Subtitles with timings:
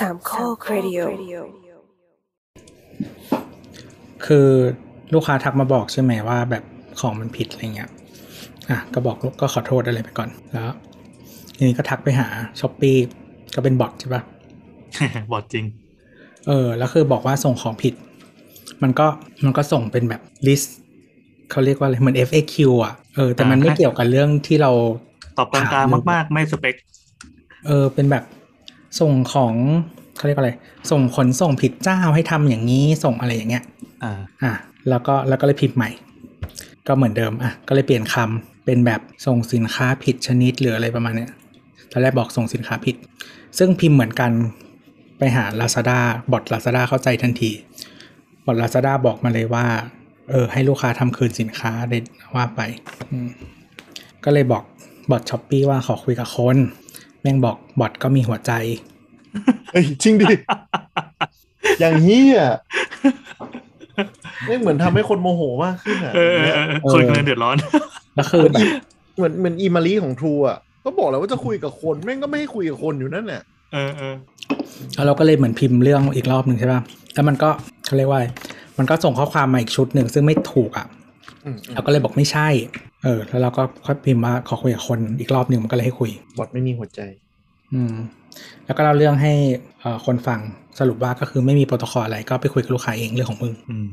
[0.00, 1.00] สามข้อครดิโอ
[4.26, 4.48] คือ
[5.14, 6.64] ลูกค้าทักมาบอกใช่ไหมว่าแบบ
[7.00, 7.90] ของมันผิดอะไรเงี้ย
[8.70, 10.72] อะก็บอกก็ขอโทษอะไรไปก่อนแล้ว
[11.56, 12.26] ทีนี้ก็ทักไปหา
[12.60, 12.92] Shopee
[13.54, 14.22] ก็เป็นบอทใช่ปะ
[15.32, 15.64] บอทจริง
[16.46, 17.94] เออ แล้วคือบอกว่าส่งของผิด
[18.82, 19.06] มันก็
[19.44, 20.76] มันก็ส่งเป็นแบบ list
[21.50, 24.72] เขาเรียกว่าอะไรเหมือน FAQ อะเออแต่มันไม่อ่าเกี่ยวกับเรื่องที่เรา
[25.38, 26.74] ตอบกลางๆมาก ๆ ไม่สเปค
[27.66, 28.24] เออเป็นแบบ
[29.00, 29.54] ส่งของ
[30.16, 30.52] เขาเรียกว่าอะไร
[30.90, 33.64] ส่งขนส่งผิดเจ้าให้ทำอย่างนี้ส่งอะไรอย่างเงี้ย
[34.02, 34.12] อ่า
[34.42, 34.52] อะ
[34.88, 35.90] แล้วก็แล้วก็เลยพิมพ์ใหม่
[36.86, 41.30] ก็เหมือนเดิมอะก็เลยเปลี่ยนคำเป็นแบบส่งสินค้าผิดชนิดหรืออะไรประมาณเนี้ย
[41.92, 42.96] ตอนแรกบอกส่งสินค้าผิด
[43.58, 44.32] ซึ่งพิมพ์เหมือนกัน
[45.18, 45.98] ไปหา Lazada
[46.32, 47.50] บอท Lazada เข้าใจทันที
[48.46, 49.66] บอท Lazada บอกมาเลยว่า
[50.30, 51.98] เออ ให้ลูกค้าทำคืนสินค้าได้
[52.34, 52.60] ว่าไป
[53.10, 53.28] อืม
[54.24, 54.62] ก็เลยบอก
[55.10, 58.52] บอท Shopee ว่าขอคุยกับคนแม่งบอกบอทก็มีหัวใจ
[59.72, 60.26] เฮ้ยจริงดิ
[61.80, 62.40] อย่างเฮีย
[64.48, 67.56] นี่เหมือนทำให้คนโมโหมากขึ้นอะเออเออเออคนกำลังเดือดร้อน
[68.14, 68.66] แล้วคือแบบ
[69.16, 73.42] เหมือนเหมือนอีมะลิของ True อะก็บอกแล้วว่าจะคุยกับคนแม่งก็ไม่ให้คุยกับคนอยู่นั่นแหละ
[73.72, 74.14] เออเออ
[74.94, 76.80] แล้วเราก็เลยเหมือนพิมพ์เรื่องอีกรอบหนึ่งใช่ป่ะ
[77.14, 77.48] แล้วมันก็
[77.86, 78.26] เขาเรียกว่าอะไร
[78.78, 81.05] มันก็ส่งข้อความมาอีกชุดหนึ่งซึ่งไม่ถูกอะอืม
[81.74, 82.48] เราก็เลยบอกไม่ใช่
[83.04, 87.00] เออ แล้วเราก็ค่อยพิมพ์ว่าขอคุยกับคนอีกรอบหนึ่งมันก็เลยให้คุยบอทไม่มีหัวใจ
[87.74, 87.94] อืม
[88.64, 89.32] แล้วก็เล่าเรื่องให้
[89.80, 90.40] เอ่อคนฟัง
[90.78, 93.88] สรุปว่าก็คือไม่มีโปรโตคอลอะไรก็ไปคุยกับลูกค้าเองเรื่องของมึงอืม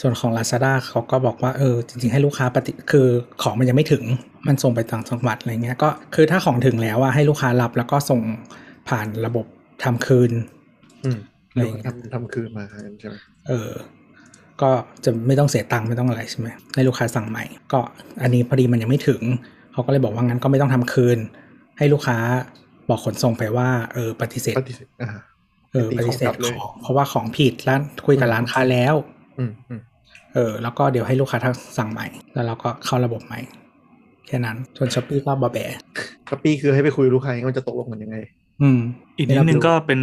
[0.00, 3.06] ส่วนของ Lazada เขาก็บอกว่าเออจริงๆให้ลูกค้าปฏิคือ
[3.42, 4.02] ของมันยังไม่ถึง
[4.46, 8.20] มันส่งไปต่างจังหวัดอะไรเงี้ยก็คือถ้าของถึงแล้วอะให้ลูกค้ารับแล้วก็ส่ง
[8.88, 9.46] ผ่านระบบ
[9.84, 10.30] ทำคืน
[11.04, 11.18] อืม
[11.50, 12.64] อะไรแล้วอย่างก็เงี้ยทำทำคืนมา
[13.00, 13.14] ใช่ไหม
[13.48, 13.70] เออ
[14.62, 14.70] ก็
[15.04, 17.80] จะไม่ต้องเสียตังค์ไม่ต้องอะไรใช่ไหมให้ลูกค้าสั่งใหม่ ก็
[18.22, 19.22] อันนี้พอดีมันยังไม่ถึง
[19.72, 21.18] เขาก็เลยบอกว่างั้นก็ไม่ต้องทำคืน
[21.78, 22.18] ให้ลูกค้า
[22.88, 25.10] บอกขนส่งไปว่าเออปฏิเสธปฏิเสธอ่า
[25.72, 28.94] เออตีปฏิเสธของกลับเลยของเพราะว่าของผิดร้านคุยกับร้านค้าแล้ว
[29.38, 29.80] อืมอืม
[30.34, 33.40] เออ แล้วก็เดี๋ยวให้ลูกค้าทักสั่งใหม่ แล้วเราก็เข้าระบบใหม่
[34.26, 35.58] แค่นั้นส่วน Shopee ก็บอแบ
[36.28, 38.16] Shopee คือให้ไปคุยกับลูกค้าว่าจะตกลงกันยังไง
[38.62, 38.80] อืม
[39.16, 40.00] อีกนิดนึงก็เป็น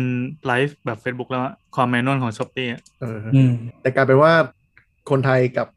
[0.48, 2.68] ไลฟ์แบบ Facebook แล้วอะความ manual ของ Shopee
[3.02, 4.34] เอออืมแต่กลายเป็นว่า
[5.10, 5.68] คนไทยกับ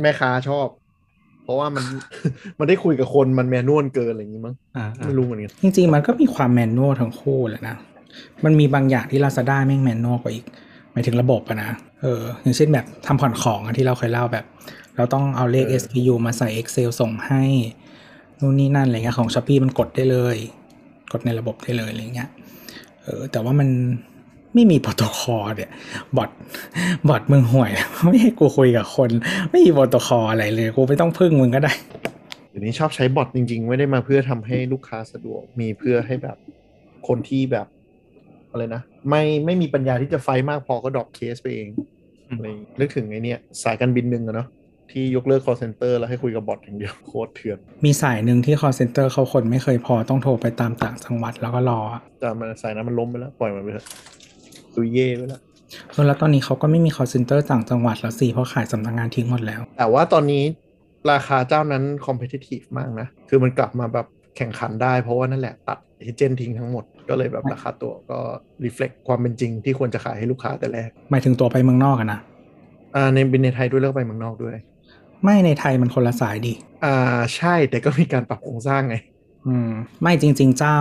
[0.00, 0.68] แม่ค้าชอบ
[1.44, 1.84] เพราะว่ามัน
[2.58, 7.76] มันได้คุยกับคนมัน manual เกินอะไรอย่างงี้มั้งอ่าอ่าไม่รู้เหมือนกันจริง ๆ มันก็มีความ manual ทั้งคู่แหละนะ
[8.44, 10.44] มันมีบางอย่างที่ Lazada แม่ง manual กว่าอีก
[10.92, 11.70] หมายถึงระบบอะนะ
[12.02, 14.44] เอออย่างเช่นแบบทำผ่อนของอะที่เราเคยเล่าแบบ
[14.96, 17.42] เราต้องเอาเลข SKU มาใส่ Excel ส่งให้
[18.40, 20.36] นู่นนี่นั่นอะไรเงี้ยของ Shopee มันกดได้เลย
[21.12, 22.30] กดในระบบได้เลยอะไรเงี้ย
[23.02, 23.68] เออแต่ว่ามัน
[24.54, 25.70] ไม่มีโปรโตคอลเนี่ย
[26.16, 26.30] บอท
[27.08, 27.70] บอทมึงห่วย
[28.08, 29.10] ไม่ให้กูคุยกับคน
[29.50, 31.72] ไม่มีโปรโตคอลอะไรเลย กูไม่ต้องพึ่งมึงก็ได้
[32.48, 36.36] เดี๋ยวนี้ชอบใช้บอทจริง ๆ ไม่ได้มาเพื่อทำให้ลูกค้าสะดวกมีเพื่อให้แบบ
[37.08, 37.66] คนที่แบบ
[38.50, 41.68] อะไรนะไม่ไม่มีปัญญาที่จะ fight มากพอก็ drop case ไปเอง
[42.36, 44.48] อะไรอย่างงี้นึกถึงไอ้เนี่ยสายการบินหนึ่งอะเนาะ
[44.92, 53.86] ที่ยกเลิก call center แล้วให้คุยกับบอทอย่างเดียวโคตรเถื่อนมีสายหนึ่งที่ call center เขาคนไม่เคยพอต้องโทรไปตามต่างจังหวัดแล้วก็รออะแต่มันสายนั้นมันล้มไปแล้ว ปล่อยมันไปเถอะ
[54.74, 55.40] ตุยเย่ไปแล้ว
[55.90, 60.42] เออแล้วตอนนี้เขาก็ไม่มี call center ต่างจังหวัดแล้วสิเพราะขายสำนักงานทิ้งหมดแล้ว แต่ว่าตอนนี้
[61.12, 64.06] ราคาเจ้านั้น competitive มากนะ คือมันกลับมาแบบ
[64.36, 68.18] แข่งขันได้ เพราะว่านั่นแหละตัดเอเจนต์ทิ้งทั้งหมดก็เลยแบบราคาตัวก็
[68.64, 72.20] reflect ความเป็นจริงที่ควรจะขายให้ลูกค้าแต่แรกหมายถึงตัวไปเมืองนอกอะนะ
[72.96, 74.56] อ่าในบินในไทยด้วยแล้วก็ไปเมืองนอกด้วย
[75.24, 78.96] ไม่ในไทยมันคนละสายดิอ่าใช่แต่ก็มีการปรับโครงสร้างไง
[79.46, 79.70] อืม
[80.02, 80.80] ไม่จริง ๆ เจ้า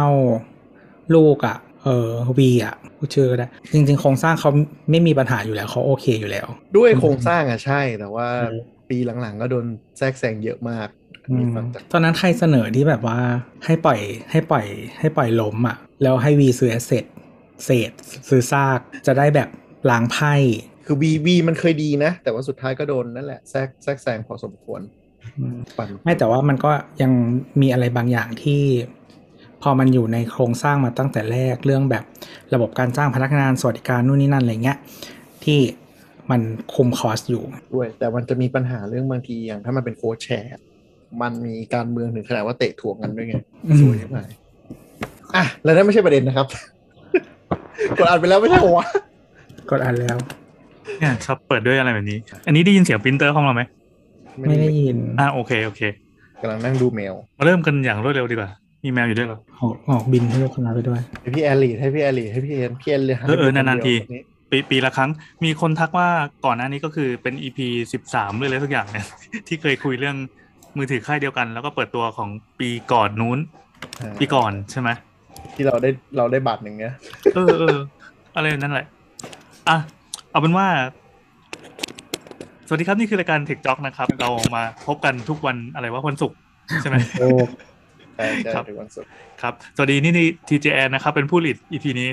[1.16, 4.50] ลูกอะเออวีอะพูดชื่อก็ได้จริง ๆ โครงสร้างเขา
[4.90, 8.58] ไม่มีปัญหาอยู่แล้วเขาโอเคอยู่แล้ว ด้วยโครงสร้างอะใช่แต่ว่าเออ
[8.90, 9.66] ปีหลังๆ ก็โดน
[9.98, 10.88] แทรกแซงเยอะมาก
[11.24, 13.20] อันอืนี้มฟังจากตอนนั้นใครเสนอที่แบบว่า
[13.66, 14.00] ให้ปล่อย
[14.32, 14.66] ให้ปล่อย
[15.00, 17.06] ให้ปล่อยล้มอะแล้วให้วีซื้อแอสเซท
[17.66, 17.92] เศษ
[18.30, 19.50] ซื้อซากจะได้แบบ
[19.90, 20.34] ล้างไพ่
[20.88, 24.82] คือบีบีมันเคยดีนะ แต่ว่าสุดท้ายก็โดนนั่นแหละแทรกแทรกแซงพอสมควร
[25.40, 26.72] อืมปั่นไม่แต่ว่ามันก็
[27.02, 27.12] ยัง
[27.62, 28.62] มีอะไรบางอย่างที่
[29.62, 32.04] พอมันอยู่ในโครงสร้างมาตั้งแต่แรกเรื่องแบบ
[32.54, 34.78] ระบบการจ้างพนักงานสวัสดิการนู่นนี่นั่นอะไรเงี้ย
[35.44, 35.60] ที่
[36.32, 36.42] มัน
[36.74, 37.44] คุมคอสอยู่
[37.76, 40.52] ด้วย แต่มันจะมีปัญหาเรื่องบางทีอย่าง ถ้ามันเป็นโค้ชแชร์
[41.22, 43.34] มันมีการเมืองถึงขนาดว่าเตะถ่วงกันด้วยไง
[43.68, 44.20] อืมสวยใช่ไหม
[45.36, 46.48] อะแล้วนั่นไม่ใช่ประเด็นนะครับ
[47.98, 48.86] กดอัดไปแล้วไม่ใช่เหรอวะ
[49.70, 50.18] กดอัดแล้ว
[51.00, 52.18] เนี่ยชอบเปิดด้วยอะไรแบบนี้
[52.48, 53.64] อันนี้ได้ยินเสียงปรินเตอร์ห้องเราไหม
[54.50, 55.82] ไม่ได้ยินอ่าโอเคโอเค
[56.42, 58.50] กำลังนั่งดูเมล มาเริ่มกันอย่างรวดเร็วดีกว่า
[58.84, 65.10] มีแมวอยู่ด้วยเหรอออกออกบิลให้ลูกค้าไปด้วยให้พี่แอล lead ให้พี่แอล lead ให้พี่เอ็นพี่เอ็นเลยเออเออนานๆทีคเดียวปีปีละครั้ง
[65.44, 66.08] มีคนทักว่า
[66.46, 67.60] ก่อนหน้านี้ก็คือเป็น EP
[67.94, 69.06] สิบสามเลยเลยทุกอย่างเนี่ย
[69.48, 70.18] ที่เคยคุยเรื่อง
[70.78, 72.30] มือถือค่ายเดียวกัน แล้วก็เปิดตัวของ
[72.60, 73.40] ปีก่อนนู้น
[74.02, 74.90] อ่าปีก่อนใช่ไหม
[75.56, 76.94] ที่เราได้เราได้บัตรหนึ่งเนี้ย
[77.36, 77.78] เออเออ
[78.36, 78.86] อะไรนั่นแหละ
[79.70, 79.78] อะ
[80.38, 80.70] เอาเป็นว่า
[82.68, 86.38] สวัสดีครับนี่คือรายการ Tech Jock นะครับ เรามาพบกันทุกวันอะไรว่าวันศุกร์
[86.82, 87.28] ใช่ไหมโอ้
[88.16, 89.10] ใช่ใช่ครับถึงวันศุกร์
[89.42, 92.10] ครับ สวัสดีนี่นี่ TJN นะครับ เป็นผู้หลีด EP นี้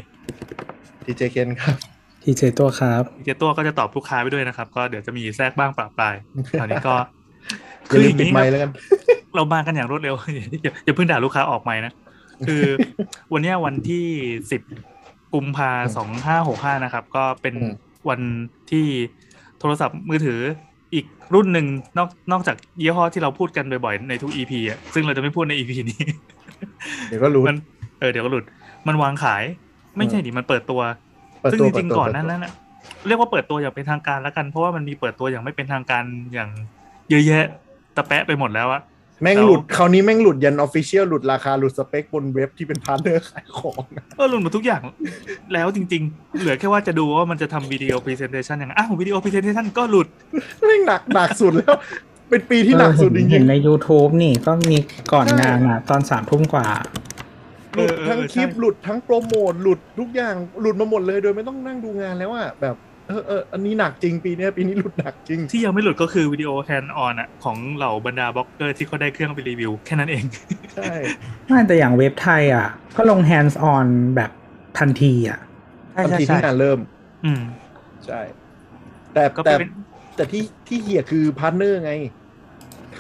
[1.05, 1.77] ทีเจเคนครับ
[2.23, 6.15] ทีเจตัวครับเจตัวก็จะตอบลูกค้าไปด้วยนะครับ ก็เดี๋ยวจะมีแทรกบ้างปรับปลาย
[6.61, 6.95] ตอนนี้ก็
[7.89, 8.71] อย่าลืมย่างปิดนี้ไมครับค์แล้วกัน
[9.35, 10.15] เรามากันอย่างรวดเร็ว
[10.63, 11.93] อย่าอย่าเพิ่งด่าลูกค้าออกไมค์นะ
[12.47, 12.63] คือ
[13.33, 14.05] วันเนี้ยวันที่
[14.51, 14.63] สิบ
[15.35, 17.75] กุมภาสองห้าหกห้านะครับ ก็เป็นอืม
[18.09, 18.21] วัน
[18.71, 18.87] ที่
[19.61, 20.41] โทรศัพท์มือถือ
[20.95, 21.05] อีก
[21.35, 21.67] รุ่นหนึ่ง
[21.99, 26.03] นอกนอกจากยี่ห้อที่เราพูดกันบ่อยๆ ในทุก EP อะซึ่งเราจะไม่พูดใน EP นี้
[27.09, 27.59] เดี๋ยวก็รู้มัน
[28.01, 28.45] เออเดี๋ยวก็หลุด
[28.89, 29.43] มันวางขาย
[29.97, 30.81] ไม่ใช่ดิมันเปิดตัว
[31.41, 32.53] เปิดซึ่งตัวจริงเปิดๆตัวก่อนเปิดหนั้นตัวนั้นน่ะ
[33.07, 36.05] เรียกว่าเปิดตัวอย่างเป็นทางการแล้วกัน เพราะว่ามันมีเปิดตัวอย่างไม่เป็นทางการ
[36.35, 36.51] อย่าง
[37.11, 37.45] เยอะแยะ
[37.97, 38.83] ตะแปะไปหมดแล้วอะ
[39.23, 44.83] แม่งแล้วหลุดคราวนี้แม่งหลุดยัน official หลุดราคาหลุดสเปคบนเว็บที่เป็น partner ขายของนะเออหลุดหมดทุกอย่าง
[45.53, 50.09] แล้วจริง ๆ เหลือแค่ว่าจะดูว่ามันจะทำวิดีโอ presentation ยังไงอ้าววิดีโอพ presentation ก็หลุด
[50.67, 51.75] แม่งหนักหนักสุดแล้ว
[52.31, 54.77] เป็นปีที่หนักสุดจเออริเห็งนใน YouTube นี่ก็มี
[55.13, 62.77] ก่อนใช่งานอะตอนสามทุ่มกว่าๆหลุดทั้งเออเออคลิปใช่หลุดทั้งโปรโมทหลุดทุกอย่างหลุดมาหมดเลยโดยไม่ต้องนั่งดูงานแล้วอะแบบ
[63.09, 70.25] เออเอออันนี้หนักจริงปีเนี้ยปีนี้หลุดหนักจริง ที่ยังไม่หลุดก็คือวิดีโอ hands on อะของเหล่าบรรดาบล็อกเกอร์ที่เขาได้เครื่องไปรีวิว แค่นั้นเอง
[70.75, 70.95] ใช่
[71.47, 72.67] ไม่แต่อย่างเว็บไทยอะ
[72.97, 73.87] ก็ลง hands on
[74.17, 74.31] แบบ
[74.79, 75.39] ทันทีอะ
[76.05, 76.79] ทันทีที่งานเริ่ม
[77.25, 77.41] อืม
[78.07, 78.21] ใช่
[79.15, 79.71] แต่ก็แต่เป็น
[80.17, 81.93] แต่ที่ที่เหี้ยคือ partner ไง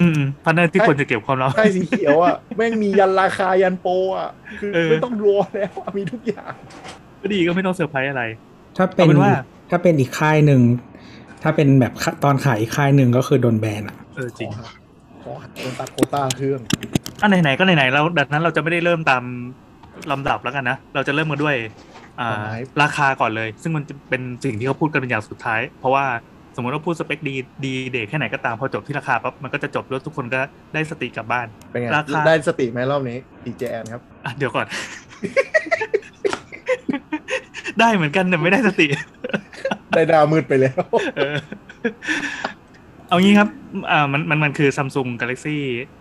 [0.00, 4.30] อืม partner ที่ใช่ควรจะเก็บความลับใช่สีเขียวอะแม่งมียันราคายันโปรอะ
[4.60, 6.52] คือเออไม่ต้องรอแล้วอะมีทุกอย่าง
[7.20, 8.24] ก็ดีก็ไม่ต้องเซอร์ไพรส์อะไร
[8.76, 9.32] ถ้าเป็นเอาเป็นว่า
[9.70, 10.60] ถ้าเป็นอีกค่ายหนึ่ง
[11.42, 11.92] ถ้าเป็นแบบ
[12.24, 14.50] ตอนขายอีกค่ายหนึ่งก็คือโดนแบนอะเออจริง
[15.22, 16.60] ขอหักโดนตัดโควต้าเครื่อง
[17.22, 19.22] อันไหนๆก็ไหนๆแล้วดังนั้นเราจะไม่ได้เริ่มตาม
[20.10, 21.56] ลำดับแล้วกันนะ เราจะเริ่มกันด้วย
[22.20, 26.04] อ่าไม้ราคาก่อนเลย ซึ่งมันจะเป็นสิ่งที่เขาพูดกันเป็นอย่างสุดท้าย เพราะว่า
[26.56, 27.34] สมมติว่าพูดสเปคดี
[27.64, 30.40] ดีเดทแค่ไหนก็ตามพอจบที่ราคาปั๊บมันก็จะจบแล้วทุกคนก็
[30.74, 34.66] ได้สติกลับบ้านเป็นไงราคาได้สติไหมรอบนี้ DJN ครับอะเดี๋ยวก่อน
[37.80, 38.86] ได้เหมือนกันแต่ไม่ได้สติ
[39.94, 40.80] ได้ดาวมืดไปแล้ว
[41.16, 41.36] เออ
[43.08, 43.48] เอางี้ครับ
[43.90, 45.56] อ่ามันมันมันคือ Samsung Galaxy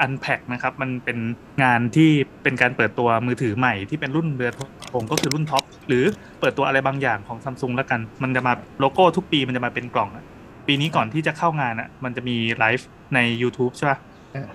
[0.05, 1.17] Unpack นะครับ มันเป็น
[1.63, 2.09] งานที่
[2.43, 4.51] เป็นการเปิดตัวมือถือใหม่ที่เป็นรุ่นเรือ
[4.93, 6.03] ธงก็คือรุ่นท็อป หรือ
[6.39, 10.25] เปิดตัวอะไรบางอย่างของ Samsung แล้วกัน มันจะมาโลโก้ทุกปีมันจะมาเป็นกล่องอะ
[10.67, 13.97] ปีนี้ก่อนที่จะเข้างานอะ มันจะมีไลฟ์ใน YouTube ใช่ป่ะ
[14.35, 14.47] อ่า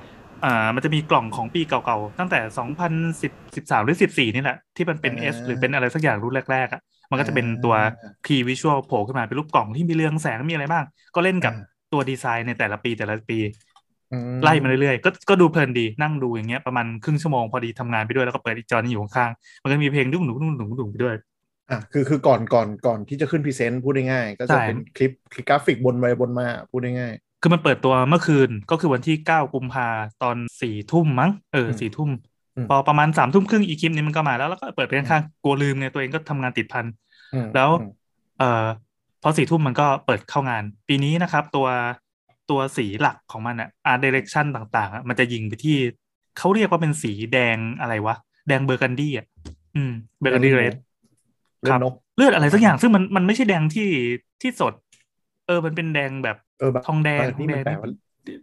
[0.45, 2.41] อ่ามันจะมีกล่องของปีเก่าๆ ตั้งแต่
[3.33, 7.75] 2013 หรือ 14 นี่แหละ ที่มันเป็น S หรือเป็นอะไรสักอย่างรุ่นแรกๆอะ มันก็จะเป็นตัว
[8.25, 10.85] Key Visual โผล่ขึ้นมาเป็นรูปกล่องที่มีเรืองแสงมีอะไรบ้าง
[11.15, 13.39] ก็เล่นกับอ่าตัวดีไซน์ในแต่ละปีแต่ละปี
[14.11, 21.17] อืไล่มาเรื่อยๆ ก็ก็ดูเพลินดีนั่งดูอย่างเงี้ยประมาณครึ่งชั่วโมงพอดีทำงานไปด้วยแล้วก็เปิดอีกจอนี้อยู่ข้างๆมันก็มีเพลงดุ้งดุ้งดุ้งดุ้งดุ้งไปด้วย
[21.71, 29.89] อะคือคือก่อนก่อนก่อนที่จะขึ้น present พูดง่ายๆก็จะใช่เป็นคลิปคลิปกราฟิกบนไปบนมาพูดง่ายคือมันเปิดตัวเมื่อคืนก็คือวันที่ 9 กุมภา
[30.23, 32.19] ตอนสี่ทุ่มมั้งเอออืมสี่ทุ่มอืม
[32.71, 37.91] พอประมาณสามทุ่มครึ่งอีกคลิปนี้มันก็มาแล้วแล้วก็เปิดไปข้างๆกลัวลืมไงตัวเองก็ทำงานติดพันๆอืมแล้วอืม
[38.39, 38.67] เอ่อ
[39.23, 41.67] พอสี่ทุ่มมันก็เปิดเข้างาน ปีนี้นะครับ ตัว
[42.51, 45.77] ตัวสีหลักของมันอะ art direction ต่างๆอะมันจะยิงไปที่
[46.39, 48.17] เขาเรียกว่าเป็นสีแดงอะไรวะ
[48.49, 49.27] แดงเบอร์กันดี้อะ
[49.77, 50.75] อืม Burgundy Red
[51.63, 53.89] เลือดนกเลือดอะไรสักอย่างซึ่งมันมันไม่ใช่แดงที่
[54.43, 54.73] ที่สด
[55.47, 57.89] เออมันเป็นแดงแบบเออแบบทองแดงเออทอนี่งแดมันงแปลว่า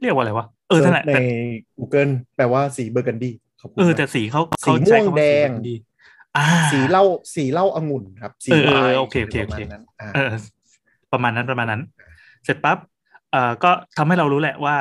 [0.02, 1.22] เรียกว่าอะไรวะเออนั่นแหละในแต่
[1.78, 3.45] Google แปลว่าสีเบอร์กันดี้ขาพูด
[3.78, 5.76] เออมาแต่สีเขาสีเขาใช้ม่วงคำว่าแดงสี Burgundy
[6.38, 7.04] อ่าสีเหล้า
[7.36, 10.34] สีเหล้าองุ่นครับ สีเออเออวายโอเคโอเคโอเคประมาณนั้นอ่าเออ
[11.12, 11.82] ประมาณนั้นประมาณนั้น
[12.44, 12.78] เสร็จปั๊บ
[13.32, 14.78] เอ่อก็ทำให้เรารู้แหละว่า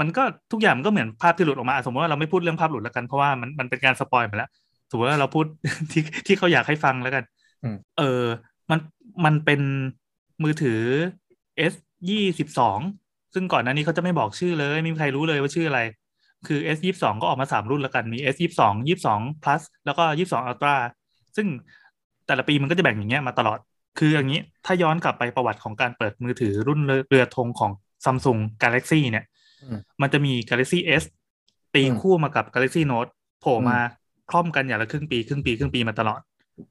[0.00, 4.50] มันก็ทุกอย่างมันก็เหมือนภาพที่หลุดออกมา สมมติว่าเราไม่พูดเรื่องภาพหลุดแล้วกันเพราะว่ามันมันเป็นการสปอยล์ไปแล้ว
[4.90, 5.44] สมมติว่าเราพูด
[5.92, 7.24] ที่ที่เขาอยากให้ฟังแล้วกัน
[7.64, 8.22] อืมเออ
[8.70, 8.78] มัน
[9.24, 9.60] มันเป็น
[10.42, 10.80] มือถือ
[11.72, 11.74] S
[12.08, 12.78] ยี่สิบสอง
[13.34, 15.80] ซึ่งก่อนหน้านี้เขาจะไม่บอกชื่อเลยไม่มีใครรู้เลยว่าชื่ออะไร
[16.46, 20.74] คือ S ยี่สองก็ออกมาสามรุ่นแล้วกันมี S ยี่สองยี่สอง plus แล้วก็ยี่สอง ultra
[21.36, 21.46] ซึ่ง
[22.26, 23.58] แต่ละปีมันก็จะแบ่งอย่างเงี้ยมาตลอด
[23.98, 27.70] คืออย่างนี้ถ้าย้อนกลับไปประวัติของการเปิดมือถือรุ่นเรือเรือธงของ
[28.04, 29.24] Samsung Galaxy เนี่ย
[29.62, 31.02] อืมมันจะมี Galaxy S
[31.74, 33.78] ตีอืมคู่มากับ Galaxy Note โผล่อืมมา
[34.30, 36.20] คล่อมกันอย่างละครึ่งปีครึ่งปีครึ่งปีมาตลอด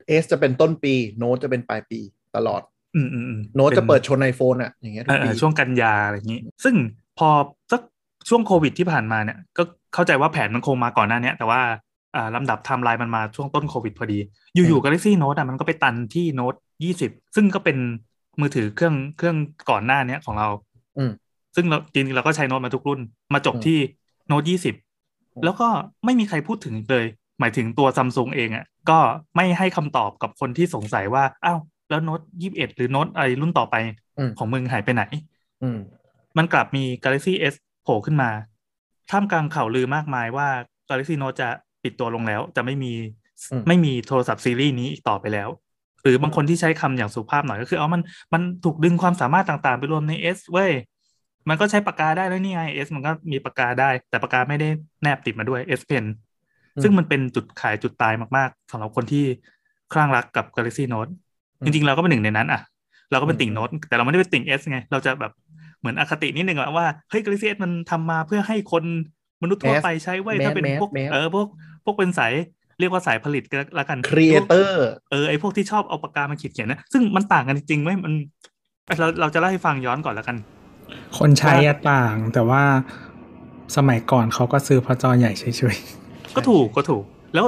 [0.08, 2.00] เอสจะเป็นต้นปีโน้ตจะเป็นปลายปี
[2.36, 2.62] ตลอด
[2.96, 6.76] อืมอืมอืมโน้ตป็จะเปิดชนไอโฟนอะอย่างเงี้ยทุเอกอปีเออช่วงกันยาอะไรอย่างนี้ ซึ่ง
[7.18, 7.30] พอ
[7.72, 7.82] สัก
[8.28, 11.62] ช่วงโควิดที่ผ่านมาเนี่ยก็เข้าใจว่าแผนมันคงมาก่อนหน้าเนี้ยแต่ว่า
[12.16, 14.20] อ่าลำดับไทม์ไลน์มันมาช่วงต้นโควิดพอดี
[14.54, 16.58] อยู่ๆ Galaxy Note อะมันก็ไปตันที่ Note
[16.98, 17.78] 20 ซึ่งก็เป็น
[18.42, 19.38] มือถือเครื่องเครื่อง
[19.70, 20.48] ก่อนหน้าเนี้ยของเรา
[20.98, 21.12] อืม
[21.56, 23.00] ซึ่งเราจริงๆเราก็ใช้โน้ตมาทุกรุ่น
[23.34, 23.78] มาจบอืมที่
[24.28, 24.44] โน้ต
[24.90, 25.68] 20แล้วก็
[26.06, 27.06] ไม่มีใครพูดถึงอีกเลย
[27.40, 29.00] หมายถึงตัวซัมซุงเองอะ่ะก็
[29.36, 31.60] ไม่ให้คำตอบกับคนที่สงสัยว่าอ้าว
[31.90, 33.76] แล้วโน้ตยี่สิบเอ็ดหรือโน้ตอะไรรุ่นต่อไป
[34.18, 35.04] อืมของมึงหายไปไหน
[35.64, 35.78] อืม
[36.38, 38.30] มันกลับมี Galaxy S โผล่ขึ้นมา
[39.12, 40.48] ท่ามกลางข่าวลือมากมายว่า
[40.90, 41.50] Galaxy Note จะ
[41.84, 42.94] ปิดตัวลงแล้ว จะไม่มี
[43.52, 45.50] อืมไม่มีโทรศัพท์ซีรีส์นี้อีกต่อไปแล้ว
[46.04, 48.02] หรือบางคนที่ใช้คำอย่างสุภาพหน่อยก็คือ เอามัน
[48.34, 50.72] มันถูกดึงความสามารถต่างๆ ไปรวมใน S เว้ย
[51.50, 54.70] มันก็ใช้ปากกาได้แล้วนี่ไง S มันก็มีปากกาได้ แต่ปากกาไม่ได้
[55.04, 56.06] แนบติดมาด้วย S Pen
[56.76, 59.26] อืมซึ่งมันเป็นจุดขายจุดตายมากๆสำหรับคนที่
[59.94, 61.12] คลั่งรักกับ Galaxy Note
[61.60, 62.62] อืมจริงๆ เราก็เป็นหนึ่งในนั้นอะ
[63.12, 65.32] เราก็เป็นติ่งอืมโน้ตแต่เราไม่ได้เป็นติ่ง S ไง เราจะแบบ
[65.80, 68.84] เหมือนอคตินิดนึงอะว่าเฮ้ย Galaxy S มันทำมาเพื่อให้คน
[69.44, 71.48] มนุษย์ทั่ว mass ไปใช้เว้ย mass ถ้าเป็น mass พวก mass เออพวก
[71.86, 72.34] พวกเป็นสาย
[72.80, 78.14] เรียกว่าสายผลิตก็แล้วกัน creator เออไอพวกที่ชอบเอาปากกามาขีดเขียนนะซึ่งมันต่างกันจริงๆไหมมัน
[79.00, 80.38] เราเราจะเล่าให้ฟังย้อนก่อนแล้วกัน
[81.18, 82.64] คนใช้อะต่างแต่ว่า
[83.78, 85.44] สมัยก่อนเขาก็ซื้อเพราะจอใหญ่เฉ
[85.74, 85.78] ย
[86.36, 87.46] ก็ถูกก็ถูก แล้ว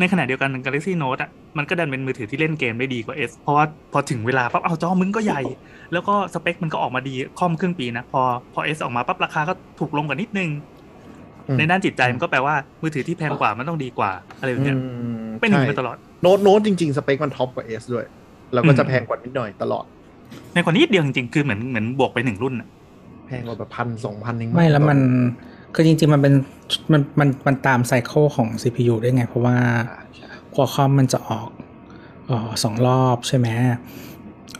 [0.00, 5.40] ในขณะเดียวกัน Galaxy Note อะมันก็ดันเป็นมือถือที่เล่นเกมได้ดีกว่า S เพราะว่าพอถึงเวลาปั๊บเอาจอมึงก็ใหญ่
[5.92, 8.22] แล้วก็สเปคมันก็ออกมาดีคร่อมครึ่งปีนะ พอ
[8.54, 10.50] พอ S ออกมาปั๊บราคาก็ถูกลงกว่านิดนึง
[11.48, 18.04] อืมในด้านจิตใจมันก็แปลว่ามือถือที่แพงกว่ามันต้องดีกว่าอะไรแบบเนี้ยอืมเป็นอย่างนี้ใช่มาตลอด Note Note จริงๆ สเปคมันท็อปกว่า S ด้วย
[18.52, 19.84] แล้วก็อืมจะแพงกว่านิดหน่อยตลอด
[20.54, 22.68] ในกว่านิดเดียวจริงๆคือเหมือนเหมือนบวกไปหนึ่งรุ่นอะ
[23.26, 24.98] แพงกว่าแบบพันสองพันเองๆไม่แล้วมัน
[25.74, 26.34] คือจริง ๆ มันเป็น
[26.92, 29.56] มันมันมันตามไซเคิลของ CPU ด้วยไง เพราะว่า
[29.90, 31.48] อ่าใช่ควอคอมมันจะออก
[32.26, 33.48] เออสองรอบใช่ไหม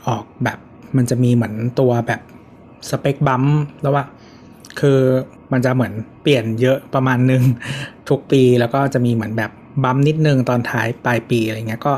[0.07, 0.59] ออกแบบ
[0.97, 2.21] มันจะมีเหมือนตัวแบบ
[2.89, 4.05] สเปคบัมป์แล้วว่า
[4.79, 4.99] คือ
[5.51, 7.43] มันจะเหมือนเปลี่ยนเยอะประมาณหนึ่ง
[8.09, 9.51] ทุกปีแล้วก็จะมีเหมือนแบบ
[9.83, 11.93] บัมป์นิดนึงตอนท้ายปลายปีอะไรเงี้ยก็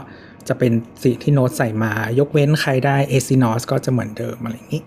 [0.48, 0.72] จะเป็น
[1.04, 4.84] สิ่งที่โน้ตใส่มายกเว้นใครได้ a c n o s ก็จะเหมือนเดิมอะไรอย่างนี้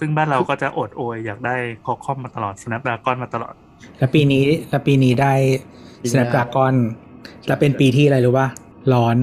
[0.00, 3.54] ซึ่งบ้านเราก็จะอดโอยอยากได้ Qualcomm มาตลอด Snapdragon มาตลอด
[3.98, 5.32] แล้วปีนี้แล้วปีนี้ได้
[6.10, 6.74] Snapdragon
[7.46, 8.48] แล้วเป็นปีที่อะไรรู้ป่ะ
[8.92, 9.16] ร้อน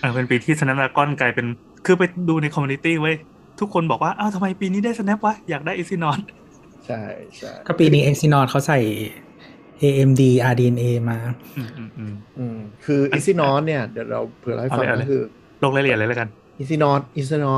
[0.00, 1.46] เออเป็นปีที่ Snapdragon กลายเป็น
[1.86, 3.16] คือไปดูใน community เว้ย
[3.60, 6.18] ทุกคนบอกว่าอ้าวทำไมปีนี้ได้ Snap วะอยากได้ Exynos
[6.86, 7.02] ใช่
[7.36, 8.80] ใช่ก็ปีนี้ Exynos เขาใส่
[9.82, 10.22] AMD
[10.52, 11.18] RDNA มา
[11.56, 15.22] อืมอืมอืมอืมคืออัน Exynos เนี่ยเดี๋ยวเราเผื่อเล่าให้ฟังเอาเลยเอาเลยก็คือ
[15.62, 17.54] ลงรายละเอียดเลยแล้วกัน Exynos Exynos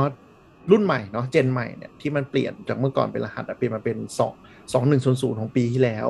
[0.70, 4.32] รุ่นใหม่เนาะ gen ใหม่เนี่ยที่มันเปลี่ยนจากเมื่อก่อนเป็นรหัสอะเปลี่ยนมาเป็นสอง
[4.73, 6.06] สองหนึ่งศูนย์ศูนย์ของปีที่แล้ว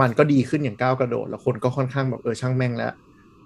[0.00, 2.92] มันก็ดีขึ้นอย่างก้าวกระโดด แล้วคนก็ค่อนข้างแบบเออช่างแม่งแล้ว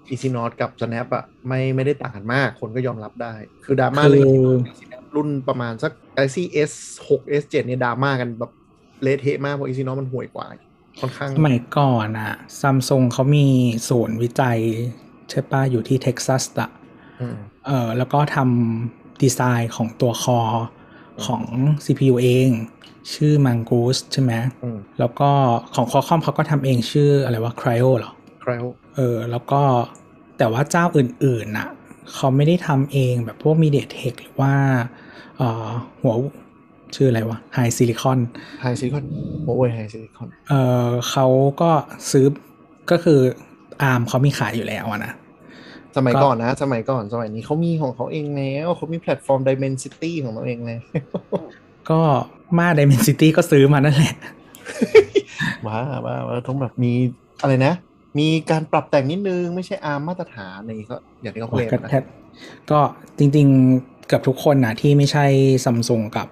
[0.09, 3.33] Exynos กับ Snap อะไม่ไม่ได้ต่างกันมาก คนก็ยอมรับได้
[3.65, 4.29] คือดราม่าคือเรื่อง
[4.69, 6.71] Exynos รุ่นประมาณสัก Galaxy S
[7.09, 8.51] 6 S 7เนี่ยดราม่ากันแบบ
[9.03, 10.45] เละเทะมากเพราะอีซีนอมันห่วยกว่า
[10.99, 13.47] ค่อนข้างสมัยก่อนอะซัมซุงเขามี
[13.89, 14.59] ศูนย์วิจัย
[15.29, 16.69] ใช่ป่ะอยู่ที่เท็กซัสอะ
[17.19, 20.39] อืมเออแล้วก็ทำ ดีไซน์ของตัวคอ
[21.25, 21.43] ของ
[21.85, 22.49] CPU เอง
[23.13, 24.33] ชื่อ Mongoose ใช่ไหม
[24.63, 25.29] อืมแล้วก็
[25.75, 28.11] ของ Qualcomm เขาก็ทำเองชื่ออะไรวะ Cryo เหรอ
[28.43, 29.61] คราวเออ แล้วก็
[30.37, 31.67] แต่ว่าเจ้าอื่นๆน่ะ
[32.13, 34.53] เขาไม่ได้ทำเองแบบพวก MediaTek หรือว่า
[35.37, 35.69] เอ่อ
[36.01, 36.13] หัว
[36.95, 38.19] ชื่ออะไรวะ High Silicon
[38.61, 39.05] ไฮซิลิคอน
[39.45, 40.53] โอเวอร์ไฮซิลิคอนเอ
[40.87, 41.27] อเขา
[41.61, 41.71] ก็
[42.11, 42.25] ซื้อ
[42.91, 43.19] ก็คือ
[43.91, 45.13] ARM เขามีขายอยู่แล้วอะนะ
[45.97, 50.81] สมัยก็ก่อนนะ สมัยก่อนสมัยนี้เขามีของเขาเองแล้วเขามี platform Dimensity ของเขาเองแล้ว
[51.89, 51.99] ก็
[52.57, 54.15] มา Dimensity ก็ซื้อมานั่นแหละ
[55.67, 56.93] ว้าว้าว้าต้องแบบมี
[57.41, 57.73] อะไรนะ
[58.19, 62.03] มีการปรับแต่งนิดนึง ไม่ใช่ ARM มาตรฐานอะไรอย่างนี้ก็อย่างที่เขาเคลมก็นะแทบ
[62.71, 62.79] ก็
[63.17, 65.25] จริงๆเกือบทุกคนนะที่ไม่ใช่
[65.65, 66.27] ซัมซุงกับ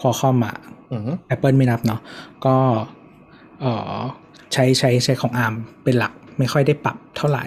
[0.00, 0.56] Qualcomm อะ
[0.92, 2.00] อือฮึ Apple ไม่นับเนาะ
[2.46, 2.56] ก็
[3.60, 3.66] เอ
[3.96, 4.00] อ
[4.52, 5.54] ใช้ใช้ใช้ของ ARM
[5.84, 7.44] เป็นหลัก ไม่ค่อยได้ปรับเท่าไหร่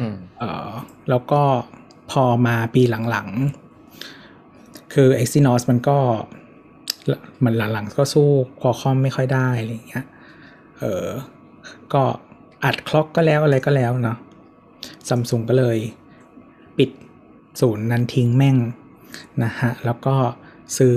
[0.00, 0.70] อืมเออ
[1.10, 1.42] แล้วก็
[2.10, 5.98] พอมาปีหลังๆ คือ Exynos มันก็
[7.44, 8.28] มันหลังๆก็สู้
[8.60, 10.06] Qualcomm ไม่ค่อยได้อะไรอย่างเงี้ย
[10.78, 11.06] เออ
[11.92, 12.02] ก็
[12.64, 14.18] อัด clock ก็แล้วอะไรก็แล้วเนาะ
[15.08, 15.78] ซัมซุงก็เลย
[16.78, 16.90] ปิด
[17.60, 18.56] ศูนย์นั้นทิ้งแม่ง
[19.44, 20.14] นะฮะ แล้วก็
[20.78, 20.96] ซื้อ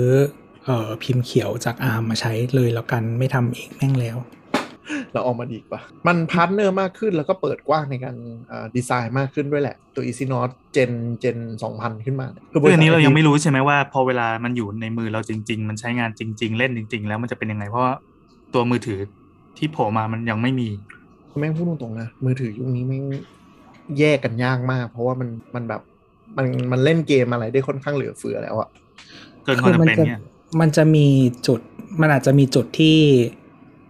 [0.64, 4.16] เอ่อพิมพ์เขียวจาก ARM มาใช้เลยแล้วกันไม่ทำเองแม่งแล้ว
[5.12, 8.16] เราออกมาดีกว่า มัน partner มากขึ้นแล้วก็เปิดกว้างในการ
[8.76, 11.38] ดีไซน์มากขึ้นด้วยแหละ ตัว Exynos Gen Gen
[11.72, 17.92] 2000 ขึ้นมาเนี่ยคืออันนี้เรายังไม่รู้ใช่ไหมว่า พอเวลามันอยู่ในมือเราจริง ๆ มันใช้งานจริง ๆ เล่นจริง ๆ แล้วมันจะเป็นยังไงเพราะว่า
[18.54, 18.98] ตัวมือถือ
[19.58, 20.68] ที่โผล่มามันยังไม่มี
[21.38, 23.04] แม่งพูดตรงๆนะ มือถือยุคนี้แม่ง
[23.98, 25.82] แยกกันยากมาก เพราะว่ามันมันแบบ
[26.36, 28.68] มันมันเล่นเกมอะไรได้ค่อนข้างเหลือเฟือแล้วอะ
[29.44, 30.20] เกินความจำเป็นจะเนี่ย
[30.60, 31.06] มันจะมี
[31.46, 31.60] จุด
[32.00, 32.98] มันอาจจะมีจุดที่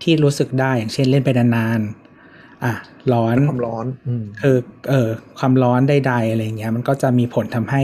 [0.02, 2.73] ที่รู้สึกได้อย่างเช่นเล่นไปนานๆอะ
[3.12, 4.56] ร้อนความร้อนอืมคือ
[4.88, 7.82] เออความร้อนใดๆอะไรเงี้ย มันก็จะมีผลทำให้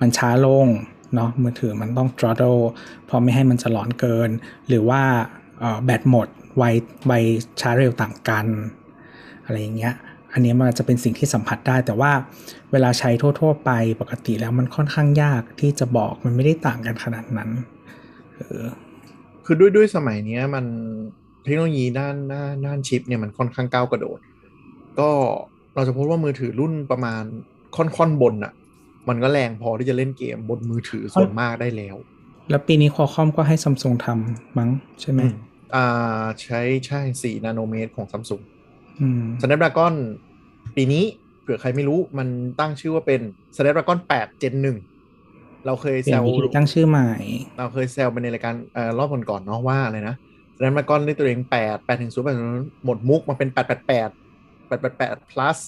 [0.00, 0.66] มันช้าลง
[1.14, 2.62] เนาะมือถือมันต้อง throttle
[3.06, 4.30] เพราะไม่ให้มันจะร้อนเกิน
[4.68, 5.02] หรือว่า
[5.60, 6.64] เออแบตหมดไว
[7.06, 7.12] ไว
[7.60, 8.46] ชาร์จเร็วต่างกัน
[9.44, 9.94] อะไรอย่างเงี้ย
[10.32, 12.12] อันนี้มันจะเป็นสิ่งที่สัมผัสได้ แต่ว่า
[12.72, 13.10] เวลาใช้
[13.40, 17.50] ทั่ว ๆ ไปปกติแล้วมันค่อนข้างยากที่จะบอกมันไม่ได้ต่างกันขนาดนั้น
[18.36, 18.64] เออ
[19.44, 20.64] คือด้วยด้วยสมัยเนี้ยมัน
[21.44, 24.18] เทคโนโลยีด้านด้านด้านชิปเนี่ยมันค่อนข้างก้าวกระโดด
[24.98, 25.10] ก็
[25.74, 27.22] เราจะพบว่ามือถือรุ่นประมาณ
[27.76, 28.52] ค่อนค่อนบนอะ่ะ
[29.08, 31.96] มันก็แรงพอที่จะเล่นเกมบนมือถือส่วนมากได้แล้ว
[32.50, 34.70] แล้วปีนี้คอคอมก็ให้ซัมซุงทำมั้ง
[35.00, 35.34] ใช่ไหมอืม
[35.74, 38.40] อ่าใช้ใช่สี่นาโนเมตรของซัมซุง
[39.00, 39.94] อืม Snapdragon
[40.76, 41.04] ปีนี้
[41.40, 42.28] เผื่อใครไม่รู้มัน
[42.60, 43.20] ตั้งชื่อว่าเป็น
[43.56, 47.10] Snapdragon 8 Gen 1เราเคยเปลี่แซยนววิธีตั้งชื่อใหม่
[47.58, 50.14] เราเคยแซวไปในรายการเอ่อรอบก่อนๆเนาะว่าอะไรนะ
[50.60, 52.18] Snapdragon ได้ตัวเอง8 8ถึง0
[52.52, 55.58] 8หมดมุกมาเป็น888 888 plus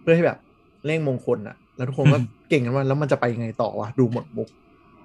[0.00, 0.38] เพื่อให้แบบ
[0.86, 4.48] เลขมงคลอะแล้วทุกคนก็อืมเก่งกันว่าแล้วมันจะไปยังไงต่อวะดูหมดมุก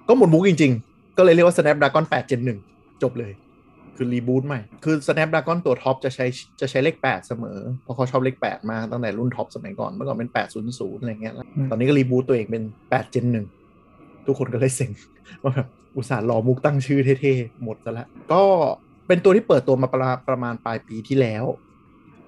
[0.08, 2.40] ก็หมดมุกจริง ๆ ก็เลยเรียกว่า Snapdragon 8 Gen
[2.72, 3.32] 1จบเลย
[3.96, 6.26] คือรีบูตใหม่ คือ Snapdragon ตัวท็อปจะใช้
[6.60, 13.26] จะใช้เลข 8 เสมอ เพราะเขาชอบเลข 8 มาตั้งแต่รุ่นท็อปสมัยก่อนเมื่อก่อนเป็น 800 อะไรเงี้ยแล้วอืมตอนนี้ก็รีบูตตัวเองเป็น 8 Gen
[13.76, 14.90] 1ทุกคนก็เลยเซ็ง
[15.42, 18.42] ว่าแบบอุตส่าห์รอมุกตั้งชื่อเท่ๆหมดซะแล้วก็
[19.06, 21.44] เป็นตัวที่เปิดตัวมาประประมาณปลายปีที่แล้ว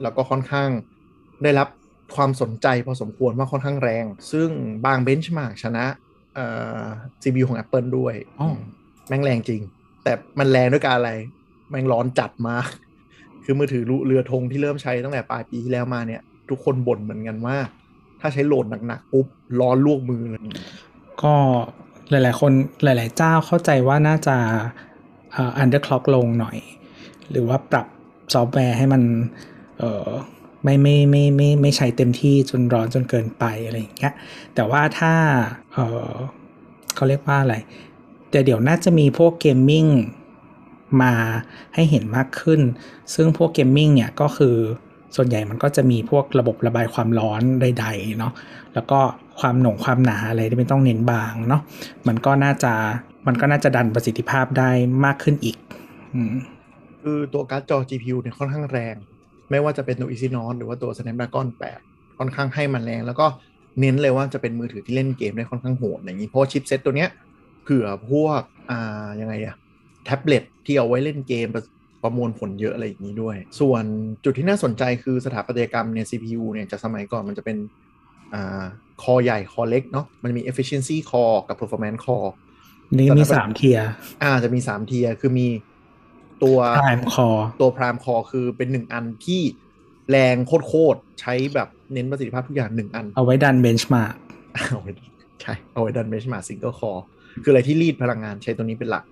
[0.03, 0.69] แล้วก็ค่อนข้าง
[1.43, 1.69] ได้รับ
[2.17, 4.49] ความสนใจพอสมควรว่าค่อนข้างแรง ซึ่ง
[4.87, 5.85] บางเบนช์มาร์กชนะ
[6.35, 6.47] เอ่
[6.81, 6.83] อ
[7.23, 8.51] CPU ของ Apple ด้วยอ๋อ
[9.09, 9.63] แม่งแรงจริง
[10.05, 11.13] แต่มันแรงด้วยการอะไร
[11.71, 12.69] แม่งร้อนจัดมาก
[13.45, 17.57] คือมือถือเรือธงที่เริ่มใช้ตั้งแต่ปลายปีที่แล้วมาเนี่ย ทุกคนบ่นเหมือนกันว่า
[18.21, 19.27] ถ้าใช้โหลดหนักๆปุ๊บ
[19.61, 20.41] ร้อนลวกมือเลย
[21.23, 21.35] ก็
[22.11, 22.53] หลาย ๆ คน
[22.85, 24.37] หลาย ๆ เจ้าเข้าใจว่าน่าจะ
[25.37, 26.59] อ่อ underclock ลงหน่อย
[27.31, 27.87] หรือว่าปรับ
[28.35, 29.03] ซอฟต์แวร์ให้มัน
[29.79, 30.09] เออ
[30.65, 34.13] ไม่ไม่ไม่ไม่ไม่ใช้เต็มที่จนร้อนจนเกินไปอะไรอย่างเงี้ย
[34.55, 35.13] แต่ว่าถ้า
[35.73, 36.13] เออ
[36.95, 37.57] เขาเรียกว่าอะไร
[38.31, 39.87] แต่เดี๋ยวน่าจะมีพวก gaming
[41.03, 41.13] มา
[41.75, 42.61] ให้เห็นมากขึ้น
[43.15, 44.57] ซึ่งพวก gaming เนี่ยก็คือ
[45.17, 48.33] ส่วนใหญ่มันก็จะมีพวกระบบระบายความร้อนใดๆเนาะ
[48.75, 49.01] แล้วก็
[49.41, 51.63] ความหน่งความหนาอะไรที่ไม่ต้องเน้นบางเนาะ
[52.07, 52.73] มันก็น่าจะ
[53.27, 54.71] มันก็น่าจะดันประสิทธิภาพได้
[55.05, 55.57] มากขึ้นอีก
[56.15, 56.35] อืม
[57.03, 58.95] คือตัวการ์ดจอ GPU เนี่ยค่อนข้างแรง
[59.51, 61.47] ไม่ว่าจะเป็นตัว Exynos หรือว่าตัว Snapdragon
[61.83, 63.27] 8 ค่อนข้างให้มันแรง แล้วก็
[63.81, 67.11] เน้นเลยว่าจะเป็นมือถือที่เล่นเกมได้ค่อนข้างโหดอย่างนี้ เพราะชิปเซ็ตตัวเนี้ย
[67.63, 69.55] เผื่อพวกอ่ายังไงอะ
[70.05, 71.63] แท็บเล็ตที่เอาไว้เล่นเกมประ
[72.03, 73.85] ประมวลผลเยอะอะไรอย่างนี้ด้วย ส่วน
[74.25, 77.57] จุดที่น่าสนใจคือสถาปัตยกรรมเนี่ย CPU เนี่ยจากสมัยก่อนมันจะเป็น
[78.35, 78.65] อ่า
[79.03, 82.31] คอใหญ่คอเล็กเนาะมันมี efficiency core กับ performance core
[82.97, 83.89] นี่มีแต่ถ้าเป็นสาม tier
[84.23, 85.49] อ่าจะมีสาม tier คือมี
[86.43, 89.43] ตัว Prime Core ตัว Prime Core คือเป็นหนึ่งอันที่
[90.11, 94.15] แรงโคตรๆใช้แบบเน้นประสิทธิภาพทุกอย่างหนึ่งอัน เอาไว้ดัน benchmark
[94.71, 94.93] เอาไว้
[95.43, 97.05] ใช่เอาไว้ดัน benchmark single core
[97.43, 99.05] คืออะไรที่รีดพลังงานใช้ตัวนี้เป็นหลัก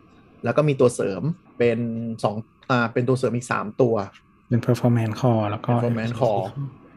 [0.45, 1.23] แล้วก็มีตัวเสริม
[1.59, 1.79] เป็น
[2.25, 2.35] สอง
[2.71, 3.95] อ่าเป็นตัวเสริมอีก3ตัว
[4.49, 6.45] เป็น performance core แล้วก็ Performance Core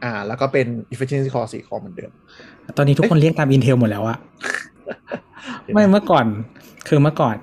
[0.03, 2.11] อ่า แล้วก็เป็น efficiency core 4 core เหมือนเดิม
[2.77, 4.17] ตอนนี้ทุกคนเรียกตาม Intel หมดแล้วอะ
[5.73, 6.25] ไม่เมื่อก่อน
[6.87, 7.35] คือเมื่อก่อน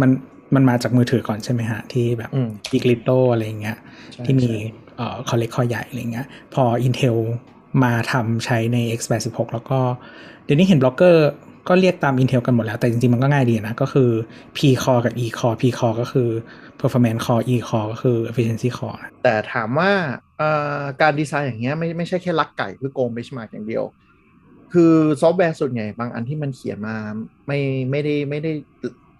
[0.00, 0.10] มัน
[0.54, 3.76] มันมาจากมือถือก่อนใช่ไหมฮะ ที่แบบอืมอีกลิโตอะไรอย่างเงี้ย
[4.12, 4.56] ใช่ที่มีใช่
[4.96, 7.16] เอ่อคอเล็กคอใหญ่อะไรเงี้ย พอ Intel
[7.84, 9.80] มาทำใช้ใน X86 แล้วก็
[10.44, 11.28] เดี๋ยวนี้เห็นบล็อกเกอร์
[11.68, 14.10] ก็เรียกตาม Intel กันหมดแล้ว แต่จริงๆ มันก็ง่ายดีนะ ก็คือ
[14.56, 16.28] P core กับ E core P core ก็คือ
[16.80, 19.90] performance core E core ก็คือ efficiency core นะแต่ถามว่า
[20.38, 23.84] เอ่อการดีไซน์อย่างเงี้ยไม่ไม่ใช่แค่ลักไก่เพื่อโกง benchmark อย่างเดียว
[24.72, 26.96] คือซอฟต์แวร์ส่วนใหญ่บางอันที่มันเขียนมา
[27.46, 27.58] ไม่
[27.90, 28.52] ไม่ได้ไม่ได้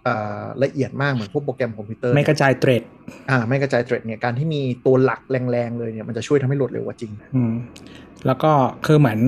[0.03, 2.83] เอ่อละเอียดมากเหมือนพวกโปรแกรมคอมพิวเตอร์ไม่กระจาย thread
[3.29, 7.53] อ่าไม่กระจาย thread เนี่ยการที่มีตัวหลักแรงๆเลยเนี่ยมันจะช่วยทำให้โหลดเร็วกว่าจริงอืม
[8.25, 8.51] แล้วก็
[8.85, 9.19] คือเหมือน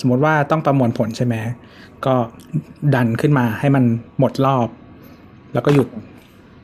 [0.00, 1.34] สมมติว่าต้องประมวลผลใช่ไหม
[2.06, 2.14] ก็
[2.94, 3.84] ดันขึ้นมาให้มัน
[4.18, 4.68] หมดรอบ
[5.54, 5.88] แล้วก็หยุด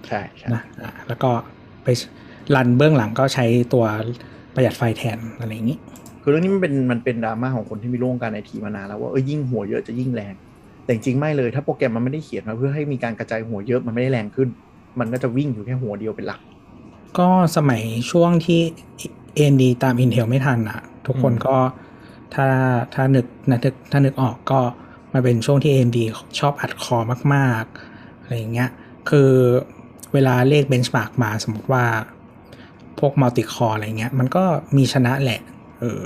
[0.08, 1.30] ใช่ใช่นะอะแล้วก็
[1.84, 1.88] ไป
[2.54, 3.84] รันเบื้องหลังก็ใช้ตัว
[4.54, 5.78] ประหยัดไฟแทนอะไรอย่างนี้
[6.26, 10.34] คือเรื่องนี้มันเป็นมันเป็นดราม่าของคนที่มีร่วงการไอทีมานานแล้วว่าเออยิ่งหัวเยอะจะยิ่งแรง
[10.84, 14.48] แต่จริงๆไม่เลยถ้าโปรแกรมมันไม่ได้เขียนมาเพื่อให้มีการกระจายหัวเยอะมันไม่ได้แรงขึ้น
[15.00, 16.40] มันก็จะวิ่งอยู่แค่หัวเดียวเป็นหลัก
[17.18, 18.60] ก็สมัยช่วงที่
[19.36, 21.56] AMD ตาม Intel ไม่ทันอะ ทุกคนอืมก็
[22.34, 22.46] ถ้า
[22.94, 24.60] ถ้านึกนะนึกถ้านึกออกก็
[25.12, 25.98] มันเป็นช่วงที่ AMD
[26.38, 26.96] ชอบอัด core
[27.34, 28.70] มากๆอะไรอย่างเงี้ย
[29.08, 29.30] คือ
[30.14, 31.84] เวลาเลข benchmark มาสมมติว่า
[32.98, 34.44] พวก multi-core อะไรเงี้ย มันก็
[34.76, 35.40] มีชนะแหละ
[35.80, 36.04] เออ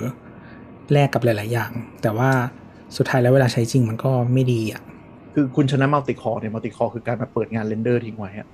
[0.92, 1.70] แลกกับหลาย ๆ อย่าง
[2.02, 2.30] แต่ว่า
[2.96, 4.82] สุดท้ายแล้วเวลาใช้จริงมันก็ไม่ดีอะ
[5.34, 8.48] คือคุณชนะ multi-core เนี่ย multi-core คือการมาเปิดงาน render ทิ้งไว้อะ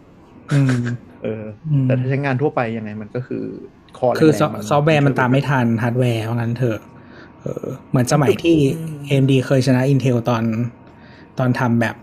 [0.52, 0.82] อืม
[1.22, 3.44] เอออืมแต่ถ้าใช้งานทั่วไปยังไงมันก็คือ
[3.98, 6.80] core คือแรงๆซอฟต์แวร์มันตามไม่ทันฮาร์ดแวร์ว่างั้นเถอะ
[7.40, 8.56] เออเหมือนสมัยที่
[9.08, 10.44] AMD เคยชนะ Intel ตอน
[11.38, 11.96] ตอนทำแบบ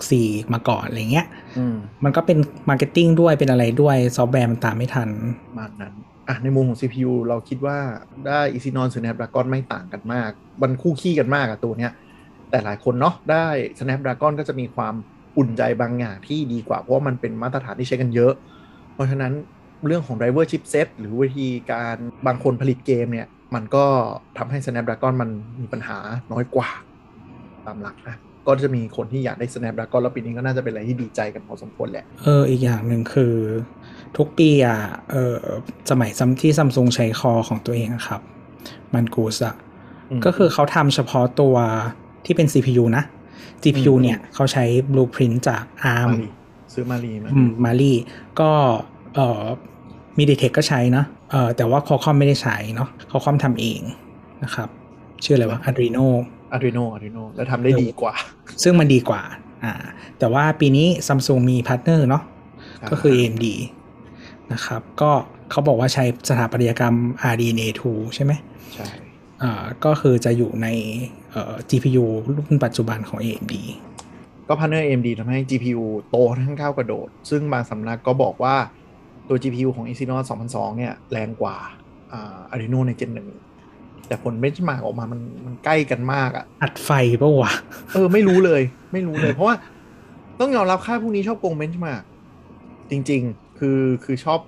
[0.00, 1.26] 64 มาก่อนอะไรเงี้ย
[1.58, 5.08] อืมมันก็เป็น marketing ด้วยเป็นอะไรด้วยซอฟต์แวร์มันตามไม่ทัน
[5.48, 5.94] ประมาณนั้น
[6.28, 7.78] อะในมุมของ CPU เราคิดว่า
[8.26, 10.30] ได้ Exynos Snapdragon ไม่ต่างกันมาก
[10.62, 11.92] มันคู่คี่กันมากอะตัวเนี้ย
[12.50, 13.46] แต่หลายคนเนาะได้
[13.78, 14.94] Snapdragon ก็จะมีความ
[15.38, 18.32] อุ่นใจบางอย่างที่ดีกว่า เพราะมันเป็นมาตรฐานที่ใช้กันเยอะ
[18.94, 19.32] เพราะฉะนั้น
[19.86, 23.84] เรื่องของ driver chipset หรือวิธีการบางคนผลิตเกมเนี่ย มันก็
[24.38, 25.30] ทำให้ Snapdragon มัน
[25.60, 25.98] มีปัญหา
[26.32, 26.70] น้อยกว่า
[27.66, 33.34] ตามหลักนะก็จะมีคนที่อยากได้ Snapdragon แล้วปีนี้ก็น่าจะเป็นอะไรที่ดีใจกันพอสมควรแหละ เออ อีกอย่างหนึ่งคือ
[34.16, 34.78] ทุกปีอะ
[35.10, 35.36] เออ
[35.90, 38.20] สมัยซัมที่ซัมซุงใช้คอของตัวเองอะครับ
[38.94, 39.54] มันกูสอะ
[40.10, 41.56] อืมก็คือเขาทำเฉพาะตัว
[42.24, 43.04] ที่เป็น CPU นะ
[43.62, 45.62] GPU อืมเนี่ยเขาใช้ blueprint จาก
[45.94, 46.28] ARM Mali
[46.72, 47.92] ซื้อ Mali มาอืม Mali
[48.40, 48.50] ก็
[49.14, 49.44] เอ่อ
[50.18, 53.80] MediaTek ก็ใช้เนาะเอ่อแต่ว่า Qualcomm ไม่ได้ใช้เนาะ Qualcomm ทำเอง
[54.44, 54.68] นะครับ
[55.24, 56.06] ชื่ออะไรวะ Adreno
[56.56, 58.14] Adreno Adreno แล้วทำได้ดีกว่า
[58.62, 59.22] ซึ่งมันดีกว่า
[59.64, 59.72] อ่า
[60.18, 62.22] แต่ว่าปีนี้ซัมซุงมี partner เนาะ
[62.90, 63.46] ก็คือ AMD
[64.52, 65.10] นะครับ ก็
[65.50, 66.94] เขาบอกว่าใช้สถาปัตยกรรม
[67.32, 67.82] RDNA2
[68.14, 68.32] ใช่ไหม
[68.74, 68.88] ใช่
[69.42, 70.68] อ่าก็คือจะอยู่ใน
[71.30, 72.04] เอ่อ GPU
[72.36, 73.54] รุ่นปัจจุบันของ AMD
[74.48, 78.56] ก็ partner AMD ทำให้ GPU โตทั้งก้าวกระโดด ซึ่งบางสำนักก็บอกว่า
[79.28, 81.56] ตัว GPU ของ Exynos 2200 เนี่ย แรงกว่า
[82.12, 83.10] อ่า Adreno ใน Gen
[83.56, 87.52] 1 แต่ผล benchmark ออกมามันมันใกล้กันมากอะอัดไฟปะวะ
[87.92, 89.56] เออ ไม่รู้เลย ไม่รู้เลย เพราะว่า
[90.40, 92.02] ต้องยอมรับค่ายพวกนี้ชอบโกง benchmark
[92.90, 94.40] จริง ๆ คือคือชอบ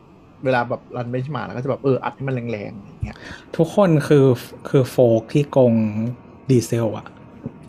[0.44, 3.18] เวลาแบบ run benchmark แล้วก็จะแบบเอออัดให้มันแรงๆอย่างเงี้ย
[3.56, 4.26] ทุกคนคือ
[4.68, 5.74] คือโฟกที่โกง
[6.50, 7.06] ดีเซลอะ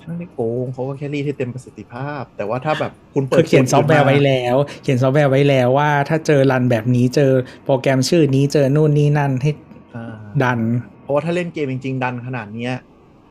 [0.08, 7.32] ไม่ได้โกงเขาก็แค่รีดให้เต็มประสิทธิภาพ แต่ว่าถ้าแบบคุณเปิคืดอเขียนกซอฟต์แวร์ไว้ขึ้นมาแล้ว เขียนซอฟต์แวร์ไว้แล้วว่า ถ้าเจอรันแบบนี้เจอ
[7.66, 9.52] โปรแกรมชื่อนี้เจอนู่นนี่นั่นให้
[9.96, 10.60] อ่าดัน
[11.04, 12.68] เพราะว่าถ้าเล่นเกมจริง ๆ ดันขนาดเนี้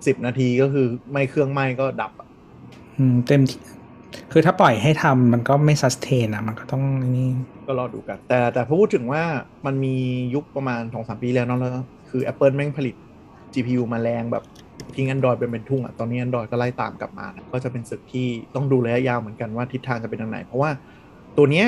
[0.06, 2.28] สิบนาทีก็คือไม่เครื่องไหม้ก็ดับอะ
[2.98, 3.60] อืมเต็มที่
[4.32, 6.82] คือถ้าปล่อยให้ทำมันก็ไม่ซัสเทนอะมันก็ต้อง
[7.16, 7.28] นี่
[7.66, 9.22] ก็รอดูกัน แต่แต่พอพูดถึงว่า
[9.66, 9.96] มันมี
[10.34, 11.72] ยุคประมาณสองสามปีแล้วเนาะแล้ว
[12.10, 12.94] คือ Apple แม่งผลิต
[13.54, 14.44] GPU มาแรงแบบ
[14.94, 20.70] ทิ้ง Android เป็นเป็นทุ่งอะตอนนี้ Android ก็ไล่ตามกลับมานะก็จะเป็นศึกที่ต้องดูระยะยาวเหมือนกันว่าทิศทางจะเป็นทางไหน เพราะว่า
[21.36, 21.66] ตัวเนี้ย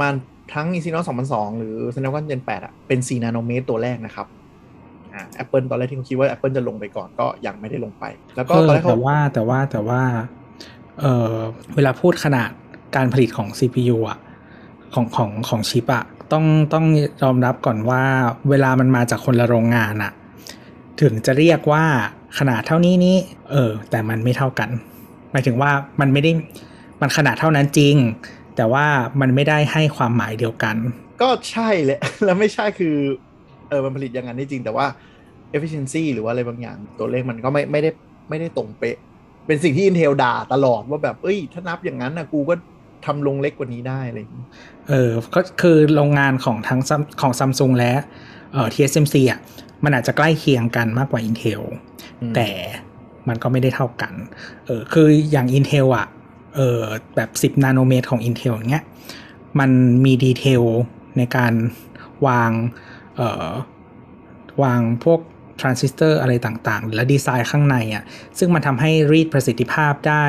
[0.00, 0.14] มัน
[0.54, 4.26] ทั้ง Exynos 2002 หรือ Snapdragon Gen 8อะเป็น 4 นาโนเมตรตัวแรกนะครับ
[5.14, 8.04] อ่า Apple ตอนแรกที่เขาคิดว่า Apple จะลงไปก่อนก็ยังไม่ได้ลงไป
[8.36, 10.00] แล้วก็เออตอนแรกแต่เขาว่าแต่ว่าแต่ว่า
[11.00, 11.36] เออ
[11.74, 12.50] เวลาพูดขนาด
[12.96, 14.18] การผลิตของ CPU อะ
[14.94, 16.86] ของของของชิปอะต้องต้อง
[17.22, 18.02] ยอมรับก่อนว่า
[18.50, 20.12] เวลามันมาจากคนละโรงงานอะ
[21.00, 21.84] ถึงจะเรียกว่า
[22.38, 23.16] ขนาดเท่านี้นี้
[23.50, 24.70] เออ แต่มันไม่เท่ากัน
[25.32, 26.32] หมายถึงว่ามันไม่ได้
[27.00, 27.96] มันขนาดเท่านั้นจริง
[28.56, 28.86] แต่ว่า
[29.20, 30.76] มันไม่ได้ให้ความหมายเดียวกัน
[31.22, 32.96] ก็ใช่แหละแล้วไม่ใช่คือ
[33.68, 34.86] เออมันผลิตอย่างนั้นได้จริง แต่ว่า
[35.56, 37.90] efficiency หรือว่าอะไรบางอย่างตัวเลขมันก็ไม่ไม่ได้
[38.28, 38.96] ไม่ได้ตรงเป๊ะ
[39.46, 42.54] เป็นสิ่งที่ Intel ด่าตลอดว่าแบบ เอ้ย ถ้านับอย่างนั้นนะกูก็
[43.06, 44.44] ทำลงเล็กกว่านี้ได้อะไรอย่างนี้
[44.88, 47.92] เออ ก็คือโรงงานของทั้ง Sam- ของซัมซุงและ
[48.52, 49.40] เอ่อ TSMC อะ
[49.84, 51.62] มันอาจจะใกล้เคียงกันมากกว่า Intel
[52.22, 52.48] อืมแต่
[53.28, 54.14] มันก็ไม่ได้เท่ากัน
[54.66, 56.06] เออ คืออย่าง Intel อะ
[56.56, 56.80] เออ
[57.16, 58.84] แบบ 10 นาโนเมตรของ Intel อย่างเงี้ย
[59.58, 59.70] มัน
[60.04, 60.62] มีดีเทล
[61.18, 61.52] ในการ
[62.26, 62.50] วาง
[63.16, 63.48] เอ่อ
[64.62, 65.20] วางพวก
[65.60, 68.04] ทรานซิสเตอร์อะไรต่างๆ และดีไซน์ข้างในอะ
[68.38, 70.24] ซึ่งมันทำให้รีดประสิทธิภาพได้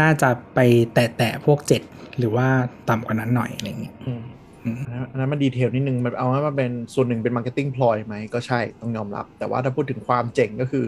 [0.00, 0.58] น่าจะไป
[0.94, 2.48] แตะๆพวก 7 หรือว่า
[2.88, 4.22] ต่ำกว่านั้นหน่อยอะไรอย่างเงี้ยอืม
[4.64, 4.76] อืม
[5.10, 10.84] อันนั้นมัน detail นิดนึง มันเอาว่ามันเป็นส่วนหนึ่งเป็น marketing ploy ไหมก็ใช่ต้องยอมรับ แต่ว่าถ้าพูดถึงความเจ๋งก็คือ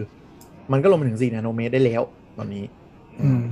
[0.71, 2.01] มันก็ลงมาถึง 4 นาโนเมตรได้แล้ว
[2.37, 2.65] ตอนนี้
[3.21, 3.43] อืม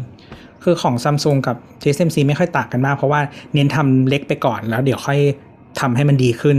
[0.64, 3.22] คือของ Samsung กับ TSMC ไม่ค่อยต่างกันมาก เพราะว่า
[3.54, 5.20] เน้นทำเล็กไปก่อนแล้วเดี๋ยวค่อย
[5.80, 6.58] ทำให้มันดีขึ้น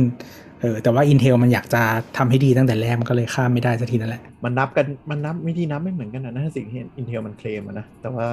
[0.61, 1.83] เออแต่ว่า Intel มันอยากจะ
[2.17, 8.27] ทำให้ดีตั้งแต่แรกมันก็เลยข้ามไม่ได้สักทีนั่นแหละ มันนับกันมันนับวิธีนับไม่เหมือนกันนะนั่นคือสิ่งที่ Intel มันเคลมอะนะแต่ว่า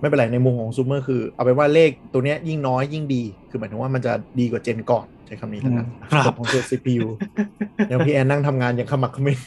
[0.00, 7.08] ไม่เป็นไรในมุมของซูเมอร์คือเอาเป็นว่าเลขตัวเนี้ยยิ่งน้อยยิ่งดี คือหมายถึงว่ามันจะดีกว่าเจนก่อนใช้คำนี้แล้วกันครับส่วนของตัว CPU
[7.86, 9.38] เดี๋ยวพี่แอนนั่งทำงานอย่างขมักเขม้น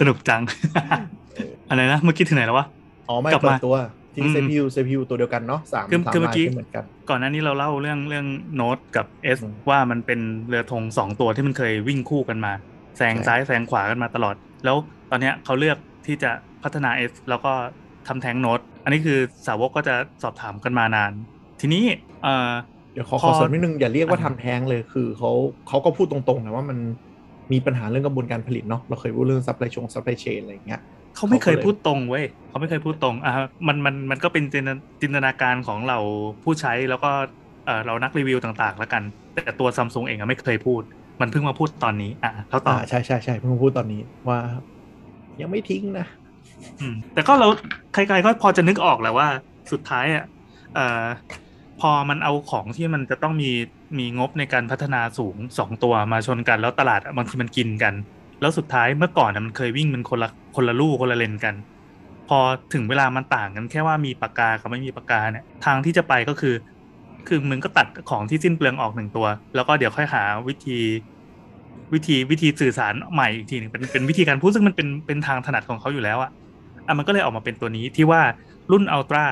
[0.00, 0.42] สนุกจัง
[1.68, 2.66] อะไรนะเมื่อกี้ถึงไหนแล้ววะ
[3.08, 3.76] อ๋อไม่กลับเปิมาดตัว
[4.14, 12.52] ที่อืม CPU CPU ตัวเดียวกันเนาะสามคือสามคือเมื่ลาอยกี้ที่เหมือนกันก่อนหน้านี้เราเล่าเรื่องเรื่องโน้ตกับ S อืมว่ามันเป็นเรือธงสองตัวที่มันเคยวิ่งคู่กันมา
[12.96, 14.76] แซงใช่ซ้ายแซงขวากันมาตลอด แล้ว
[15.10, 16.30] ตอนเนี้ยเขาเลือกที่จะ
[16.62, 17.52] พัฒนา S แล้วก็
[18.08, 21.12] ทำแท้งโน้ตอันนี้คือสาวกก็จะสอบถามกันมานาน
[21.60, 21.84] ทีนี้
[22.22, 22.50] เอ่อ
[22.92, 25.32] เดี๋ยวขอพขออเสริมนิดนึงอย่าเรียกว่าอ่าทำแท้งเลยคือเขา
[25.68, 26.78] เขาก็พูดตรงๆนะว่ามัน
[27.52, 30.80] มีปัญหาเรื่องกระบวนการผลิตเนาะเราเคยพูดเรื่อง supply ชง supply chain อะไรอย่างเงี้ย
[31.16, 33.32] เขาไม่เคยเขาก็เลยพูดตรงเว้ยเขาไม่เคยพูดตรงอะ
[33.68, 35.98] มันมันมันก็เป็นจินตจินตนาการของเรา
[36.44, 37.10] ผู้ใช้แล้วก็
[37.66, 39.02] เออเรานักรีวิวต่างๆ แล้วกัน
[39.34, 40.82] แต่ตัวซัมซุงเองอะไม่เคยพูด
[41.20, 44.38] มันเพิ่งมาพูดตอนนี้ อะเขาต่ออ่าใช่ใช่ใช่เพิ่งพูดตอนนี้ว่า
[45.40, 46.06] ยังไม่ทิ้งนะ
[46.80, 47.48] อืมแต่ก็เรา
[47.94, 49.28] ใครๆก็พอจะนึกออกแหละว่า
[49.72, 50.24] สุดท้ายอะ
[50.74, 51.04] เอ่อ
[51.80, 53.50] พอมันเอาของที่มันจะต้องมี
[53.98, 57.94] มีงบในการพัฒนาสูงสองตัวมาชนกัน แล้วตลาดอะบางทีมันกินกัน
[58.40, 61.54] แล้วสุดท้ายเมื่อก่อนอะมันเคยวิ่งมันคนละคนละลู่คนละเลนกัน
[62.28, 62.38] พอ
[62.74, 66.54] ถึงเวลามันต่างกันแค่ว่ามีปากกากับไม่มีปากกาเนี่ยทางที่จะไปก็คือ
[67.28, 70.78] คือมึงก็ตัดของที่สิ้นเปลืองออกหนึ่งตัว แล้วก็เดี๋ยวค่อยหาวิธี
[71.92, 76.30] วิธีวิธีสื่อสารใหม่อีกทีหนึ่งเป็นเป็นวิธีการพูดซึ่งมันเป็นเป็นทางถนัดของเขาอยู่แล้วอะ
[76.86, 78.22] อะมันก็เลยออกมาเป็นตัวนี้ที่ว่า
[78.72, 79.24] รุ่น Ultra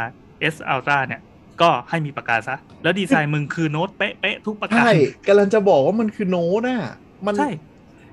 [0.55, 1.21] S Ultra เนี่ย
[1.63, 4.93] ก็ให้มีปากกาซะ แล้วดีไซน์มึงคือโน้ตเป๊ะเป๊ะทุกประการใช่
[5.27, 6.81] กำลังจะบอกว่ามันคือโน้ตน่ะ
[7.27, 7.49] มันใช่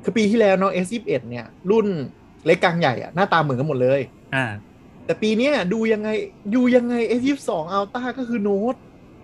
[0.03, 1.87] คือปีที่แล้วเนาะ S21 เนี่ย รุ่น
[2.45, 4.01] เล็กกลางใหญ่อะหน้าตาเหมือนกันหมดเลย
[4.35, 4.45] อ่า
[5.05, 6.09] แต่ปีเนี้ยดูยังไง
[6.55, 8.75] ดูยังไง S22 Ultra ก็คือโน้ต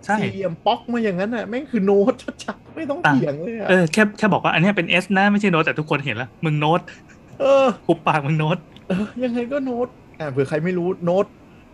[0.06, 6.80] ใช่สี่เหลี่ยมป๊อกมาอย่างนั้นอะแม่งคือโน้ตชัดๆไม่ต้องต่างเถียงเลยอะเออแค่แค่บอกว่าอันเนี้ยเป็น S นะไม่ใช่โน้ตแต่ทุกคนเห็นแล้วมึงโน้ต
[7.40, 8.58] เออหุบปากมึงโน้ต
[8.88, 9.88] เออยังไงก็โน้ต
[10.20, 11.26] อ่าเผื่อใครไม่รู้โน้ต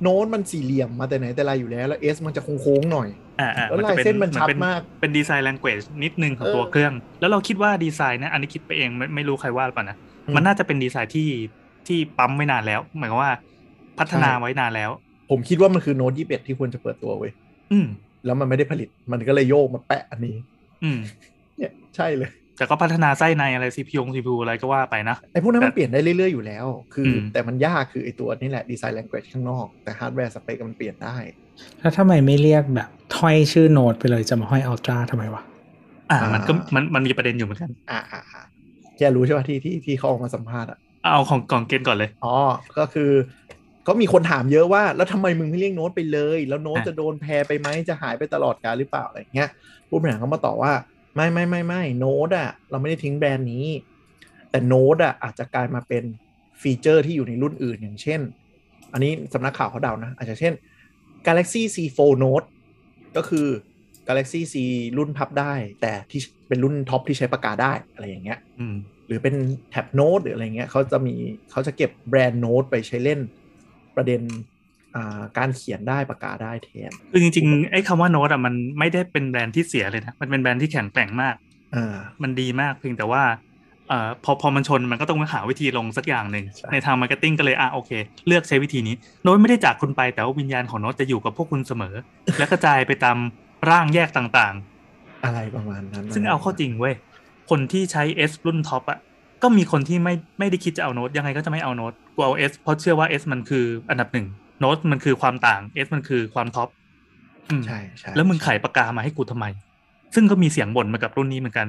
[0.02, 3.10] โน้ตมันสี่เหลี่ยมมาแต่ไหนแต่ไรอยู่แล้ว แล้ว S มันจะโค้งๆหน่อย
[3.40, 11.30] อ่าอ่าแล้วมันจะเป็นลายเส้นมันชัดเป็นมาก เป็นดีไซน์ language นิดนึงของเออตัวเครื่อง แล้วเราคิดว่าดีไซน์นะอันนี้คิดไปเองไม่ไม่รู้ใครว่าหรือเปล่านะอืมมันน่าจะเป็นดีไซน์ที่
[11.88, 13.32] ที่ปั๊มไว้นานแล้ว หมายความว่า
[14.00, 14.92] พัฒนาใช่ไว้นานแล้ว
[15.30, 17.32] ผมคิดว่ามันคือโน้ต21ที่ควรจะเปิดตัวเว้ย
[17.72, 17.88] อืม
[18.26, 20.36] แล้วมันไม่ได้ผลิต มันก็เลยโยกมาแปะอันนี้
[20.84, 21.00] อืม
[21.58, 31.16] เนี่ยใช่เลย แต่ก็พัฒนาไส้ในอะไร CPU CPU อะไรก็ว่าไปนะไอ้พวกนั้นแต่มันเปลี่ยนได้เรื่อย ๆ อยู่แล้ว คืออมแต่มันยากคือไอ้ตัวนี่แหละดีไซน์ language ข้างนอกแต่ฮาร์ดแวร์สเปคมันเปลี่ยนได้
[31.80, 35.42] แล้วทำไมไม่เรียกแบบถ้อยชื่อโน้ตไปเลยจะมาห้อย Ultra ทำไมวะ
[36.12, 38.42] อ่าอ่ามัมันก็มันมันมีประเด็นอยู่เหมือนกันอ่าอ่าอ่า
[38.98, 42.36] แกรู้ใช่ป่ะที่ที่ที่เขาออกมาสัมภาษณ์อะเอาของกล่องเกณฑ์ก่อนเลยอ๋อ
[42.78, 43.12] ก็คือ
[43.88, 49.50] ก็มีคนถามเยอะว่าแล้วทำไมมึงไม่เรียกโน้ตไปเลย แล้วโน้ตอะจะโดนแพรไปไหมจะหายไปตลอดกาลหรือเปล่าอะไรเงี้ย
[49.90, 50.74] ผู้บริหารเขามาตอบว่า
[51.16, 53.66] ไม่ไม่ไม่ไม่โน้ตอะเราไม่ได้ทิ้งแบรนด์นี้
[54.52, 56.04] แต่โน้ตอะอาจจะกลายมาเป็น
[56.62, 58.22] ฟีเจอร์ที่อยู่ในรุ่นอื่นอย่างเช่น
[58.94, 60.54] อันนี้สำนักข่าวเขาเดานะ อาจจะเช่น
[61.28, 62.48] Galaxy Z4 Note
[63.18, 63.48] ก็คือ
[64.08, 64.56] Galaxy Z
[64.98, 68.76] รุ่นพับได้ แต่ที่เป็นรุ่นท็อปที่ใช้ปากกาได้อะไรอย่างเงี้ยอืม
[69.08, 69.36] หรือเป็น
[69.70, 71.16] Tab Note หรืออะไรเงี้ยเขาจะมี
[71.52, 73.20] เขาจะเก็บแบรนด์โน้ตไปใช้เล่น
[73.96, 74.51] ประเด็นอ่า
[75.38, 81.36] การเขียนได้ปากกาได้แทนคือจริงๆไอ้คำว่าโน้ตอะมันไม่ได้เป็นแบรนด์ที่เสียเลยนะมันเป็นแบรนด์ที่แข็งแกร่งมาก
[81.76, 83.24] อ่ามันดีมากเพียงแต่ว่า
[83.90, 87.92] เอ่อพอพอมันชนมันก็ต้องหาวิธีลงสักอย่างหนึ่งใช่ในทาง marketing ก็เลยอะโอเค
[88.28, 91.96] เลือกใช้วิธีนี้โน้ตไม่ได้จากคุณไปแต่ว่าวิญญาณของโน้ตจะอยู่กับพวกคุณเสมอ
[92.38, 93.18] และกระจายไปตาม
[93.70, 94.56] ร่างแยกต่าง
[95.26, 96.96] อะไรประมาณนั้นๆซึ่งเอาเข้าจริงเว้ย
[97.50, 99.00] คนที่ใช้ S รุ่นท็อปอะ
[99.44, 104.28] ก็มีคนที่ไม่ไม่ได้คิดจะเอาโน้ตยังไงก็จะไม่เอาโน้ตกูเอา S เพราะเชื่อว่า S มันคืออันดับหนึ่ง
[104.62, 106.70] โน้ตมันคือความต่าง S มันคือความท็อป
[107.50, 109.46] อืมใช่ใช่แล้วมึงไขปากกามาให้กูทำไม
[110.16, 111.68] ซึ่งก็มีเสียงบ่นมากับรุ่นนี้เหมือนกัน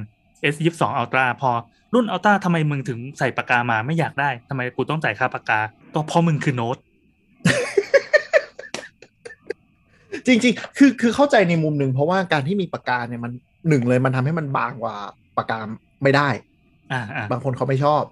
[0.52, 1.50] S 2 2 Ultra พอ
[1.94, 5.60] รุ่น Ultra ทำไมมึงถึงใส่ปากกามาไม่อยากได้ทำไมกูต้องจ่ายค่าปากกา
[5.94, 6.76] ก็เพราะมึงคือโน้ต
[10.26, 13.32] จริง ๆ คือคือเข้าใจในมุมหนึ่งเพราะว่าการที่มีปากกาเนี่ยมัน
[13.68, 14.96] หนึ่งเลยมันทำให้มันบางกว่า
[15.38, 15.58] ปากกา
[16.02, 16.28] ไม่ได้
[16.92, 18.02] อ่าอ่าบางคนเขาไม่ชอบ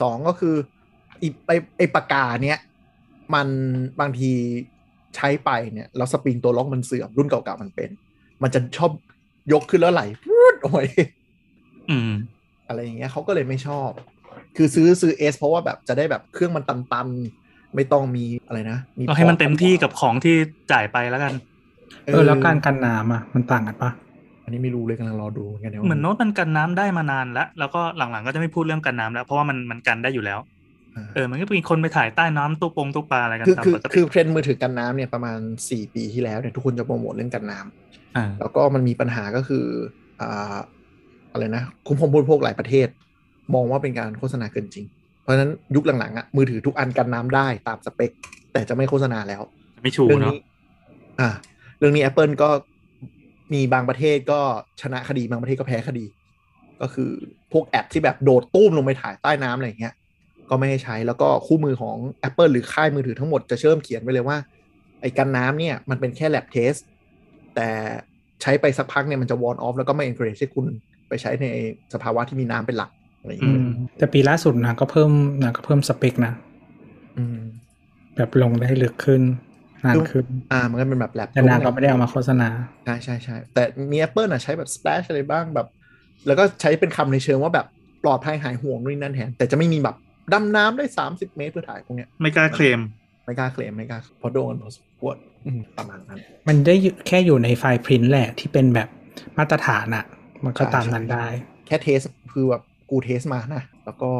[0.00, 0.54] สองก็คือ
[1.18, 2.58] ไอไอไอปากกาเนี้ย
[3.34, 3.48] มัน
[4.00, 4.30] บางที
[5.16, 7.90] ใช้ไปเนี่ยแล้วสปริงตัวล็อกมันเสื่อมรุ่นเก่าๆมันเป็น
[8.42, 8.90] มันจะชอบ
[9.52, 11.06] ยกขึ้นแล้วไหลพูดออกมาเอง
[11.90, 12.10] อืม
[12.68, 13.90] อะไรอย่างเงี้ยเขาก็เลยไม่ชอบ
[14.56, 20.34] คือซื้อซื้อเอสเพราะว่าแบบจะได้แบบเครื่องมันตันๆ ไม่ต้องมีอะไรนะก็ให้มันเต็มที่กับของที่
[20.72, 21.32] จ่ายไปแล้วกัน
[22.06, 23.90] เออแล้วการกันน้ำอะมันต่างกันปะ
[24.44, 30.53] อันนี้ไม่รู้เลยกำลังรอดูเหมือนกันดี๋ยวเหมือนโน้ตมันกันน้ำได้มานานแล้ว แล้วก็หลังๆก็จะไม่พูดเรื่องกันน้ำแล้ว เพราะว่ามันมันกันได้อยู่แล้วา
[31.14, 39.64] เออมันก็มีคนไปถ่ายใต้น้ำตู้ปงตู้ปลาอะไรกันคือตามคือปกคืติอเทรนด์มือถือกันน้ำเนี่ยประมาณ4ปีที่แล้วเนี่ยทุกคนจะโปรโมทเรื่องกันน้ำอ่าแล้วก็มันมีปัญหาก็คือ
[40.20, 40.56] อ่า
[41.32, 42.88] อะไรนะคุ้มครองผู้บริโภคหลายประเทศ
[43.54, 44.86] มองว่าเป็นการโฆษณาเกินจริง
[45.22, 48.10] เพราะฉะนั้นยุคหลังๆอะมือถือทุกอันกันน้ำได้ตามสเปค
[48.52, 49.42] แต่จะไม่โฆษณาแล้ว
[49.82, 50.40] ไม่ชูเรื่องเนาะนี้
[51.20, 51.30] อ่า
[51.78, 52.50] เรื่องนี้ Apple ก็
[53.54, 54.40] มีบางประเทศก็
[54.82, 56.04] ชนะคดีบางประเทศก็แพ้คดี
[56.80, 57.10] ก็คือ
[57.52, 59.94] พวกแอปที่แบบโดดตุ้มลงไปถ่ายใต้น้ำอะไรอย่างเงี้ย
[60.50, 61.96] ก็ไม่ให้ใช้แล้วก็คู่มือของ
[62.28, 64.36] Apple หรือค่ายมือถือทั้งหมดจะเชื่อมเขียนไว้เลยว่า
[65.00, 66.80] ไอ้กันน้ำเนี่ยมันเป็นแค่ lab test
[67.54, 67.68] แต่
[68.42, 70.66] ใช้ไปสักพักเนี่ยมันจะวอนออฟแล้วก็ไม่ encourage ให้คุณ
[71.08, 71.46] ไปใช้ใน
[71.94, 75.10] สภาวะที่มีน้ำเป็นหลักอะไรอย่างอืเงี้ยมแต่ปีล่าสุดนะก็เพิ่ม
[75.42, 76.32] นะก็เพิ่มสเปคนะ
[77.16, 77.38] อืม
[78.16, 79.22] แบบลงได้ลึกขึ้น
[79.84, 82.48] นานขึ้นอ่ามันก็เป็นแบบ lab แต่นางก็ไม่ได้เอามาโฆษณา
[82.84, 85.68] ใช่ใช่ใช่แต่มี Apple อะใช้แบบ splash อะไรบ้างแบบ
[86.26, 87.66] แล้วก็ใช้เป็นคำในเชิงว่าแบบ
[88.04, 89.96] ปลอดภัยหายห่วงนู่นนนั่นแทนแต่จะไม่มีแบบ
[90.32, 92.80] ดำน้ำได้30เมตรเพื่อถ่ายพวกเนี้ยไม่กล้าเคลม
[93.24, 98.88] ไม่กล้าเคลมไม่กล้าเพราะโดนพอสมควรอืมประมาณนั้น มันได้อยู่แค่อยู่ในไฟล์พรินท์แหละที่เป็นแบบ
[99.38, 100.04] มาตรฐานอะ
[100.44, 101.26] มันก็ใช่ตามนั้นได้
[101.66, 102.00] แค่เทส
[102.32, 104.10] คือแบบกูเทสมานะแล้วก็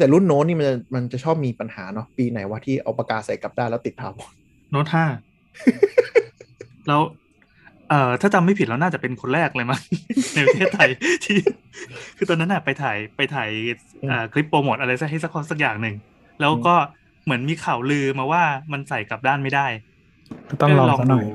[0.00, 4.32] แต่รุ่นโน้นนี่มันจะมันจะชอบมีปัญหาเนาะปีไหนว่าที่เอาปากกาใส่กลับได้านแล้วติดถาวร
[4.70, 5.04] โน้ตห้า
[6.86, 7.00] แล้ว
[7.90, 9.80] เอ่อถ้าจำไม่ผิดแล้วน่าจะเป็นคนแรกเลยมั้ง
[10.34, 10.88] ในประเทศไทย
[11.24, 11.36] ที่
[12.16, 13.50] คือตอนนั้นน่ะไปถ่ายไปถ่าย
[14.10, 15.96] อ่าคลิปโปรโมทอะไรสักให้สักคนสักอย่างหนึ่ง
[16.40, 16.74] แล้วก็
[17.24, 19.66] เหมือนมีข่าวลือมาว่ามันใส่กลับด้านไม่ได้
[20.50, 21.26] ก็ต้องลองสักหน่อย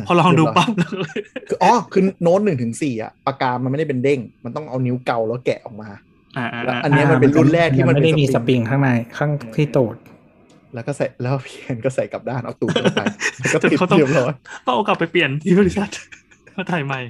[0.00, 1.06] ะพอลองดูเรียบร้ยปั๊บแล้วก็
[1.48, 5.88] คืออ๋อคือโน้ตหนึ่งถึงสี่อะปากกา มันไม่ได้เป็นเด้ง มันต้องเอานิ้วเกาแล้วแกะออกมา
[6.36, 9.96] อ่าแล้วๆอันเนี้ยมันเป็นรุ่นแรกที่มันไม่ได้เป็นมีสสปปริริงงข้างในข้างที่ตูด
[10.74, 13.02] แล้วก็ใส่แล้วพี่เอ็นก็ใส่กลับด้านเอาตูดเข้าไป
[13.38, 14.32] แล้วก็จนติดเขาต้องเรียบร้อย
[14.66, 15.90] ต้องเอากลับไปเปลี่ยนที่บริษัท
[16.56, 17.00] มาถ่ายใหม่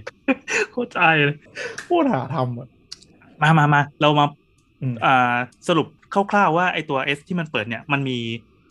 [0.71, 1.37] โคตรอายเลย
[1.87, 2.69] โคตรหาทำอะ
[3.43, 4.27] มามามาเรามา
[4.83, 5.35] อืมอ่า
[5.69, 8.19] สรุปคร่าวๆว่าไอตัว S ที่มันเปิดเนี่ยมันมี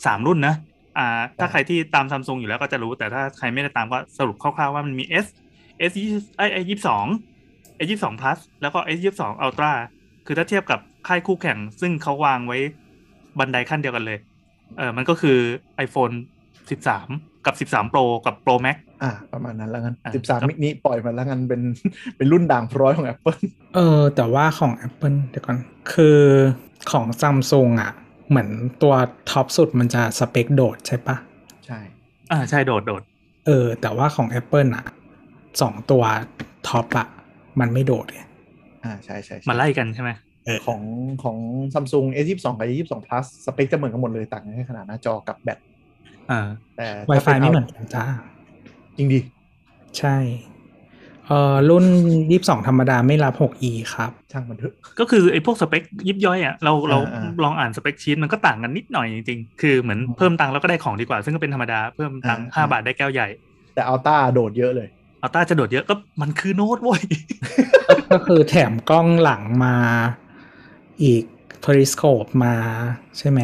[0.06, 0.56] สามรุ่นนะ
[0.98, 5.28] อ่า ถ้าใครที่ตามซัมซุงอยู่แล้วก็จะรู้แต่ถ้าใครไม่ได้ตามก็สรุปคร่าวๆว่ามันมี S
[5.92, 5.94] S
[6.38, 7.06] ไอไอยี่สอง
[7.86, 9.72] S ยี่สอง plus แล้วก็ S ยี่สอง ultra
[10.26, 12.58] คือถ้าเทียบกับค่ายคู่แข่ง ซึ่งเขาวางไว้
[13.40, 14.20] บันไดขั้นเดียวกันเลย
[14.78, 15.38] เออมันก็คือ
[15.86, 16.14] iPhone
[16.70, 21.62] 13 กับ 13 Pro กับ Pro Max อ่า ประมาณนั้นแล้วกันอะสิบสามครับมินิปล่อยมาแล้วกันเป็น
[22.18, 23.38] เป็นรุ่นด่างพร้อยของ Apple
[23.76, 25.58] เออ แต่ว่าของ Apple เดี๋ยวก่อน
[25.94, 26.20] คือ
[26.92, 27.92] ของซัมซุงอะ
[28.30, 28.50] เหมือน
[28.82, 28.94] ตัว
[29.32, 31.16] ท็อปสุดมันจะสเปคโดดใช่ปะ
[31.66, 31.80] ใช่
[32.32, 33.04] อ่า ใช่โดดโดด
[33.46, 34.86] เออ แต่ว่าของ Apple อะ
[35.62, 36.04] สองตัว
[36.68, 37.08] ท็อปอะ
[37.60, 38.22] มันไม่โดดไง
[38.84, 40.12] อ่า ใช่ใช่ใช่มาไล่กันใช่ไหม
[40.66, 40.82] ของ
[41.24, 41.38] ของ
[41.74, 45.60] ซัมซุง S22 กับ S22 Plus สเปคจะเหมือนกันหมดเลยต่างกันแค่ขนาดหน้าจอกับแบต
[46.32, 46.48] อ่า
[46.78, 48.06] แต่ไวถ้าไฟป็ไม่เหมือนกันจ้า
[48.98, 49.20] จริงดิ
[49.98, 50.18] ใช่
[51.28, 51.86] เออรุ่น
[52.26, 63.28] 22ธรรมดาไม่รับ 6e ครับ ช่างมันเถอะ ก็คือไอ้พวกสเปคยิบย่อยอะเราเราอ่าลองอ่านสเปคชีตมันก็ต่างกันนิดหน่อยจริงๆ คือเหมือนอืมเพิ่มตังค์แล้วก็ได้ของดีกว่า ซึ่งก็เป็นธรรมดาเพิ่มตังค์อ่าห้าบาทได้แก้วใหญ่
[63.74, 64.88] แต่ Ultra โดดเยอะเลย
[65.22, 67.02] Ultra จะโดดเยอะก็มันคือโน้ตเว้ย
[68.12, 69.76] ก็คือแถมกล้องหลังมา
[71.04, 71.24] อีก
[71.66, 72.56] periscope มา
[73.18, 73.40] ใช่ไหม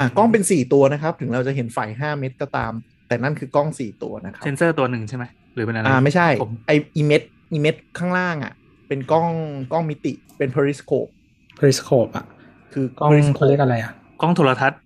[0.00, 2.72] อะกล้องเป็น4ตัวนะครับ ถึงเราจะเห็นไฟ5เม็ดก็ตาม
[3.08, 8.52] แต่นั่นคือกล้อง4ตัวนะครับเซนเซอร์ตัวหนึ่งใช่ไหมหรือเป็นอะไรอ่าไม่ใช่ผมไอ้อีเม็ดอีเม็ดข้างล่างอะ
[8.88, 9.28] เป็นกล้อง
[9.72, 11.10] กล้องมิติเป็น periscope
[11.58, 12.26] periscope อะ
[12.72, 14.78] คือกล้อง periscope เขาเรียกอะไรอะ กล้องโทรทรรศน์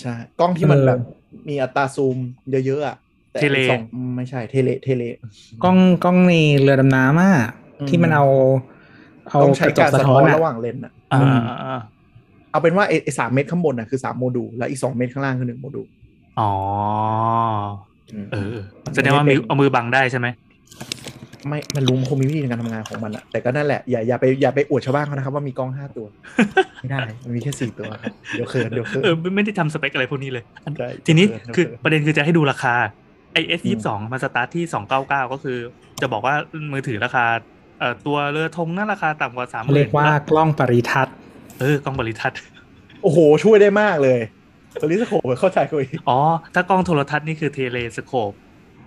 [0.00, 1.00] ใช่กล้องที่มันเออแบบ
[1.48, 2.16] มีอัตราซูม
[2.66, 2.96] เยอะๆอะ
[3.30, 3.82] แต่ tele สอง
[4.16, 5.04] ไม่ใช่ tele tele
[5.64, 7.34] กล้องกล้องในเรือดำน้ำอะ
[7.80, 8.26] อืมที่มันเอา
[9.30, 11.80] เอาต้องใช้กระจกากรสะสะท้ท้ออนนอะระหว่างเลนส์อะอ่าอืมอ่าอ่า
[12.50, 15.86] เอาเป็นว่าไอ้สามเม็ดข้างบนน่ะคือสามโมดูลแล้วอีกสองเม็ดข้างล่างคือหนึ่งโมดูล
[16.40, 16.50] อ๋อ
[18.12, 18.56] อืมเออ
[18.94, 20.28] แสดงว่ามีเอามือบังได้ใช่ไหม
[21.48, 26.06] ไม่มันรู้มันคงมีวิธีในการทำงานของมันอะแต่ก็นั่นแหละอย่าอย่าไปอย่าไปอวดชาวบ้านเขานะครับว่ามีกล้องห้าตัว
[26.80, 32.74] ไม่ได้ มันมีแค่สี่ตัวครับเดี๋ยวเขินเดี๋ยวเขินเออไม่ไม่ได้ทำสเปคอะไรพวกนี้เลยอันใช่ทีนี้เดี๋ยวคือเดี๋ยวประเด็นคือจะให้ดูราคา
[33.32, 35.58] ไอเอสอืยี่มสองมันสตาร์ทที่สองเก้าเก้าก็คือ
[36.00, 36.34] จะบอกว่า
[36.72, 37.24] มือถือราคา
[37.80, 41.14] เอ่อตัวเรือธงน่าราคาต่ำกว่าสามหเรีมื่ยนกว่ากล้องปริทัศน์
[41.60, 42.38] เออกล้องบริทัศน์
[43.02, 44.20] โอ้โห ช่วยได้มากเลย
[44.80, 46.18] ตัวลิสโคปเข้าใจคุยอ๋อ
[46.54, 48.32] ถ้ากล้องโทรทัศน์นี่คือเทเลสโคป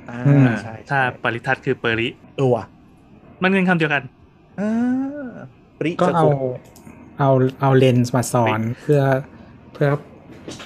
[0.09, 2.65] อ่าอืมใช่ถ้าใช่ปริทัศน์คือเปริเออว่ะ
[3.41, 4.03] มันเงินคำเดียวกัน
[4.59, 4.71] อ่า
[5.79, 6.57] ปริก็สเอาโคป
[7.19, 7.29] เอา
[7.61, 9.01] เอาเลนส์มาสอนเพื่อ
[9.73, 9.89] เพื่อ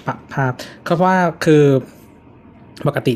[0.05, 0.53] ปรับภาพ
[0.87, 1.63] ก็ว่าคือ
[2.87, 3.15] ปกติ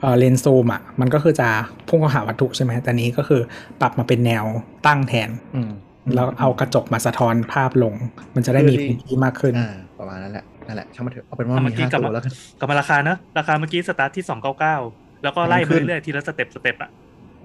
[0.00, 1.48] เออเลนส์ซูมอะมันก็คือจะ
[1.88, 3.40] พุ่งเข้าหาวัตถุใช่ไหมแต่นี้ก็คือ
[3.80, 4.44] ปรับมาเป็นแนว
[4.86, 5.72] ตั้งแทนอืม
[6.14, 7.94] แล้วเอากระจกมาสะท้อนภาพลง
[8.34, 14.76] มันจะได้มีเพื่อที่พื้นที่มากขึ้นอ่าประมาณนั้นแหละนั่นแหละช่างมันเถอะเอาเป็นว่าเอาเมื่มีอกี้ห้ากลับตัวมาแล้วกันกลับมาราคาเนอะราคาเมื่อกี้สตาร์ทที่สองเก้าเก้า
[15.22, 16.90] แล้วก็ไล่แพงขึ้ไปนเรื่อยๆทีละสเต็ปสเต็ปอะ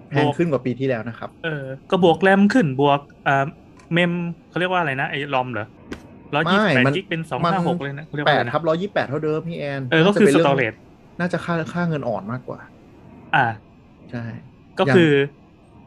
[0.09, 3.45] แพงขึ้นกว่าปีที่แล้วนะครับ เออ ก็บวกแรมขึ้นบวกอ่า
[3.93, 4.11] เมม
[4.49, 5.67] เขาเรียกว่าอะไรนะไอ้ลอมเหรอ
[6.35, 10.73] ร้อยยี่สิบแปดไม่มันกิกเป็นสองมันห้าหกเลยนะเขาเรียกแปว่าอะดไรนะครับร้อยยี่แปดเท่าเดิมพี่แอน เออ ก็คือน่าสจะป็นตองเรจ
[11.19, 12.60] น่าจะค่าค่าเงินอ่อนมากกว่า
[13.36, 13.47] อ่า
[14.12, 14.24] ใช่
[14.80, 15.12] ก็คือ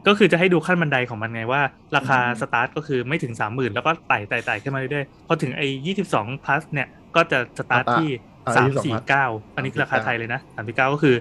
[0.07, 1.61] ก็คือจะให้ดูขั้นบันไดของมันไงว่า
[1.95, 8.09] ราคาอืมสตาร์ทก็คือไม่ถึงสามหมื่นแล้วก็ไต่ไต่ไต่ขึ้นมาเรื่อยๆพอถึงไอ้ยี่สิบสอง plus เนี่ยก็จะสตาร์ทที่
[8.45, 11.15] อ่สาม22สี่ plus เก้าอันนี้คือราคาไทยเลยนะสามสี่เก้าก็คือ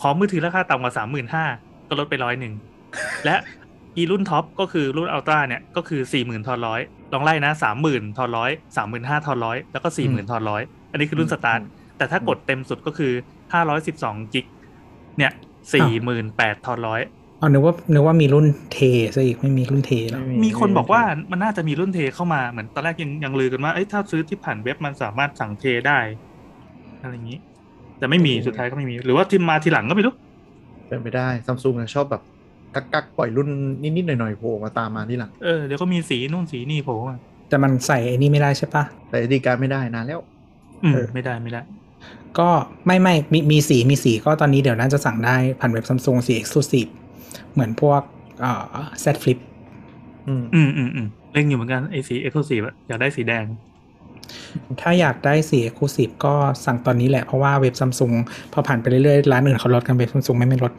[0.00, 1.44] ขอมือถือราคาต่ำกว่าสามหมื่นห้า
[1.88, 2.54] ก็ลดไปร้อยหนึ่ง
[3.24, 3.36] และ
[3.96, 6.80] อีรุ่นท็อปก็คือรุ่น Ultra เนี่ยก็คือสี่หมื่นทอนร้อย
[7.12, 11.60] ลองไล่นะสามหมื่นทอนร้อยสามหมื่นห้าทอนร้อยแล้วก็สี่หมื่นทอนร้อยอันนี้คือรุ่นสตาร์ท
[11.98, 13.12] แต่ถ้ากดเต็มสุดก็คือ
[13.52, 14.46] ห้าร้อยสิบสอง gig
[15.18, 15.32] เนี่ย
[15.74, 17.00] สี่หมื่นแปดทอนร้อย
[17.40, 25.98] อ๋อนึกว่านึกว่ามีรุ่น tera อีกไม่มีรุ่น tera แล้วมีคนบอกว่ามันน่าจะมีรุ่นเทเข้ามาเหมือนตอนแรกยังยังลือกันว่าเอ้ยถ้าซื้อที่ผ่านเว็บมันสามารถสั่งเทได้
[27.02, 27.38] อะไรอย่างนี้
[27.98, 30.14] แต่ไม่มีสุดท้ายก็ไม่มี หรือว่าที่มาทีหลังก็ไม่รู้
[30.88, 32.22] เป็นไปได้ซัมซุงชอบแบบ
[32.74, 33.48] กักกักๆปล่อยรุ่น
[33.82, 37.16] นิดๆหน่อยๆโผล่มาตามมาที่หลังเออเดี๋ยวก็มีสีนู่นสีนี่โผล่มา
[37.48, 40.20] แต่มันใส่ไอ้นี่ไม่ได้ใช่ปะแต่ดีการไม่ได้นานแล้ว
[40.82, 41.60] อืมเออไม่ได้ไม่ได้
[42.38, 42.48] ก็
[42.86, 46.90] ไม่ไม่มีมีสีมีสีก็ตอนนี้เดี๋ยวน่าจะสั่งได้ผ่านเว็บซัมซุงสี Exclusive
[47.52, 48.00] เหมือนพวก
[48.40, 49.38] เอ่อ Z Flip
[50.28, 53.44] อืมอืมอืมอืมเล่งอยู่เหมือนกันไอ้สีเอ็กซ์คลูซีฟอยากได้สีแดง
[54.80, 56.34] ถ้าอยากได้สี Exclusive ก็
[56.64, 58.12] สั่งตอนนี้แหละเพราะว่าเว็บซัมซุง
[58.52, 60.72] พอผ่านไปเรื่อยๆ ร้านอื่นเขาลดกันเว็บซัมซุงไม่ไม่ลด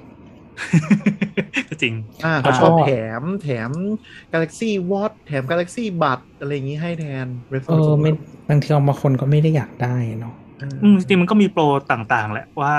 [1.69, 1.93] ก็จริง
[2.25, 3.71] อ่าแล้เขาวก็ชอบแถมแถม
[4.33, 8.11] Galaxy Watch แถม Galaxy บัตอะไรอย่างนี้ให้แทน Red เออไม่
[8.49, 10.35] บางทีบางคนก็ไม่ได้อยากได้เนาะ
[10.83, 12.75] อืมจริงๆมันก็มีโปรต่างๆ แหละว่า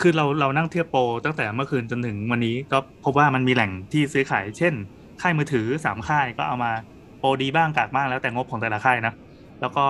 [0.00, 4.74] คือเราเรานั่งเทียบโปรตั้งแต่เมื่อคืนจนถึงวันนี้ก็พบว่ามันมีแหล่งที่ซื้อขาย เช่น
[5.20, 6.72] ค่ายมือถือสามค่ายก็เอามา
[7.18, 9.14] โปรดีบ้างกากบ้างแล้วแต่งบของแต่ละค่ายนะ
[9.60, 9.84] แล้วก็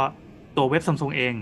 [0.57, 1.35] ตัวเว็บซัมซุงเอง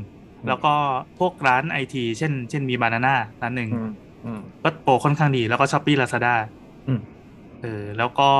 [0.48, 0.74] แล้วก็
[1.18, 3.90] พวกร้านไอทีเช่น เช่นมี Banana ร้านหนึ่งอืม
[4.24, 6.34] อืมก็โปรค่อนข้างดีแล้วก็ Shopee Lazada
[6.88, 7.00] อืม
[7.62, 8.30] เออแล้วก็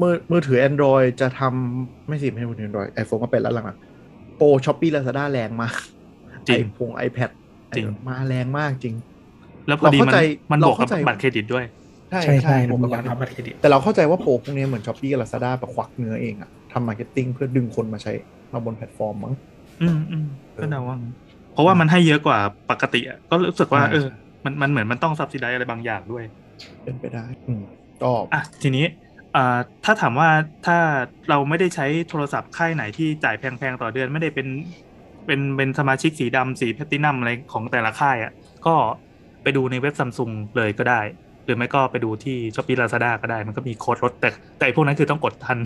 [0.00, 5.74] มือมือถือ Android จะทำไม่สิไม่ใช่มือถือ Android iPhone ก็เป็นแล้วหลังๆโปรช้อปปี้ Lazada แรงมาก
[6.48, 7.30] จริงไอพง iPad
[7.74, 8.96] จริงมาแรงมากจริง
[9.66, 10.16] แล้วพอดีมันเราเข้าใจ
[10.52, 11.64] มันบวกกับเราเข้าใจบัตรเครดิตด้วย
[12.10, 18.12] ใช่ใช่ใช่ผผมมก็อยากรับบัตรเครดิต แต่เราเข้าใจว่าโปรพวกนี้เหมือน Shopee กับ Lazada แบบควักเนื้อเองอะทำ marketing เพื่อดึงคนมาใช้
[18.52, 19.34] มาบนแพลตฟอร์มมั้ง
[19.80, 20.24] อืมอืม
[20.60, 21.14] ก็เดาว่างั้น
[21.50, 22.38] เพราะว่ามันให้เยอะกว่า
[22.68, 23.98] ปกติอะก็รู้สึกว่าใช่เออ
[24.44, 26.24] มันมันเหมือนมันต้อง subsidize อะไรบางอย่างด้วย
[26.82, 27.62] เป็นไปได้ อืม
[28.00, 28.84] ก็อะทีนี้
[29.34, 29.40] อ่า
[29.84, 30.28] ถ้าถามว่า
[30.62, 30.74] ถ้า
[31.28, 34.46] เราไม่ได้ใช้โทรศัพท์ค่ายไหนที่จ่ายแพงๆต่อเดือนไม่ได้เป็น
[35.28, 38.32] เป็นเป็นสมาชิกสีดำสีแพลตตินัมอะไรของแต่ละค่ายอะ
[38.66, 38.74] ก็
[39.42, 41.00] ไปดูในเว็บซัมซุงเลยก็ได้
[41.44, 45.58] หรือไม่ก็ไปดูที่ Shopee Lazada ก็ได้ มันก็มีโค้ดลดแต่แต่ไอ้พวกนั้นคือต้องกดทัน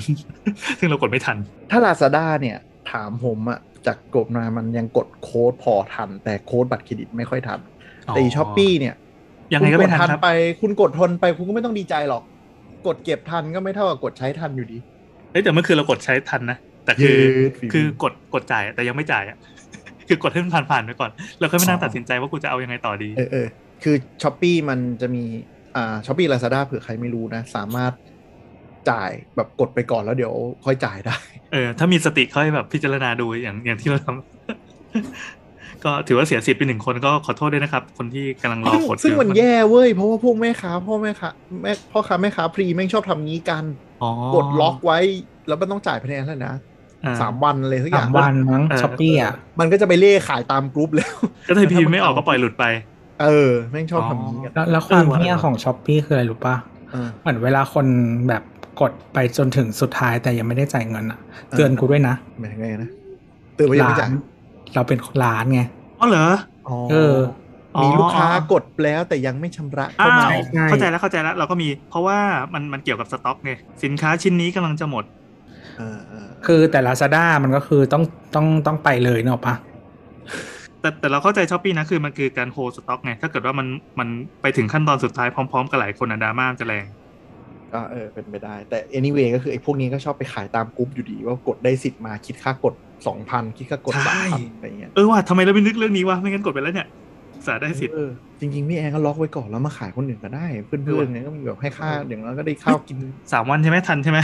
[0.78, 1.36] ซึ่งเรากดไม่ทัน
[1.70, 2.56] ถ้า Lazada เนี่ย
[2.90, 7.60] ถามผมอะจากกดมามันยังกดโค้ดพอทัน แต่โค้ดบัตรเครดิตไม่ค่อยทัน
[8.06, 8.94] แต่อี Shopee เนี่ย
[9.52, 12.22] ยังไงก็ไม่ทันคุณดครับไป คุณกดทันไปคุณก็ไม่ต้องดีใจหรอก
[12.86, 14.78] กดเก็บทันก็ไม่เท่ากับกดใช้ทันอยู่ดี
[15.32, 19.36] เฮ้ยแต่เมื่อคืนเรากดใช้ทันนะแต่คือเย้ฝีมือคือกดกดจ่ายอะแต่ยังไม่จ่ายอะ
[20.08, 23.46] คือกดให้มันผ่านๆไปก่อน แล้วค่อยมานั่งตัดสินใจว่ากูจะเอายังไงต่อดี เออเออ
[23.82, 25.24] คือ Shopee มันจะมี
[25.76, 27.92] อ่า Shopee Lazada เผื่อใครไม่รู้นะ สามารถ
[28.90, 30.32] จ่ายแบบกดไปก่อนแล้วเดี๋ยว
[30.64, 31.16] ค่อยจ่ายได้
[31.52, 41.28] เออ ถ้ามีสติค่อยแบบพิจารณาดูอย่างอย่างที่เราทำก็ถือว่าเสียสิทธิ์ไปหนึ่งคนก็ขอโทษด้วยนะครับ คนที่กำลังรอกดซึ่งอยู่มันแย่เว้ยเพราะว่าพวกแม่ค้าพ่อแม่ค้า
[41.62, 43.64] แม่พ่อค้าแม่ค้าพรีแม่งชอบทำงี้กัน
[44.02, 44.98] อ๋อกดล็อกไว้
[45.48, 46.50] แล้วมันต้องจ่ายภายในนั้นนะอ่
[47.20, 51.14] สามวันเลยทุกอสาย่างมวันมั้งเออช้อปปี้อะมันก็จะไปเล่ขายตามกรุ๊ปแล้ว
[51.48, 52.64] ก็ถ้าพิมพ์ไม่ออกก็ปล่อยหลุดไป
[53.22, 56.56] เออ แม่งชอบทำงี้กันแล้วแล้วความเออว่ะเหี้ยของช้อปปี้คืออะไรรู้ป่ะ
[56.92, 57.86] เออเหมือนเวลาคน
[58.28, 58.42] แบบ
[58.80, 61.18] กดไปจนถึงสุดท้ายแต่ยังไม่ได้จ่ายเงินอะ
[61.50, 62.90] เตือนกูด้วยนะหมายถึงไงนะ
[63.54, 64.12] เตือนว่ายังไม่ร้าจ่ายน
[64.74, 65.60] เราเป็นร้านไง
[66.00, 66.26] อ๋อเหรอ
[66.68, 67.16] อ๋อเออ
[67.82, 72.18] มีลูกค้าอ๋อกดแล้วแต่ยังไม่ชำระอ้าเข้ามาวใช่เข้าใจแล้วเข้าใจแล้วเราก็มี เพราะว่า
[72.54, 73.52] มันมันเกี่ยวกับสต็อกไง
[73.84, 75.04] สินค้าชิ้นนี้กำลังจะหมด
[76.44, 78.02] เออเออคือแต่ Lazada มันก็คือต้อง
[78.34, 79.54] ต้องต้องไปเลยเนอะปะ
[80.80, 83.66] แต่แต่เราเข้าใจ Shopee นะคือมันคือการ hold stock ไง ถ้าเกิดว่ามัน
[83.98, 84.08] มัน
[84.42, 86.86] ไปถึงขั้นตอนสุดท้ายพร้อม ๆ กับหลายคนอะดราม่ามันจะแรง
[87.72, 92.74] ก็เออเป็นไปได้ แต่ anyway ก็คือไอ้พวกนี้ก็ชอบไปขายตามกรุ๊ปอยู่ดี ว่ากดได้สิทธิ์มาคิดค่ากด
[93.06, 96.88] สองพันคิดค่ากดใช่สามพันอะไรเงี้ยเออว่ะทำไมเราไม่นึกเรื่องนี้วะไม่งั้นกดไปแล้วเนี่ย
[97.46, 102.96] สาได้สิทธิ์เออจริงๆพี่แอนก็ล็อกไว้ก่อนแล้วมาขายคนอื่นก็ได้ เพื่อนๆเนี่ยก็มีแบบให้ค่าอย่างนั้นก็ได้ข้าวกิน
[103.32, 104.18] สามวันใช่ไหมทันใช่ไหม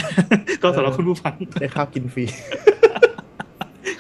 [0.63, 2.25] ก็สำหรับคุณผู้ฟังได้ข้าวกินฟรี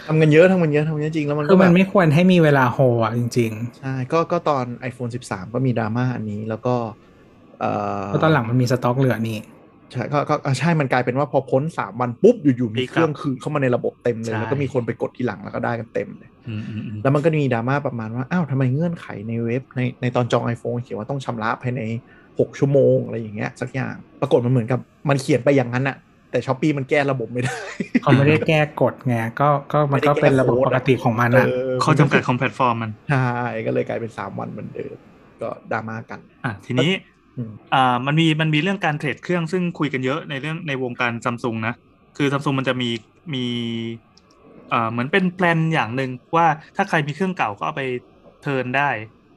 [0.07, 6.75] ทำกันเยอะทำกันเยอะทำกันเยอะจริงแล้วมันคืก็อแบมันบไม่ควรให้มีเวลาโฮอะจริงใช่ก็ก็ตอน iPhone 13 ก็มีดราม่าอันนี้แล้วก็
[7.61, 7.71] เอ่
[8.03, 9.39] อๆเพราะตอนหลังมันมีสต็อกเหลือนี่
[9.93, 21.82] ใช่ก็ก็อะใช่มันกลายเป็นว่าพอพ้นสามวันปุ๊บอยู่ๆมีปีกเครื่องคืนเข้ามาในระบบเต็มเลยใช่แล้วก็มีคนไปกดทีหลังแล้วก็ได้กันเต็มเลยอืมอืมอืมแล้วมันก็มีดราม่าประมาณว่าอ้าวทำไมเงื่อนไขในเว็บในในตอนจอง iPhone เขียนว่าต้องชำระภายใน
[22.41, 25.97] 6 ชั่วโมงอะไรอย่างเงี้ยสักอย่างปรากฏมันเหมือนกับมันเขียนไปอย่างนั้นอะ
[26.30, 27.57] แต่ Shopee มันแก้ระบบไม่ได้
[28.03, 33.28] เขาไม่ได้แก้กฎไงก็ก็มันก็เป็นระบบปกติของมันอะเออข้อจำกัดของแพลตฟอร์มมันใช่
[33.66, 34.97] ก็เลยกลายเป็น 3 วันเหมือนเดิม
[35.43, 36.91] ก็ดราม่ากันอะทีนี้
[37.39, 41.74] อืมอ่ามันมีมันมีเรื่องการ trade เครื่องซึ่งคุยกันเยอะในเรื่องในวงการซัมซุงนะ
[42.16, 42.91] คือซัมซุงมันจะมี
[43.34, 43.45] มี
[44.72, 47.82] อ่าเหมือนเป็น plan อย่างหนึ่งว่าถ้าใครมีเครื่องเก่าก็เอาไป
[48.43, 48.91] turn ได้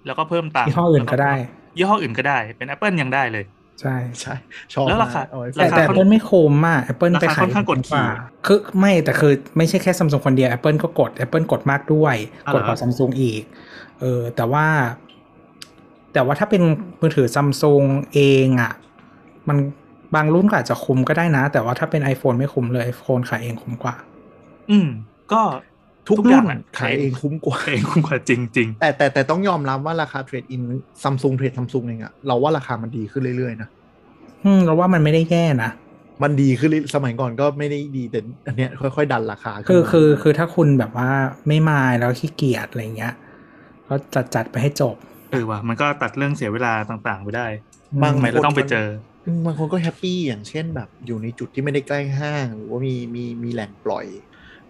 [0.06, 1.34] แล้วก็เพิ่มตังค์ยี่ห้ออื่นก็ได้
[1.78, 3.46] ยี่ห้ออื่นก็ได้เป็น Apple ยังได้เลย
[3.82, 4.34] ใช่ใช่
[4.74, 8.06] ชอบแล้วราคามกเอไว้แต่ราคาแต่ค่อน Apple ไม่คุ้มอะ Apple ราคาไปขายค่อนข้างกดขี่
[8.46, 12.16] คือไม่แต่คือไม่ใช่แค่ซัมซุงคนเดียว Apple ก็กด Apple กดมากด้วย
[12.48, 13.44] อ๋อกเหรอกดกว่าซัมซุงอีก
[14.00, 14.66] เออแต่ว่า
[16.14, 16.62] แต่ว่าถ้าเป็น
[17.02, 17.84] มือถือซัมซุง
[18.14, 18.74] เองอะ
[19.48, 19.58] มัน
[20.16, 23.96] บางรุ่นก็อาจจะคุ้มก็ได้นะ แต่ว่าถ้าเป็น iPhone ไม่คุ้มเลย iPhone ขายเองคุ้มกว่า
[24.70, 24.88] อืม
[25.32, 25.42] ก็
[26.08, 30.62] ทุกทุกอย่างรุ่งนอะขายเองคุ้มกว่าขายเองคุ้มกว่าจริงจริงแต่แต่แต่ต้องยอมรับว่าราคา trade in
[31.04, 33.70] Samsung เทรดซัมซุงเองอะเราว่าราคามันดีขึ้นเรื่อยๆนะ
[34.46, 35.72] อืมเราว่ามันไม่ได้แย่นะ
[36.24, 41.10] มันดีขึ้นเรื่อยสมัยก่อนก็ไม่ได้ดีแต่อันเนี้ยค่อยๆดันราคาคือขึ้นมาคือคือถ้าคุณแบบว่า
[41.48, 43.14] ไม่มายแล้วขี้เกียจอะไรเงี้ย
[43.88, 47.48] ก็จัดจัดไปให้จบๆ เออว่ะมันก็ตัดเรื่องเสียเวลาต่างๆ ไปได้
[48.02, 48.88] บางทำไมเราต้องไปเจอ
[49.26, 54.06] อืมบางคนก็แฮปปี้อย่างเช่นแบบ อยู่ในจุดที่ไม่ได้ใกล้ห้าง หรือว่ามีมีมีแหล่งปล่อย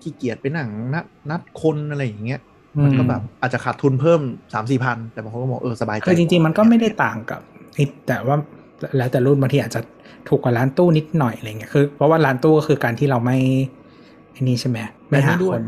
[0.01, 2.41] ขี้เกียจไปหนังนัดนัดคนอะไรอย่างเงี้ย
[2.83, 4.21] มันก็แบบอาจจะขาดทุนเพิ่ม
[4.53, 7.41] สามสี่พันแต่บางคนก็บอกเออสบายใจคือจริง ๆ มันก็ไม่ได้ต่างกับ
[7.75, 8.35] ไอ้แต่ว่า
[8.97, 9.81] แล้วแต่รุ่นบางทีอาจจะ
[10.29, 13.37] ถูกกว่าร้านตู้นิดหน่อยอะไรเงี้ยคือเพราะว่าร้านตู้ก็คือการที่เราไม่
[14.31, 14.77] ไอ้นี่ใช่ไหม
[15.09, 15.61] ไม่หาและนี่ด้ควยน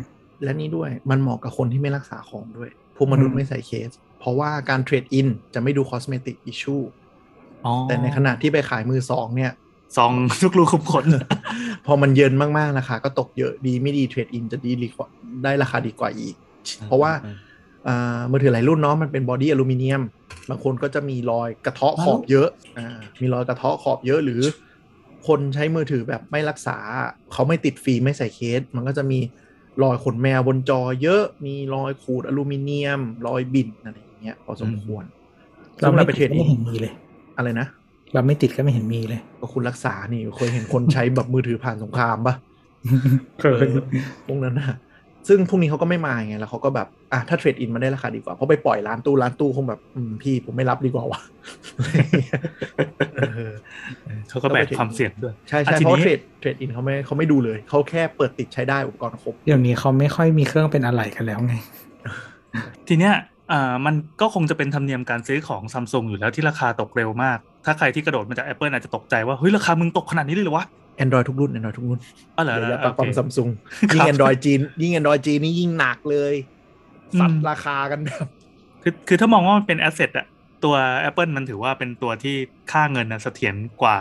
[0.43, 3.91] และนี่ด้วยมันเหมาะกับคนที่ไม่รักษาของด้วยพวกมนุษอืย์มไม่ใส่เคส
[4.23, 6.75] เพราะว่าการ trade in จะไม่ดู cosmetic issue
[7.65, 9.51] อ๋อแต่ในขณะที่ไปขายมือสองเนี่ย
[9.97, 10.11] ส่อง
[10.41, 11.05] ทุกรูขุมขน
[11.85, 15.07] พอมันเยินมากๆราคาก็ตกเยอะดีไม่ดี trade in จะดีกว่า
[15.43, 16.35] ได้ราคาดีกว่าอีก
[16.87, 17.11] เพราะว่า
[17.87, 20.01] อ่ามือถือหลายรุ่นเนาะมันเป็น body อลูมิเนียม
[20.49, 22.87] บางคนก็จะมีรอยกระเทาะขอบเยอะอ่า
[23.21, 24.41] มีรอยกระเทาะขอบเยอะหรือ
[25.27, 26.77] คนใช้มือถือแบบไม่รักษา
[27.33, 29.19] เขาไม่ติดฟิล์มไม่ใส่เคส มันก็จะมี
[29.83, 35.03] รอยขนแมวบนจอเยอะมีรอยขูดอลูมิเนียม รอยบินอะไรอย่าง เงี้ยพอสมควร
[35.81, 36.93] เราซึ่งไม่ไปติดเทรดก็อิไม่นเห็นมีเลย
[37.37, 37.67] อะไรนะ
[38.13, 42.35] เราไม่ติดก็ไม่เห็นมีเลยก็คุณรักษานี่เคยเห็นคนใช้แบบมือถือผ่านสงครามปะ
[43.41, 43.65] เคย
[44.25, 44.77] พวกนั้นนะ
[45.27, 51.21] ซึ่งพวกนี้เขาก็ไม่มาไงแล้วเขาก็แบบอะถ้าเทรดอินมาได้ราคาดีกว่าเพราะไปปล่อยร้านตู้ร้านตู้คงแบบอืมพี่ผมไม่รับดีกว่าวะ
[53.15, 53.19] เอ
[53.49, 53.51] อ
[54.29, 61.53] เขาก็แบกความเสี่ยงด้วยใช่อะใช่ทีเพราะนี้เทรดเทรดอินเขาไม่เขาไม่ดูเลยเขาแค่เปิดติดใช้ได้อุปกรณ์ครบเดี๋ยวนี้เขาไม่ค่อยมีเครื่องเป็นอะไรกันแล้วไง
[62.87, 63.13] ทีเนี้ย
[63.51, 70.65] อ่ามันก็คงจะเป็นธรรมเนียมการซื้อของซัมซุงอยู่แล้วที่ราคาตกเร็วมาก ถ้าใครที่กระโดดมาจาก Apple อาจจะตกใจว่า เฮ้ย ราคามึงตกขนาดนี้เลยเหรอวะ
[71.03, 71.99] Android ทุกรุ่น Android ทุกรุ่น
[72.37, 73.49] อ๋อเหรออย่าอย่าโอปากเคความซัมซุง
[73.93, 76.33] ยิ่งครับ Android จีน ยิ่ง Android จีนนี่ยิ่งหนักเลย
[77.19, 78.27] สัตอืว์มราคากันแบบ
[78.83, 80.27] คือคือถ้ามองว่ามันเป็น asset อะ
[80.63, 80.75] ตัว
[81.09, 82.35] Apple มันถือว่าเป็นตัวที่
[82.71, 83.95] ค่าเงินนะเสถียรกว่า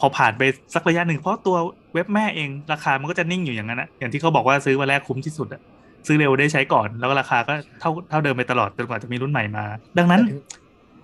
[0.00, 0.42] พอผ่านไป
[0.74, 1.56] สักระยะหนึ่งเพราะตัว
[1.94, 5.60] เว็บแม่เองราคามันก็จะนิ่งอยู่อย่างนั้นอะอย่างที่เขาบอกว่าซื้อวันแรกคุ้มที่สุดอะ
[6.06, 9.64] ซื้อเร็วได้ใช้ก่อน แล้วก็ราคาก็เท่าเท่าเดิมไปตลอดจนกว่าจะมีรุ่นใหม่มา
[9.98, 10.20] ดังนั้น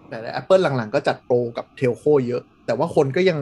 [0.08, 3.38] แต่แต่ Apple หลังๆ ก็จัดโปรกับ telco เยอะ แต่ว่าคนก็ยัง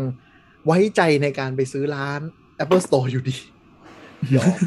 [0.67, 2.21] ไว้ใจในการไปซื้อร้าน
[2.63, 3.37] Apple Store อยู่ดี
[4.35, 4.59] ยอม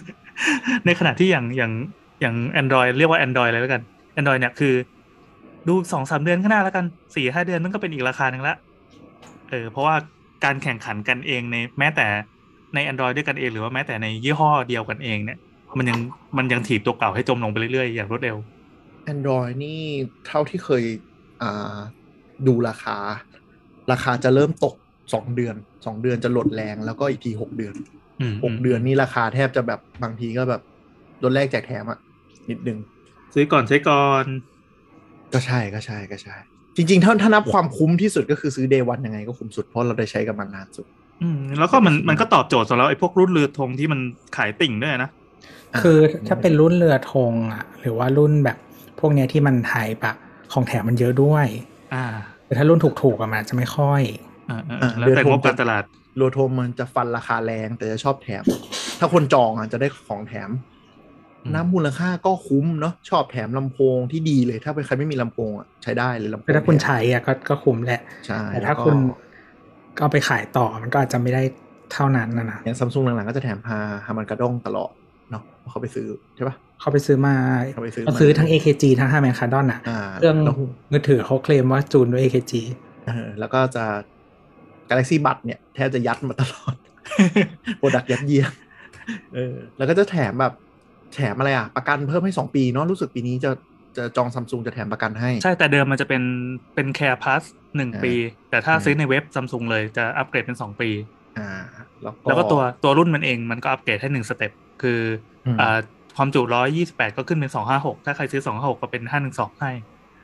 [0.85, 1.73] ในขณะที่อย่างอย่าง
[2.21, 3.81] อย่าง Android เรียกว่า Android เลยแล้วกัน
[4.19, 4.73] Android เนี่ยคือ
[5.67, 6.85] ดูสองสามเดือนข้างหน้าแล้วกัน
[7.15, 8.55] สี่ห้าเดือนมันก็เป็นอีกราคาหนึ่งละ
[9.49, 9.95] เออเพราะว่า
[10.43, 12.07] การแข่งขันกันเองในแม้แต่
[12.75, 15.37] ใน Android ด้วยกันเอง หรือว่าแม้แต่ในยี่ห้อเดียวกันเองเนี่ย
[15.77, 15.99] มันยัง
[16.37, 18.37] มันยังถีบตัวเก่าให้จมลงไปเรื่อยๆ อย่างรวดเร็ว
[19.13, 19.81] Android นี่
[20.27, 20.83] เท่าที่เคย
[21.41, 21.77] อ่า
[22.47, 22.97] ดูราคา
[23.91, 24.75] ราคาจะเริ่มตก
[25.13, 25.55] สองเดือน
[25.85, 27.75] สองเดือนจะลดแรงแล้วก็อีกทีหกเดือน
[28.21, 30.61] อืมหกเดือนนี่ราคาแทบจะแบบบางทีก็แบบ
[31.23, 31.99] ลดแรกแจกแถมอะ
[32.49, 32.77] นิดนึง
[33.33, 34.25] ซื้อก่อนใช้ก่อน
[35.33, 36.35] ก็ใช่ก็ใช่ก็ใช่
[36.75, 40.87] จริงๆถ้าถ้านับความคุ้มที่สุดก็คือซื้อเดวันยังไงก็คุ้มสุดเพราะเราได้ใช้กับมันนานสุด
[41.21, 43.99] อืมแล้วก็มันมันก็ตอบโจทย์สำหรับไอ้พวกรุ่นเรือธงที่มัน
[44.37, 45.20] ขายติ่งด้วยนะอ่า
[45.79, 45.97] คือ
[46.27, 48.57] ถ้าเป็นรุ่นเรือธงอะ หรือว่ารุ่นแบบ
[48.99, 50.13] พวกเนี้ยที่มันไฮปะ
[50.53, 51.47] ของแถมมันเยอะด้วย
[51.93, 52.05] อ่า
[52.45, 54.01] แต่ถ้ารุ่นถูกๆอะมันอาจจะไม่ค่อย
[54.49, 55.83] อ่าอ่าอ่าแล้วแต่เรืองธงบการตลาด
[56.17, 58.43] โลโทมมันจะฟันราคาแรงแต่จะชอบแถม
[58.99, 60.49] ถ้าคนจองอะจะได้ของแถม
[61.43, 68.97] อืมน้ำมูลค่าก็คุ้มเนาะชอบแถมลำโพงที่ดีเลย ถ้าเป็นใครไม่มีลำโพงอะใช้ได้เลยลำโพงแต่ถ้าคุณใช้อะก็ก็คุ้มแหละใช่แต่ถ้าแล้วก็คุณ
[69.95, 71.43] ก็เอาไปขายต่อมันก็อาจจะไม่ได้
[71.93, 74.91] เท่านั้นนะนะอย่างซัมซุงหลังๆก็จะแถมฮาฮามันกระด้งตลอด
[75.31, 77.35] เนาะเพราะเขาไปซื้อใช่ปะเขาไปซื้อมา
[77.73, 80.55] เขาไปซื้อเขามาซื้อทั้ง AKG ทั้ง5 m ม n คาร์ดอนอะอ่าเครื่องแล้ว
[80.91, 82.53] มือถือเขาเคลมว่าจูนด้วย AKG
[83.05, 83.85] เออแล้วก็จะ
[84.89, 86.75] Galaxy Bud เนี่ย แทบจะยัดมาตลอด
[87.77, 88.51] product ยัดเยียด
[89.33, 90.53] เออแล้วก็จะแถมแบบ
[91.13, 93.51] แถมอะไรอะ ประกันเพิ่มให้สองปีเนาะรู้สึกปีนี้จะ
[93.97, 96.23] จะจองซัมซุงจะแถมประกันให้ ใช่แต่เดิมมันจะเป็น
[96.75, 97.41] เป็น Care Plus
[97.75, 98.13] หนึ่งอ่าปี
[98.49, 100.89] แต่ถ้าอ่าซื้อในเว็บซัมซุงเลยจะอัปเกรดเป็นสองปี
[101.37, 101.49] อ่า
[102.01, 104.51] แล้วก็แล้วก็ตัวตัวรุ่นมันเองมันก็อัปเกรดให้หนึ่ง step
[104.81, 104.99] คือ
[105.45, 105.77] อมอ่า
[106.17, 109.71] ความจุร้อยยี่สิบแปดก็ขึ้นเป็นสองห้าหกถ้าใครซื้อสองห้าหกก็เป็นห้าหนึ่งสองให้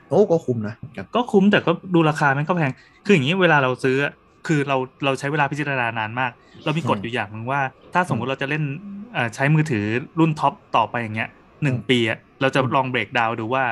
[0.09, 2.71] โอ้ก็คุ้มนะครับก็คุ้มแต่ก็ดูราคามันก็แพง
[3.05, 4.13] คืออย่างนี้เวลาเราซื้ออะ
[4.47, 6.31] คือเราเราใช้เวลาพิจารณานานมาก
[6.65, 7.61] เรามีกฎอืมอยู่อย่างหนึ่งว่า
[7.93, 8.63] ถ้าสมมติเราจะเล่น
[9.13, 9.85] เอ่อใช้มือถือ
[10.19, 11.29] รุ่นท็อปต่อไปอย่างเงี้ย
[11.63, 13.63] หนึ่งอืมปีอะเราจะอืมลองเบรกดาวดูว่า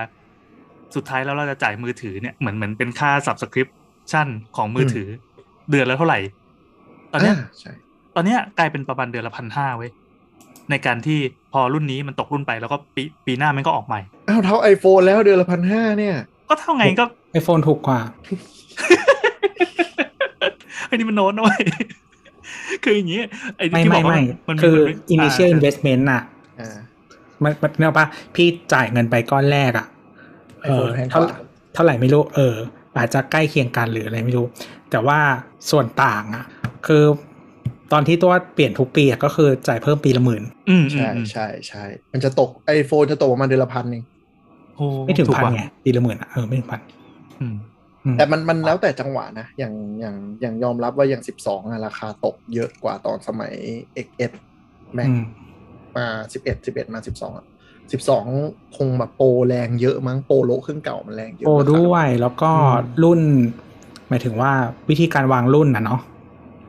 [0.95, 4.27] สุดท้ายแล้วเราจะจ่ายมือถือเนี่ยเหมือนเหมือนเป็นค่า subscription
[4.57, 5.09] ของมือถืออ
[5.71, 6.19] เดือนละเท่าไหร่
[7.11, 7.71] ตอนเนี้ยาใช่
[8.15, 9.91] ตอนเนี้ยกลายเป็นประมาณเดือนละพันห้าเว้ย
[10.71, 11.19] ในการที่
[11.53, 16.15] พอรุ่นนี้มันตกรุ่นไปแล้วก็ปีปีหน้ามันก็ออกใหม่อ้าวเท่า iPhone แล้วเดือนละพันห้าเนี่ย
[16.49, 17.05] ก็เท่าไงก็
[17.39, 17.99] iPhone ถูกกว่า
[20.87, 21.61] ไอ้นี่มันโน้ตนะเว้ย
[22.83, 23.21] คืออย่างงี้
[23.57, 26.21] ไอ้ไม่ที่บไม่อกว่าไม่มันคือมัน initial า investment อะ
[26.59, 26.77] อ่า
[27.43, 28.05] มันมันเนกอะปะ
[28.35, 29.87] พี่จ่ายเงินไปก้อนแรกอะ
[30.63, 31.21] เออ iPhone แพงกว่าเท่า
[31.73, 32.55] เท่าไหร่ไม่รู้ เออ
[32.97, 34.45] อาจจะใกล้เคียงกันหรืออะไรไม่รู้
[34.91, 35.19] แต่ว่า
[35.71, 36.45] ส่วนต่างอะ
[36.87, 37.03] คือ
[37.91, 44.03] ตอนที่ตัวเปลี่ยนทุกปีอะก็คือจ่ายเพิ่มปีละหมื่นอืมอืมใช่อืมใช่ใช่มันจะตก iPhone จะตกประมาณเดือนละพันเอง
[44.75, 46.81] โอ้ไม่ถึงถูกพันว่ะไงปีละหมื่นอะเออไม่ถึงพัน
[47.41, 47.55] อืม
[48.05, 53.53] อืมแต่มันมันแล้วแต่จังหวะนะ อย่างอย่างอย่างยอมรับว่าอย่าง12อะราคาตกเยอะกว่าตอนสมัย
[54.05, 54.31] XS
[54.97, 55.23] Max อืม
[55.97, 56.07] มา
[56.43, 57.45] 11 11มา12อะ
[58.11, 63.19] 12คงแบบโปรแรงเยอะมั้งโปรโลเครื่องเก่ามันแรงเยอะโอ้ราคาด้วยแล้วก็อืมรุ่น
[64.09, 64.51] หมายถึงว่า
[64.89, 66.01] วิธีการวางรุ่นนะเนาะ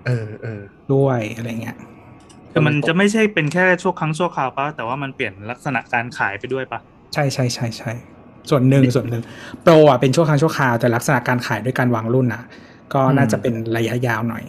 [0.07, 0.61] เออเออ
[0.95, 1.77] ด้วยอะไรเงี้ย
[2.53, 6.81] คือมันจะไม่ใช่เป็นแค่ชั่วครั้งชั่วคราวปะแต่ว่ามันเปลี่ยนลักษณะการขายไปด้วยปะ
[7.15, 7.93] ใช่ใช่ใช่ใช่
[8.51, 9.23] ส่วนหนึ่งส่วนหนึ่ง
[9.63, 12.43] โปรอะเป็นชั่วครั้งชั่วคราวแต่ลักษณะการขายด้วยการวางรุ่นอะ
[12.95, 14.45] ก็น่าจะเป็นระยะยาวหน่อย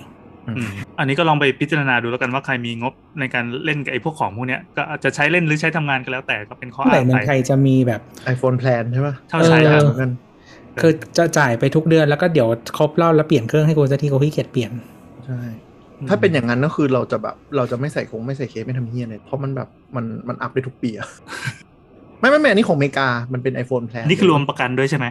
[0.48, 8.02] อืมอันนี้ก็ลองไปพิจารณาดูแล้วกันว่าใครมีงบในการเล่นกับไอ้พวกของพวกเนี้ยก็อาจจะใช้เล่นหรือใช้ทำงานก็แล้วแต่ก็เป็นข้อเมื่อไหร่อ้างเมืไปองไทยจะมีแบบ
[8.34, 10.12] iPhone Plan ใช่ปะเท่าใช้เออครับเหมือนกัน
[10.82, 12.48] คือจะจ่ายไปทุกเดือนแล้วก็เดี๋ยว
[12.78, 14.72] ครบรอบแล้วเปลี่ยนเครื่องให้กูสักทีกูขี้เกียจเปลี่ยน
[15.28, 15.42] ใช่
[16.10, 21.08] ถ้าเป็นอย่างนั้นก็คือเราจะแบบ เราจะไม่ใส่คงไม่ใส่เคสไม่ทำเหี้ยเลยเพราะมันแบบมันมัน up ได้ทุกปีอะ
[22.20, 25.06] ไม่ไม่ไม่อันนี้ของอเมริกา มันเป็น iPhone Plan นี่คือรวมประกันด้วยใช่ไหม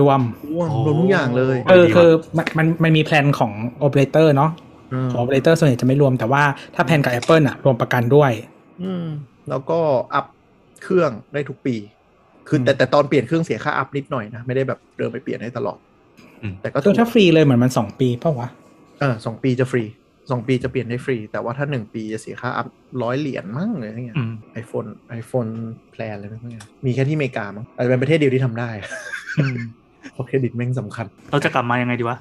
[0.00, 0.20] รวม
[0.50, 4.50] รวมรวมทุกอย่างเลยโอ้เออดีว่ะคือมันมันมันมี plan ของโอเปอเรเตอร์เนาะ
[4.92, 6.42] อืมของโอเปอเรเตอร์ส่วนใหญ่จะไม่รวมแต่ว่า
[6.74, 8.30] ถ้า plan กับ Apple อะรวมประกันด้วย
[8.82, 9.06] อืม
[9.48, 9.78] แล้วก็
[10.14, 10.26] up
[10.82, 11.76] เครื่องได้ทุกปี
[12.48, 15.78] คือ อืมแต่แต่ตอนเปลี่ยนเครื่องเสียค่า up นิดหน่อยนะ ไม่ได้แบบเดินไปเปลี่ยนให้ตลอด
[16.42, 18.48] อืมแต่ก็คืถูอกถ้าฟรีเลยเหมือนมันสองปีเปล่าวะ
[19.02, 19.84] เออสองปีจะฟรี
[20.30, 22.66] สองปีจะเปลี่ยนได้ฟรี แต่ว่าถ้าหนึ่งปีจะเสียค่า up
[23.02, 25.46] ร้อยเหรียญมั้งเลยอะไรเงี้ยอืม iPhone iPhone
[25.92, 28.70] plan อะไรพวกเนี้ยมีแค่ที่อเมริกามั้งอาจจะเป็นประเทศเดียวที่ทำได้
[29.38, 29.56] อืม
[30.12, 32.18] เพราะเครดิตแม่งสำคัญ เราจะกลับมายังไงดีวะ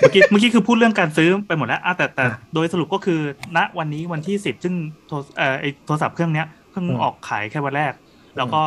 [0.00, 3.20] เมื่อกี้เมื่อกี้คือพูดเรื่องการซื้อไปหมดแล้วอะแต่แต่อะโดยสรุปก็คือ
[3.56, 4.74] ณวันนี้วันที่สิบซึ่ง
[5.06, 7.92] โทรเอ่อไอโทรศัพท์เครื่องเนี้ยเพิ่งอืมออกขายแค่วันแรก
[8.36, 8.62] แล้วก็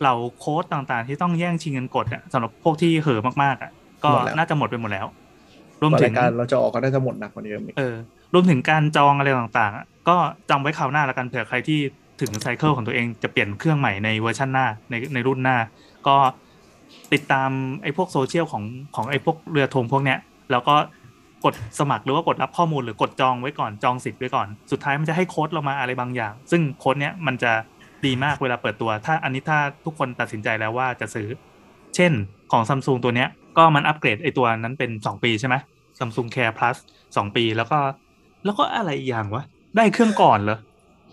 [0.00, 3.70] เหล่าโค้ดต่างๆ ที่ต้องแย่งชิงเงินกดเนี่ยสำหรับพวกที่เห่อะมากๆอะ
[4.04, 5.06] ก็น่าจะหมดไปหมดแล้ว
[5.80, 7.94] รวมกว่าถึรางยการเราจะออกก็น่าจะหมดหนักกว่านี้อีกเออ
[8.34, 10.16] รวมถึงการจองอะไรต่างๆอะก็
[10.50, 11.80] จำไว้คราวหน้าแล้วกันเผื่อใครที่
[12.20, 15.56] ถึงไซเคิลของตัวเองจะเปลี่ยนเครื่องใหม่ในเวอร์ชันหน้าในในรุ่นหน้า
[16.06, 16.16] ก็
[17.12, 17.50] ติดตาม
[17.82, 18.64] ไอ้พวกโซเชียลของ
[18.96, 20.18] ของไอ้พวกเรือธงพวกเนี้ย
[20.50, 20.74] แล้วก็
[21.44, 27.52] กดสมัครหรือว่ากดรับข้อมูลหรือกดจองไว้ก่อนจองสิทธิ์ไว้ก่อน สุดท้ายมันจะให้โค้ดเรามาอะไรบางอย่าง ซึ่งโค้ดเนี้ยมันจะ
[28.06, 31.28] ดีมากเวลาเปิดตัว ถ้าอันนี้ถ้าทุกคนตัดสินใจแล้วว่าจะซื้อ
[31.96, 32.12] เช่น
[32.52, 33.28] ของซัมซุงตัวเนี้ย
[33.58, 35.54] ก็มันอัปเกรดไอ้ตัวนั้นเป็น 2 ปีใช่ไหม
[35.98, 36.76] Samsung Care Plus
[37.06, 37.78] 2ปีแล้วก็
[38.44, 39.44] แล้วก็อะไรอีกอย่างวะ
[39.76, 40.58] ได้เครื่องก่อนเหรอ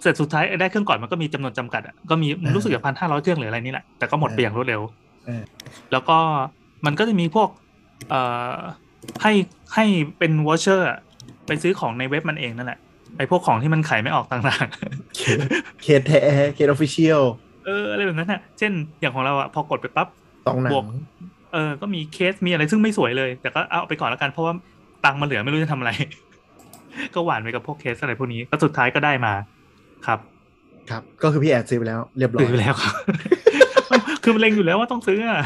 [0.02, 4.82] เสร็จสุดท้ายไอ้ได้เครื่องก่อนมันก็มีจำนวนจำกัดอะก็มีรู้สึกจะพันห้าร้อยเครื่องหรืออะไรนี่แหละแต่ก็หมดไปอย่างรวดเร็ว
[5.26, 5.44] เออ
[5.92, 6.18] แล้วก็
[6.86, 7.50] มันก็จะมีพวก
[8.10, 8.22] เอ่
[8.54, 8.58] อ
[9.22, 9.34] ให้
[9.74, 9.86] ให้
[10.20, 10.88] เป็น voucher
[11.48, 12.80] ไปซื้อของในเว็บมันเองนั่นแหละ
[13.18, 16.22] ไอ้พวกของที่มันขายไม่ออกต่างๆ เคสแท้
[16.54, 17.22] เคส official
[17.66, 20.08] เอออะไรแบบนั้นน่ะ เช่นอย่างของเราอะพอกดไปปั๊บ
[20.46, 20.88] สองหนับวงก
[21.54, 24.54] เออก็มีเคสมีอะไรซึ่งไม่สวยเลย แต่ก็เอาไปก่อนแล้วกันเพราะว่า
[25.06, 25.92] ตังค์มาเหลือไม่รู้จะทำอะไร
[27.16, 29.34] ก็หวานไปกับพวกเคสอะไรพวกนี้ก็สุดท้ายก็ได้มา
[30.06, 30.20] ครับ
[30.90, 32.94] ครับ ก็คือพี่แอดซื้อไปแล้วเรียบร้อยซื้อไปแล้วครับ
[34.24, 35.40] คือมันเล็งอยู่แล้วว่าต้องซื้ออะ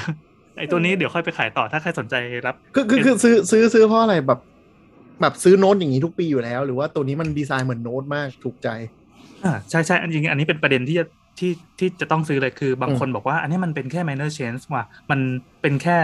[0.58, 2.16] ไอ้ตัวนี้เดี๋ยวค่อยไปขายต่อถ้าใครสนใจ
[2.48, 4.40] รับคือคือคือซื้อซื้อซื้อเพราะอะไรแบบ
[5.22, 8.70] แบบซื้อโน้ตอย่างนี้ทุกปีอยู่แล้ว หรือว่าตัวนี้มันดีไซน์เหมือนโน้ตมากถูกใจ
[9.44, 11.06] อ่าใช่ใช่อันจริงๆอันนี้เป็นประเด็นที่จะ
[11.42, 15.20] ที่ที่จะต้องซื้อเลยคือบางคนบอกว่า อันนี้มันเป็นแค่ minor change ว่ะมัน
[15.62, 15.98] เป็นแค่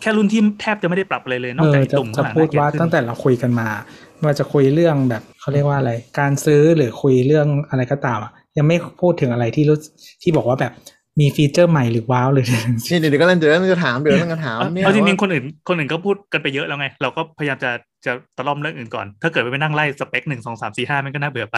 [0.00, 3.68] แค่รุ่นที่แทบจะไม่ได้ปรับอะไรเลยนอกเอจากอไอ้จะตุ่มจะข้างหลังพูดหน้เกียรว่าขึ้นตั้งแต่เราคุยกันมา
[4.16, 9.78] ไม่ว่าจะคุยเรื่องแบบเขาเรียกว่าอะไร การซื้อหรือคุยเรื่องอะไรก็ตามอะยังไม่พูดถึงอะไรที่รู้
[10.22, 10.72] ที่บอกว่าแบบ
[11.20, 12.46] มีฟีเจอร์ใหม่หรือว้าวหรือ
[12.90, 17.70] นี่เดี๋ยวก็เล่นเดี๋ยวก็จะถามเดี๋ยวก็จะถามเอาเนี่ยเอาจริงว่าๆคนอื่นคนอื่นก็พูดกันไปเยอะแล้วไง เราก็พยายามจะ
[18.06, 21.56] จะตะล่อมเรื่องอื่นก่อน ถ้าเกิดไปนั่งไล่สเปคหนึ่งสองสามสี่ห้ามันก็น่าเบื่อไป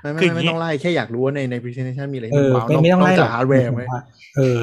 [0.00, 3.82] ไม่คือไม่อย่างนี้ไม่ต้องไล่แค่อยากรู้ว่าในใน presentation มีอะไรเออว้าวไม่ไม่ต้องไล่นกหรจาอกกฮาร์ดแวร์ไหม
[4.36, 4.62] เออ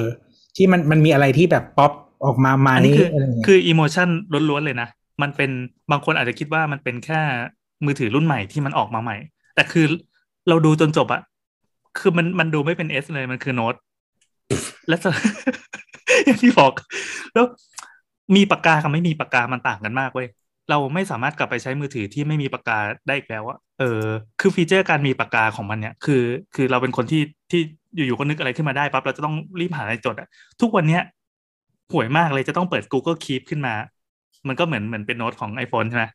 [0.55, 1.91] ที่มันมันมีอะไรที่แบบป๊อป
[2.25, 4.07] ออกมาไหมอันนี้คืออะไรอย่างเงี้ยคือ emotion
[4.49, 4.89] ล้วนๆเลยนะ
[5.21, 5.51] มันเป็น
[5.91, 7.19] บางคนอาจจะคิดว่ามันเป็นแค่
[7.85, 9.17] มือถือรุ่นใหม่ที่มันออกมาใหม่
[9.55, 9.85] แต่คือ
[10.49, 11.21] เราดูจนจบอะ
[11.99, 13.75] คือมันมันดูไม่เป็น S เลยมันคือโน้ต
[14.87, 15.05] และ S
[16.25, 16.71] อย่างที่บอก
[17.33, 17.45] แล้ว
[18.35, 20.27] มีปากกากับไม่มีปากกามันต่างกันมากเว้ย
[20.69, 24.05] เราไม่สามารถกลับไปใช้มือถือที่ไม่มีปากกาได้อีกแล้วอะเออ
[24.39, 26.23] คือฟีเจอร์การมีปากกาของมันเนี่ย คือ
[26.55, 27.61] คือเราเป็นคนที่ที่
[27.95, 30.27] อยู่ๆก็นึกอะไรขึ้นมาได้ปั๊บเราจะต้องรีบหาอะไรจดอะ
[30.61, 31.01] ทุกวันเนี้ย
[31.93, 33.73] ห่วยมากเลยจะต้องเปิด Google Keep ขึ้นมา
[34.47, 36.05] มันก็เหมือนเหมือนเป็นโน้ตของ iPhone ใช่ไหม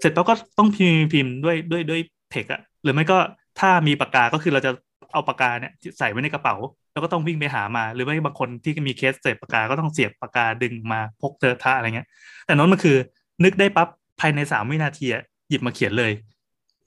[0.00, 3.18] เสร็จแล้วก็ต้องพิมพ์พิมพ์ด้วยด้วยด้วยเทคอะหรือไม่ก็
[3.60, 4.70] ถ้ามีปากกาก็คือเราจะ
[5.12, 6.56] เอาปากกาเนี่ยใส่ไว้ในกระเป๋า
[6.92, 12.08] แล้วก็ต้องวิ่งไปหามา หรือไม่บางคนที่มีเคสเสียบปากกาก็ต้องเสียบปากกาดึงมาพกเทอะทะอะไรเงี้ย
[12.46, 12.96] แต่โน้ตมันคือ
[13.44, 13.88] นึกได้ปั๊บ
[14.20, 16.12] ภายในสามวินาทีอะหยิบมาเขียนเลย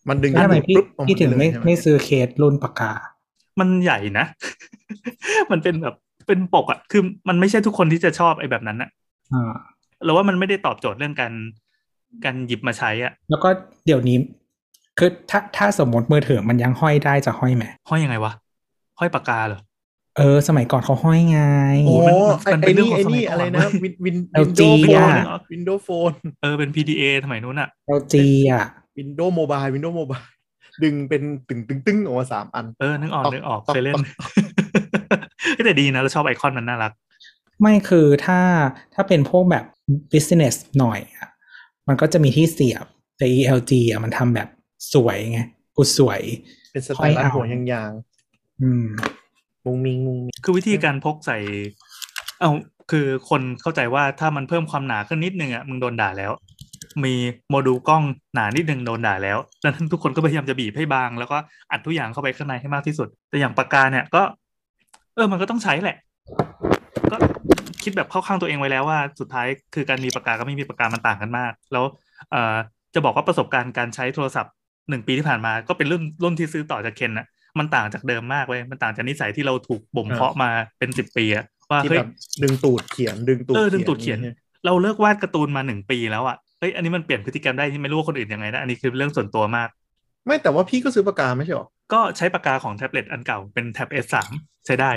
[0.10, 2.92] มันดึงทำไมพี่ปุ๊บออกาพี่ถึงไม่เลยใช่หไม่ซื้อเคสรุ่นปากกา
[3.60, 4.26] มันใหญ่นะ
[5.52, 5.96] มันเป็นแบบ
[6.28, 8.90] เป็นปกอะคือมันไม่ใช่ทุกคนที่จะชอบไอ้แบบนั้นอะ
[9.34, 9.54] อ่า
[10.04, 11.34] เราว่ามันไม่ได้ตอบโจทย์เรื่องการ
[12.26, 13.50] การหยิบมาใช้อะแล้วก็
[13.86, 14.18] เดี๋ยวนี้
[15.00, 18.34] คือถ้าถ้าสมมติมือถือมันยังห้อยได้จะห้อยไหมห้อยยังไงวะ
[19.00, 19.60] ห้อยปากกาเหรอ
[20.18, 21.40] เออ สมัยก่อนเขาห้อยไง
[21.86, 22.16] โอ้มัน
[22.54, 28.16] มันไอ้เป็นเรื่ไอ้องนี่ของไอ้นี่สมัยก่อนอะไรนะวินวิน LG วินโดว์โฟนอะวินโดว์โฟนเออเป็น PDA สมัยนู้นอะ LG
[28.52, 28.66] อะ
[28.98, 30.22] วินโดว์โมบายวินโดว์โมบาย
[30.84, 34.28] ดึงเป็นตึงตึงตึงออกมาสามอัน เออ นึกออกต๊อกนึกออกต๊อกเคยเล่นต๊อ
[35.62, 36.92] กแต่ดีนะ เราชอบไอคอนมันน่ารัก
[37.62, 38.40] ไม่คือถ้า
[38.94, 39.66] ถ้าเป็นพวกแบบ
[40.14, 41.30] business หน่อยอะ
[41.88, 42.86] มันก็จะมีที่เสียบ
[43.18, 44.48] แต่ ELG อะมันทำแบบ
[44.94, 45.40] สวยไง
[45.76, 46.22] กูสวย
[46.72, 47.92] เป็นสไตล์รัดหัวยาง
[48.62, 49.21] อืมๆ
[49.66, 51.38] มุงมิงมุงมิงคือวิธีการพกใส่
[52.40, 52.52] เอา
[52.92, 56.32] คือคนเข้าใจว่าถ้ามันเพิ่มความหนาขึ้นนิดนึงอะมึงโดนด่าแล้ว
[57.04, 57.14] มี
[57.50, 58.04] โมดูลกล้อง
[58.36, 61.38] หนานิดนึงโดนด่าแล้วดังนั้นทุกคนก็พยายามจะบีบให้บาง แล้วก็
[61.72, 64.22] อัดทุกอย่างเข้าไปข้างในให้มากที่สุด แต่อย่างปากกาเนี่ยก็
[65.16, 65.98] เออมันก็ต้องใช้แหละ
[67.12, 67.18] ก็
[67.84, 71.86] คิดแบบเข้าข้างตัวเองไว้แล้วว่าสุดท้ายคือการมีปากกากับไม่มีปากกามันต่างกันมาก แล้ว
[72.32, 72.56] เอ่อ
[72.94, 74.54] จะบอกว่าประสบการณ์การใช้โทรศัพท์
[74.90, 77.28] หนึ่งปีที่ผ่านมาก็เป็นรุ่นรุ่นที่ซื้อต่อจากเคนน่ะ
[77.60, 80.50] มันต่างจากเดิมมากเว้ยมันต่างจากนิสัยที่เราถูกบ่มเพาะมา
[80.80, 82.12] เป็นสิบปีอะว่าที่เฮ้ยแบบ
[82.44, 84.34] ดึงตูดเขียนดึงตูดเออดึงตูดเขียนนี่
[84.66, 89.70] เราเลิกวาดการ์ตูนมาหนึ่งปีแล้วอะเฮ้ยอันนี้มันเปลี่ยนพฤติกรรมได้ที่ไม่รู้ว่าคนอื่นยังไงนะอันนี้คือเรื่องส่วนตัวมาก
[90.26, 94.16] ไม่แต่ว่าพี่ก็ซื้อปากกาไม่ใช่หรอก็ใช้ปากกาของแท็บเล็ตอันเก่าเป็นแท็บ S3
[94.66, 94.92] ใช้ได้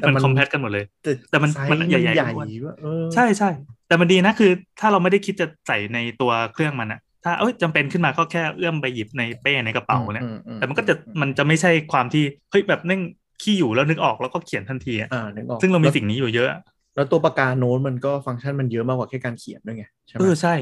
[0.00, 0.84] แต่มันมัน compat กันหมดเลย
[1.30, 3.50] แต่มันไซส์มันใหญ่ๆใหญ่อ้วนว่าเออใช่ใช่
[3.88, 4.50] แต่มันดีนะคือ
[4.80, 13.00] ถ้าเราไม่ได้คิดจะใส่ในตัวเครื่องมันอะ ถ้าเอ้ยจำเป็นขึ้นมาก็แค่เอื้อมไปหยิบในเป้ในกระเป๋าเนี่ยอือืแต่มันก็จะมันจะไม่ใช่ความที่เฮ้ยแบบนั่ง
[13.42, 16.48] ขี้อยู่แล้วนึกออกแล้วก็เขียนทันทีอะอ่านึกออกซึ่งเรามีแล้วสิ่งนี้อยู่เยอะ
[16.96, 20.54] แล้วตัวปากกาโน้ตมันก็ฟังก์ชันมันเยอะมากกว่าแค่การเขียนด้วยไงใช่ไหมเออใช่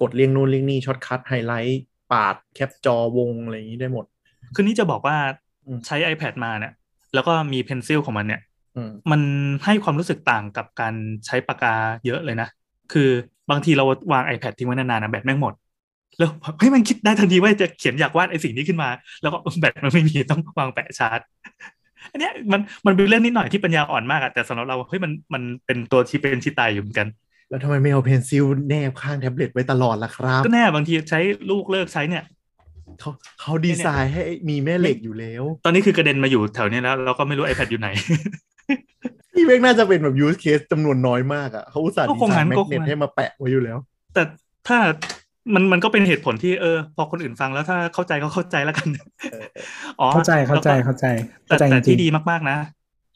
[0.00, 4.04] กดเรียงนู่นเรียงนี่ shortcut highlight ปาดแคปจอวงอะไรอย่างนี้ได้หมด
[4.54, 5.16] คือนี่จะบอกว่า
[5.66, 6.72] อืมใช้ iPad มาเนี่ย
[7.14, 8.40] แล้วก็มี Pencil ของมันเนี่ย
[8.76, 9.20] อืมมัน
[9.64, 10.94] ให้ความรู้สึกต่างกับการ
[11.26, 11.74] ใช้ปากกา
[12.06, 12.48] เยอะเลยนะ
[12.92, 13.08] คือ
[13.50, 15.54] บางทีเราวาง iPad ทิ้งไว้นานๆนะแบตแม่งหมด
[16.18, 18.88] แล้วเฮ้ยมันคิดได้ทันทีว่าจะเขียนอยากวาดไอ้สิ่งนี้ขึ้นมา
[19.22, 21.20] แล้วก็แบตมันไม่มีต้องวางแปะชาร์จ
[22.12, 27.08] อันเนี้ยมันมันเป็นเรื่องนิดหน่อยที่ปัญญาอ่อนมากอะแต่สำหรับเราเฮ้ยมันมันเป็นตัวชี้เป็นชี้ตายอยู่เหมือนกัน
[27.48, 32.24] แล้วทำไมไม่เอา Pencil แนบข้างแท็บเล็ตไว้ตลอดล่ะครับ ก็แน่บางทีใช้ลูกเลิกใช้เนี่ย
[33.00, 33.10] เขา
[33.40, 37.88] เขาดีไซน์ให้มีแม่เหล็กอยู่แล้ว ตอนนี้คือกระเด็นมาอยู่แถวเนี้ยแล้ว เราก็ไม่รู้ iPad อยู่ไหน
[39.34, 43.78] นี่แม่งน่าจะเป็นแบบ use case จำนวนน้อยมากอะเขาอุตส่าห์ก็ดีคงไซงั้นน์แมก็กคงเนตงั้นให้มาแปะไว้อยู่แล้ว
[44.14, 44.22] แต่
[44.68, 44.78] ถ้า
[45.54, 48.88] มันมันก็เป็นเหตุผลที่เออ พอคนอื่นฟังแล้วถ้าเข้าใจก็เข้าใจแล้วกัน
[49.30, 49.46] เออ
[50.00, 51.06] อ๋อเข้าใจเข้าใจแล้วก็เข้าใจ
[51.46, 52.56] แต่เข้าใจจแต่ริที่งดีมากๆนะ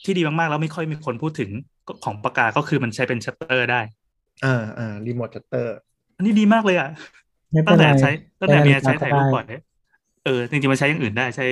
[0.04, 1.50] ที่ดีมากๆแล้วไม่ค่อยมีคนพูดถึง
[2.04, 3.80] ของปากกาก็คือมันใช้เป็นชัตเตอร์ได้
[4.44, 5.74] อ่าอ่ารีโมทชัตเตอร์
[6.16, 8.10] อันนี้ดีมากเลยอะๆไม่เป็ตั้นงไรแต่ใช้
[8.40, 9.62] ตั้งแต่ใช้เมียนาฬิใช้กาถ่ายก็รูปได้ก่อนเนี่ย
[10.24, 11.46] เออจริงๆมันใช้อย่างอื่นได้ใช้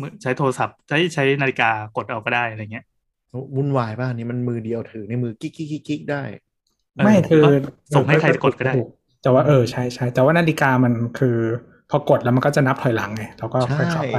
[0.00, 2.84] มือใช้โทรศัพท์ใช้ใช้นาฬิกากดเอาก็ได้อะไรเงี้ย
[3.56, 6.22] วุ่นวายป่ะอันนี้มันมือเดียวถือในมือกิ๊กกิ๊กกิ๊กกิ๊กได้
[6.96, 7.48] เออไม่คือก็
[7.94, 8.82] ส่งให้ใครกดก็ได้ถู
[9.22, 11.36] แต่ว่าเออใช่ใช่แต่ว่านาฬิกามันคือ
[11.90, 14.18] พอกดแล้วมันก็จะนับถอยหลังไงเราก็ค่อยเข้าไป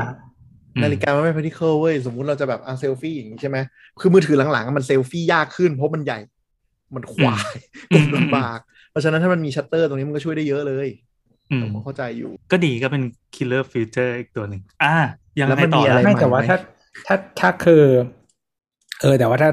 [0.76, 3.58] อืมนาฬิกามันไม่ practical เว้ยสมมุติเราจะแบบอะเซลฟี่อย่างนี้ใช่ไหม
[4.02, 6.20] คือมือถือหลังๆอะมันเซลฟี่ยากขึ้นเพราะมันใหญ่
[6.96, 7.56] มันควาย
[7.92, 8.60] อืกมดลำบาก
[8.92, 10.88] เพราะฉะนั้นถ้ามันมีชัตเตอร์ตรงนี้มันก็ช่วยได้เยอะเลย
[11.52, 13.04] อืมผมเข้าใจอยู่ ก็ดีก็เป็น
[13.36, 14.96] killer feature อีกตัวหนึ่งอ่า
[15.40, 16.58] ยังแล้วไงมันต่อมีอะไรนะไม่แต่ใหม่ว่าไหมถ้า
[17.08, 17.84] ถ้าถ้าคือ
[19.02, 19.50] เออ แต่ว่าถ้า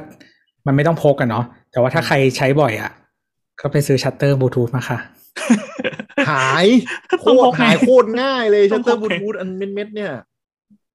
[0.66, 2.90] มันไม่ต้องพกกันเนาะแต่ว่าถ้าใครใช้บ่อยอะ
[3.60, 4.98] ก็ไปซื้อชัตเตอร์บลูทูธมาค่ะ
[6.30, 6.66] หาย
[7.20, 10.12] โคต้องพตกรไงหายโคตรง่ายเลยต้ชัอตงเตอร์พบกลูไงทูธอันเม็ดๆเนี่ย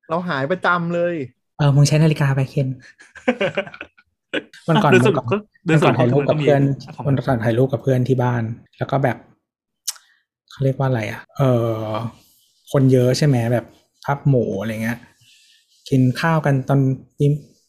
[0.10, 1.16] เราหายประจำเลย
[1.58, 2.68] เออมึงใช้นาฬิกาไปเคน
[4.68, 6.64] วันก่อนโดยสวันรุก่ปอนก็โดยวันส่ก่วอนนถ่ายรูปกับมีเพื่อน
[6.96, 8.44] ของวันก่อนถ่ายรูปกับเพื่อนที่บ้าน
[8.78, 9.18] แล้วก็แบบ
[10.52, 11.78] เขาเรียกว่าอะไรอะ เออ
[12.72, 13.66] คนเยอะใช่ไหมแบบ
[14.06, 14.98] ภาพหมูอะไรเงี้ย
[15.90, 16.80] กินข้าวกันตอน
[17.18, 17.26] ปี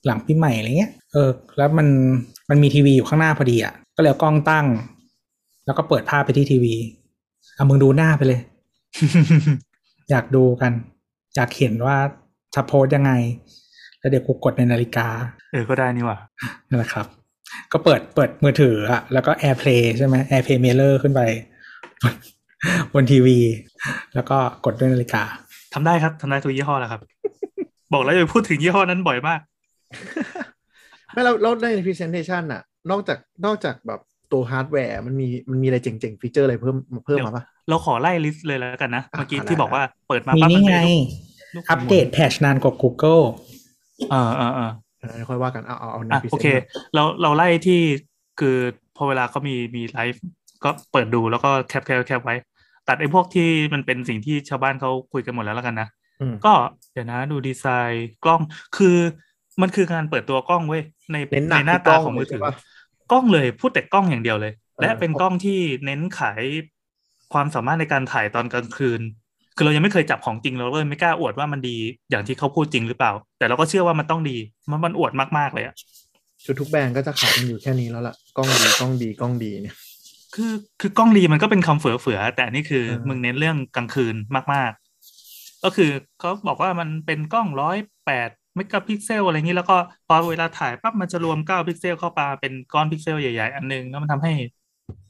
[0.06, 1.88] หลังปีใหม่อะไรเงี้ย เออ แล้วมัน
[2.50, 4.66] มันมีทีวีอยู่ข้างหน้าพอดีอะ ก็เลยเอากล้องตั้ง
[5.66, 6.74] แล้วก็เปิดภาพไปที่ทีวี
[7.54, 8.40] เอามึงดูหน้าไปเลย
[10.10, 10.72] อยากดูกัน
[11.36, 11.96] อยากเห็นว่า
[12.54, 13.12] จะ pose ยังไง
[13.98, 15.06] แล้วเดี๋ยวกูกดในนาฬิกา
[15.52, 16.18] เออก็ได้นี่หว่า
[16.68, 17.06] นั่นแหละครับ
[17.72, 21.20] ก็เปิดเปิดมือถืออะแล้วก็ AirPlay ใช่ไหม AirPlay Mirror ขึ้นไป
[22.94, 23.38] บนทีวี
[24.14, 25.22] แล้วก็กดด้วยนาฬิกา
[25.74, 27.00] ทำได้ครับทำได้ทุกยี่ห้อแหล้วครับ
[27.92, 29.40] บอกแล้วอย่าไปพูดถึงยี่ห้อนั้นบ่อยมาก
[31.12, 34.00] ไม่เราเราใน presentation น่ะนอกจากนอกจากแบบ
[34.32, 40.78] ตัวฮาร์ดแวร์มันมีมันมีอะไรเจ๋งๆ feature อะไรเพิ่มมาเพิ่มมาปะเราขอไล่ลิสต์เลยแล้วกันนะอะเมื่อกี้ได้ที่บอกว่าเปิดมามีปั๊บนี่มันไง
[41.52, 43.24] เป็นรูปอัปเดตแพชนานกว่า Google
[44.10, 44.70] เออเออเออ
[45.00, 46.46] เออค่อยว่ากันเอาเอาเอาในอะ present โอเค
[46.94, 47.80] เราเราไล่ที่
[48.40, 48.56] คือ
[48.96, 50.22] พอเวลาเขามีมีไลฟ์
[50.64, 52.36] ก็เปิดดูแล้วก็แคปแคปแคปไว้
[52.88, 55.88] ตัดไอ้พวกที่มันเป็นสิ่งที่ชาวบ้านเขาคุยกันหมดแล้วแล้วกันนะ
[56.20, 56.52] อืมก็
[56.92, 58.40] เดี๋ยวนะดูดีไซน์กล้อง
[58.76, 58.96] คือ
[59.62, 62.52] มันคือการเปิดตัวกล้องเว้ยในเน้นหนัในกหน้าที่กล้ตาองของมือถือเลยใช่ปะ
[63.12, 66.42] กล้องเลยพูดแต่กล้องอย่างเดียวเลย และเออเป็นกล้องที่เน้นขาย
[67.32, 69.00] ความสามารถในการถ่ายตอนกลางคืน
[69.56, 71.76] คือเรายังไม่เคยจับของจริงเราเลยไม่กล้าอวดว่ามันดี
[72.10, 74.36] อย่างที่เขาพูดจริงหรือเปล่า แต่เราก็เชื่อว่ามันต้องดี
[74.70, 75.74] มันมันอวดมากๆเลยอะ
[76.44, 79.76] คือทุกแบรนด์ก็จะขายกันอยู่แค่นี้แล้วล่ะกล้องดีกล้องดีกล้องดีเนี่ย
[80.34, 84.14] คือคือกล้องดีมันก็เป็นคำเฟือๆแต่อันนี่คือเออมึงเน้นเรื่องกลางคืน
[84.54, 85.90] มากๆ ก็คือ
[86.20, 87.76] เขาบอกว่ามันเป็นกล้องร้อย
[88.06, 89.76] แปด เมกะพิกเซลอะไรอย่างนี้แล้วก็
[90.08, 94.32] พอเวลาถ่ายปั๊บมันจะรวมเก้าพิกเซลเข้ามาเป็นก้อนพิกเซลใหญ่ๆ อันนึงแล้วมันทำให้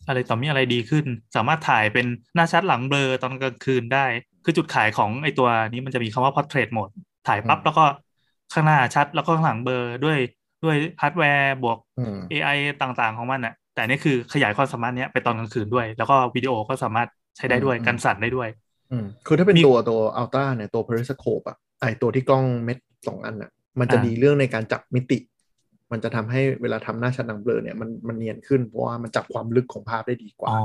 [0.08, 4.06] อะไรต่อมีอะไรดีขึ้น สามารถถ่ายเป็นหน้าชัดหลังเบลอตอนกลางคืนได้
[4.44, 6.92] คือจุดขายของไอตัวนี้มันจะมีคำว่า portrait mode
[7.28, 7.84] ถ่ายปั๊บอืมแล้วก็
[8.52, 10.18] ข้างหน้าชัดแล้วก็ข้างหลังเบลอด้วย
[10.64, 18.48] ด้วยฮาร์ดแวร์บวกอืม AI ต่างๆของมันอะแต่อันนี่คือขยายความสามารถเนี้ยไปตอนกลางคืนด้วย แล้วก็วิดีโอก็สามารถใช้ได้ด้วยอืมกันสั่นได้ด้วย
[18.92, 22.78] อืมคือถ้าเป็นมีตัวตัว Ultra เนี่ยตัว periscope อะไอตัวที่กล้องเม็ด
[23.08, 23.50] สองอันอะ
[23.80, 25.18] มันจะอ่าดีเรื่องในการจับมิติ
[25.92, 30.60] มันจะทำให้เวลาทำหน้าชัดหนังเบลอเนี่ยมันมันเนียนขึ้นเพราะว่ามันจับความลึกของภาพได้ดีกว่าอ๋อ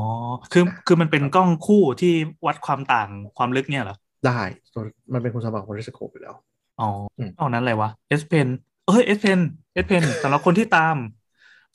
[0.54, 2.14] คือคือมันเป็นกล้องคู่ที่
[2.46, 4.42] วัดความต่างความลึกเนี่ยเหรอได้
[4.74, 4.84] ตัว
[5.14, 6.36] มันเป็นคุณสมบัติของ periscope อยู่แล้ว
[6.82, 8.48] อ๋ออืมนอกนั้นอะไรวะ S Pen
[8.88, 9.40] เอ้ย S Pen
[9.84, 10.96] S Pen สำหรับคนที่ตาม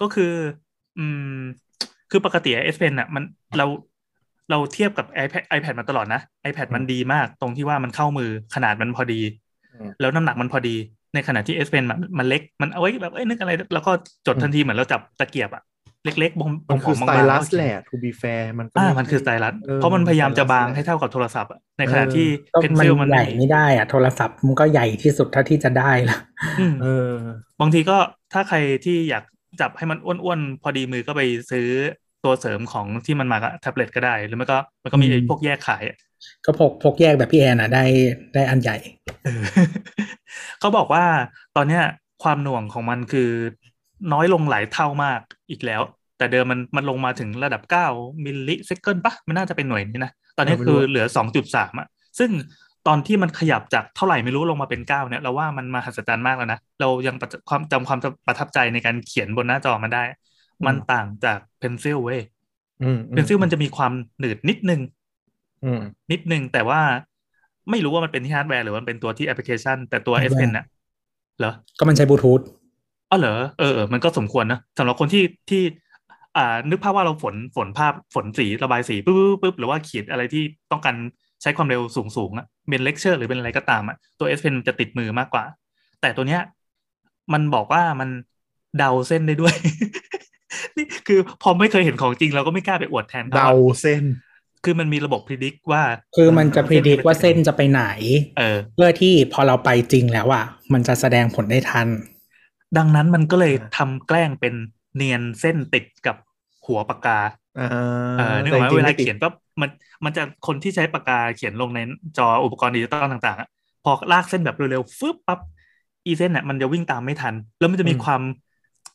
[0.01, 0.33] ก็คือ
[0.99, 1.05] อื
[1.39, 1.41] ม
[2.11, 3.25] คือปกติ S Pen อะ มัน
[3.59, 3.67] เรา
[4.51, 9.44] เราเทียบกับ iPad iPad มาตลอดนะ iPad มันดีมาก ตรงที่ว่ามันเข้ามือขนาดมันพอดีอืม
[10.01, 10.77] แล้วน้ำหนักมันพอดี
[11.15, 13.93] ในขณะที่ S Pen มันมันเล็กมันเอาไว้แบบเอ้ยนึกอะไร แล้วก็
[14.27, 15.63] จดทันทีเหมือนเราจับตะเกียบอะ
[16.05, 26.19] เล็กๆบงมันคือผสๆไตบางๆลัสก็เขียนแหละ to be fair มันก็อ่าไมันคือสไตลัสออเพราะมันพยายามจะบางสไตลัสให้เท่ากับโทรศัพท์อะในเออขณะที่ก็เพนมันซิลมันใหญ่ไม่ได้อะโทรศัพท์มันก็ใหญ่ที่สุดเท่าที่จะได้ละ
[26.59, 27.13] อืมเออ
[27.61, 27.97] บางทีก็
[28.33, 29.25] ถ้าใครที่อยาก
[29.61, 31.69] จับให้มันอ้วนๆพอดีมือก็ไปซื้อ
[32.25, 35.97] ตัวเสริมของที่มันมากับแท็บเล็ตก็ได้ หรือไม่ก็มันก็มีอืมไอ้พวกแยกขายอะ
[36.45, 37.85] ก็พกพกแยกแบบพี่แอนอะได้
[38.35, 38.77] ได้อันใหญ่
[39.25, 39.43] เออ
[40.61, 41.05] เขาบอกว่า
[41.57, 41.83] ตอนเนี้ย
[42.23, 43.31] ความหน่วงของมันคือ
[44.13, 45.21] น้อยลงหลายเท่ามาก
[45.51, 45.83] อีกแล้ว
[46.19, 47.63] แต่เดิมมันมันลงมาถึงระดับ
[47.93, 51.07] 9 มิลลิเซคันปะมันน่าจะเป็นหน่วยนี้นะ ตอนนี้เออไม่รู้คือเหลือ
[51.43, 51.87] 2.3อะ
[52.19, 52.31] ซึ่ง
[52.87, 60.05] ตอนที่มันขยับจากเท่าไหร่ไม่รู้ลงมาเป็น 9 เนี่ยเราว่ามันมหัศจรรย์มากแล้วนะ เรายังประความจำความประทับใจในการเขียนบนหน้าจอมันได้
[60.67, 62.21] มันต่างจาก Pencil เว้ย
[62.83, 65.04] อืม Pencil มันจะมีความหนืดนิดนึงอืม
[66.13, 66.81] นิดนึงแต่ว่า
[67.71, 70.67] ไม่รู้ว่ามันเป็นที่ฮาร์ดแวร์หรือว่ามันเป็นตัวที่แอปพลิเคชัน แต่ตัว S ฮาร์ดแวร์ Pen น่ะ
[71.39, 72.41] เหรอ ก็มันใช้บลูทูธ
[73.11, 75.63] อ๋อเหรอเออเออมันก็สมควรนะสำหรับคนที่ที่
[76.37, 80.43] อ่า นึกภาพว่าเราฝนฝนภาพฝนสีระบายสีปุ๊บปุ๊บปุ๊บหรือว่าเขียนอะไรที่
[80.73, 80.97] ต้องการ
[81.43, 85.45] ใช้ความเร็วสูงสูงๆอะเป็นเลคเชอร์หรือเป็นอะไรก็ตามอะตัว S Pen จะติดมือมากกว่า
[86.01, 86.41] แต่ตัวเนี้ย
[87.33, 88.09] มันบอกว่ามัน
[88.79, 89.55] เดาเส้นได้ด้วย
[90.77, 94.05] นี่คือพอไม่เคยเห็นของจริงเราก็ไม่กล้าไปอวดแทนขเดาเส้น
[94.65, 95.83] คือมันมีระบบพิจิตว่า
[96.17, 97.85] คือมันจะเออพิจิตเส้นมันว่าเส้นจะจะไปไหน
[98.39, 101.89] เออ เพื่อที่พอเราไปจริงแล้วอะมันจะแสดงผลได้ทัน
[102.79, 104.55] ดังนั้นมันก็เลยอ่าทำแกล้งเป็น
[104.97, 106.17] เนียนเส้นติดกับ
[106.67, 107.21] หัวปากกา
[107.59, 107.69] อ่า
[108.19, 109.71] เออนึกออกไหมแต่จริงๆเวลาไม่ติดเขียนปั๊บมัน
[110.05, 111.81] มันจะคนที่ใช้ปากกาเขียนลงใน
[112.19, 113.49] จออุปกรณ์ดิจิตอลต่างๆอะ
[113.85, 115.41] พอลากเส้นแบบเร็วๆฟึบปั๊บ
[116.07, 118.23] อีเส้นอะมันจะวิ่งตามไม่ทัน แล้วมันจะมีความ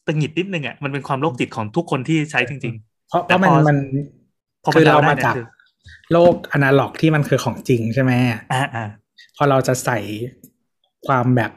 [0.08, 2.74] ตังหงิดนิดนึงอะมันเป็นความโรคจิตของทุกคนที่ใช้จริง
[3.08, 5.46] เพราะเพแต่ราะมันพอมันๆพอคือดเราได้มานี่ยจากคือ
[6.14, 8.12] โลกอนาล็อกที่มันคือของจริงใช่ไหม
[8.52, 8.86] อ่าอ่า
[9.36, 10.00] พอเราจะใส่
[11.08, 11.52] ความแบบ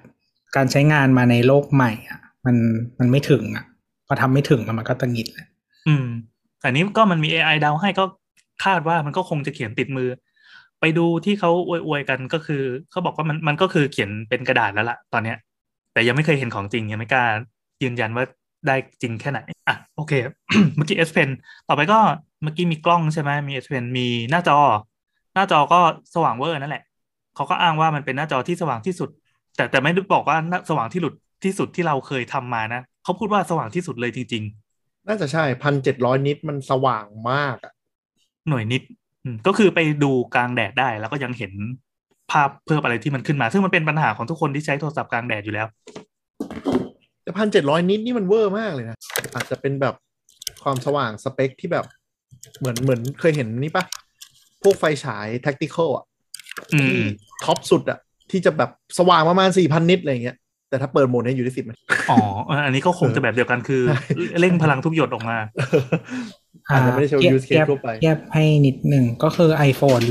[0.56, 2.56] การใช้งานมาในโลกใหม่อะ มัน
[2.98, 3.64] มันไม่ถึงอะ
[4.06, 5.46] พอทำไม่ถึงอะมันก็ตังหงิดแหละ
[5.86, 6.06] อืม
[6.60, 8.04] แต่นี้ก็มันมี AI เดาให้ก็
[8.64, 10.08] คาดว่ามันก็คงจะเขียนติดมือ
[10.80, 15.36] ไปดูที่เขาอวยๆกันก็คือเขาบอกว่ามันมันก็คือเขียนเป็นกระดาษแล้วล่ะ ตอนเนี้ย
[15.92, 17.24] แต่ยังไม่เคยเห็นของจริงยังไม่กล้า
[17.82, 18.24] ยืนยันว่า
[18.66, 19.38] ได้จริงแค่ไหน
[19.68, 20.12] อะ โอเค
[20.76, 21.30] เมื่อกี้ S Pen
[21.68, 21.98] ต่อไปก็
[22.42, 24.58] เมื่อกี้มีกล้องใช่ไหมมี S Pen มีหน้าจอ
[25.34, 25.80] หน้าจอก็
[26.14, 26.84] สว่างเวอร์นั่นแหละ
[27.34, 29.08] เขาก็อ้างว่ามันเป็นหน้าจอที่สว่างที่สุด
[29.56, 34.42] แต่แต่ไม่ได้บอกว่าหน้าสว่างที่หลุดที่สุดที่เราเคยทำมานะเขาพูดว่าสว่างที่สุดเลยจริง
[34.74, 37.72] ๆ น่าจะใช่พันเจ็ดร้อย nit มันสว่างมากอะ
[38.48, 38.82] หน่วย nit
[39.24, 41.52] อืมก็คือไปดูกลางแดดได้แล้วก็ยังเห็น
[42.30, 45.66] ภาพเพิ่มอะไรที่มันขึ้นมา ซึ่งมันเป็นปัญหาของทุกคนที่ใช้โทรศัพท์กลางแดดอยู่แล้ว
[47.22, 48.96] แต่พันเจ็ดร้อย nit นี่มันเวอร์มากเลยนะ
[49.34, 49.94] อาจจะเป็นแบบ
[50.62, 51.86] ความสว่างสเปคที่แบบ
[52.58, 53.84] เหมือนเหมือนเคยเห็นนี่ปะ
[54.62, 56.04] พวกไฟฉาย tactical อะ
[56.74, 57.98] อืม ที่ top สุดอะ
[58.30, 60.36] ที่จะแบบสว่างประมาณสี่พัน nit อะไรอย่างเงี้ย
[60.68, 61.78] แต่ถ้าเปิดโหมดให้อยู่ที่สิบมัน
[62.10, 64.00] อ๋อเอออันนี้ก็คงจะแบบเดียวกันคือใช่
[64.40, 65.36] เร่งพลังทุกหยดออกมา
[66.68, 70.06] อาจจะไม่ได้ใช้เทียบ use เทีย case บทั่วไปเทียบให้นิดหนึ่งก็คือ iPhone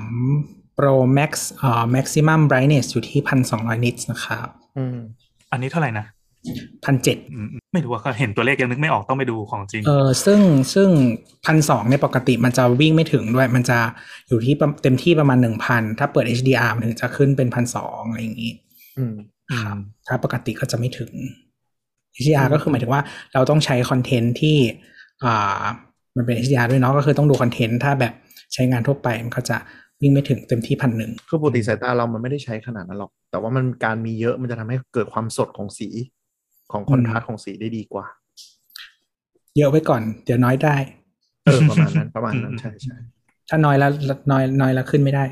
[0.00, 3.20] 13 Pro Max เอ่อ maximum brightness อยู่ที่
[3.52, 4.48] 1,200 nits นะครับ
[4.78, 4.98] อืม
[5.52, 6.06] อันนี้เท่าไหร่นะ
[6.46, 10.40] 1,700อืมไม่รู้ว่าเขาเห็นตัวเลขยังนึกไม่ออกต้องไปดูของจริง เออซึ่ง
[10.74, 10.88] ซึ่ง
[11.38, 13.78] 1,200ในยปกติมันจะวิ่งไม่ถึงด้วย มันจะ
[14.28, 18.52] อยู่ที่ประเต็มที่ประมาณ1,000ถ้าเปิด HDR มันถึงจะขึ้นเป็น1,200อะไรอย่างนี้
[18.98, 19.14] อืม
[19.52, 21.12] ครับถ้าปกติก็จะไม่ถึง
[22.22, 23.02] HDR ก็คือหมายถึงว่า
[23.34, 24.56] เราต้องใช้คอนเทนต์ที่
[25.24, 25.62] อ่า
[26.16, 28.12] มันเป็น HDR ด้วยเนาะก็คือต้องดูคอนเทนต์ถ้าแบบ
[28.54, 29.56] ใช้งานทั่วไปมันก็จะ
[30.00, 35.88] วิ่งไม่ถึงเต็มที่พันหนึ่งคือปกติสายตาเรามันไม่ได้ใช้ขนาดนั้นหรอก แต่ว่ามันการมีเยอะมันจะทำให้เกิดความสดของสี
[36.72, 38.06] ของ contrast ของสีได้ดีกว่า
[39.56, 40.76] เยอะไว้ก่อน เดี๋ยวน้อยได้
[41.44, 42.96] เออประมาณนั้นประมาณนั้นใช่ใช่
[43.48, 43.90] ถ้าน้อยแล้ว
[44.30, 45.24] น้อยน้อยแล้วขึ้นไม่ได้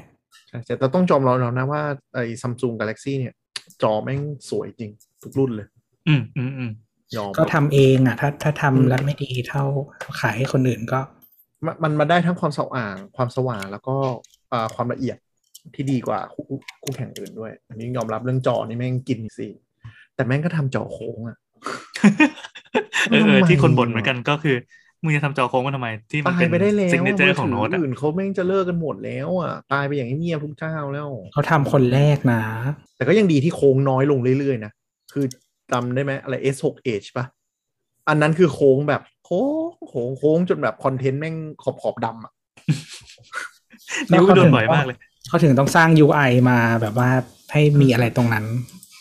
[0.48, 1.82] ใช่แต่ต้องจอมเราเรานะว่า
[2.14, 3.34] ไอ้ซัมซุงกาแล็กซี่เนี่ย
[3.82, 4.20] จอแม่ง
[4.50, 4.90] สวยจริง
[5.22, 5.68] ทุกรุ่นเลย
[6.08, 6.70] อืมอืมอืม
[7.16, 9.64] ยอมก็ทำเองอะ ถ้าถ้าอืมทำแล้วไม่ดีเท่า
[10.20, 11.00] ขายให้คนอื่นก็
[11.64, 13.96] มันมันมาได้ทั้งความสว่างความสว่างแล้วก็
[14.52, 15.16] อ่าความละเอียด
[15.74, 19.48] ที่ดีกว่าคู่คู่คู่แข่งอื่นด้วย อันนี้ยอมรับเรื่องจอนี่แม่งกินสิ
[20.16, 21.36] แต่แม่งก็ทำจอโค้งอะ
[23.10, 24.56] เออเออทำไมที่คนบ่นเหมือนกันก็คือ
[25.02, 32.42] มึงจะทำจอโค้งมาทำไม ที่มันตาเป็ยนไปได้แล้วซิกเนเจอมืร์ของโน้ตถือะอื่นเขาแม่งจะเลิกกันหมดแล้วอะตายไปอย่างเงียบๆทุกเจ้าแล้วเขาทำคนแรกนะ
[32.96, 34.72] แต่ก็ยังดีที่โค้งน้อยลงเรื่อยๆนะ
[35.12, 35.24] คือ
[35.72, 37.24] จำได้ไหมอะไร S6 Edge ปะ
[38.08, 42.32] อันนั้นคือโค้งแบบโค้งโค้งโค้งจนแบบคอนเทนต์แม่งขอบขอบๆดำอะ
[44.12, 44.96] นิ้วแล้วเขาโดถึนงบ่อยมากเลย
[45.28, 47.10] เขาถึงต้องสร้าง UI มาแบบว่า
[47.52, 48.44] ให้มีอะไรตรงนั้น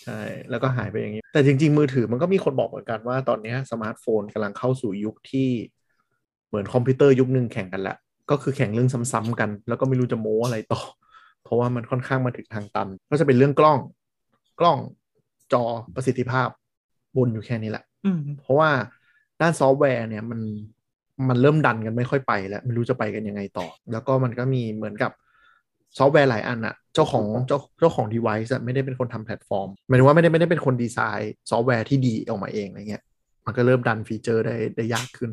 [0.06, 5.50] ใช่ แล้วก็หายไปอย่างนี้ แต่จริง ๆ มือถือมันก็มีคนบอกเหมือนกันว่าตอนเนี้ยสมาร์ทโฟนกำลังเข้าสู่ยุคที่
[6.48, 7.98] เหมือนคอมพิวเตอร์ยุคหนึ่งแข่งกันแหละ
[8.32, 10.82] ก็คือแข่งเรื่องซ้ำๆกัน แล้วก็ไม่รู้จะโม้อะไรต่อ
[11.44, 13.80] เพราะว่ามันค่อนข้างมาถึงทางตัน ก็จะเป็นเรื่องกล้อง
[14.60, 14.78] กล้อง
[15.54, 15.64] จอ
[15.96, 16.48] ประสิทธิภาพ
[17.18, 18.70] บนอยู่แค่นี้แหละอืมเพราะว่า
[19.42, 20.40] ด้านซอฟต์แวร์เนี่ยมัน
[21.30, 25.12] มันเริ่มดันกันไม่ค่อยไปแล้ว ไม่รู้จะไปกันยังไงต่อ แล้วก็มันก็มีเหมือนกับ
[25.98, 33.04] ซอฟต์แวร์หลายอันอะเจ้าของเจ้าเจ้าของ device อะไม่ได้เป็นคนทำแพลตฟอร์มหมายถึงว่าไม่ได้ไม่ได้เป็นคนดีไซน์ซอฟต์แวร์ที่ดีออกมาเองอะไรเงี้ย
[33.46, 35.32] มันก็เริ่มดันฟีเจอร์ได้ได้ยากขึ้น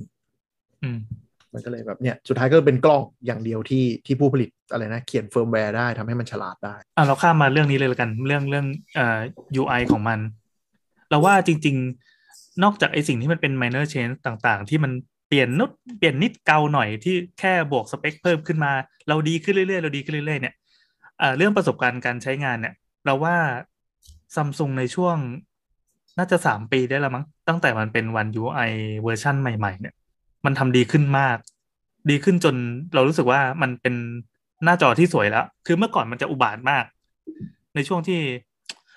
[0.83, 0.99] อืม
[1.55, 9.19] มันก็เลยแบบเนี่ยสุดท้ายก็เป็นกล้องอย่างเดียวที่ที่ผู้ผลิตอะไรนะ เขียนเฟิร์มแวร์ได้ทำให้มันฉลาดได้อะเราข้ามมาเรื่องนี้เลยละกันเรื่องเรื่องเอ่อ
[9.61, 10.19] UI ของมัน
[11.11, 11.77] เราว่าจริง
[12.19, 18.72] ๆ นอกจากไอสิ่งที่มันเป็น minor change ต่างๆ ที่มันเปลี่ยนนุดเปลี่ยนนิดเกาหน่อยที่แค่บวกสเปคเพิ่มขึ้นมา
[19.09, 20.55] เราดีขึ้นเรื่อยๆเราดีขึ้นเรื่อยๆเนี่ย
[21.18, 22.74] เอ่อเรื่องประสบการณ์การใช้งานเนี่ย
[23.07, 23.37] เราว่า
[24.35, 25.16] ซัมซุงในช่วง
[26.18, 28.72] น่าจะสามปีได้แล้วมั้งตั้งแต่มันเป็นวัน UI
[29.03, 29.95] เวอร์ชันใหม่ ๆ เนี่ย
[30.45, 31.37] มันทำดีขึ้นมาก
[32.11, 32.55] ดีขึ้นจน
[32.95, 33.95] เรารู้สึกว่ามันเป็น
[34.64, 36.85] หน้าจอที่สวยแล้ว คือเมื่อก่อนมันจะอุบาทมาก
[37.74, 38.20] ในช่วงที่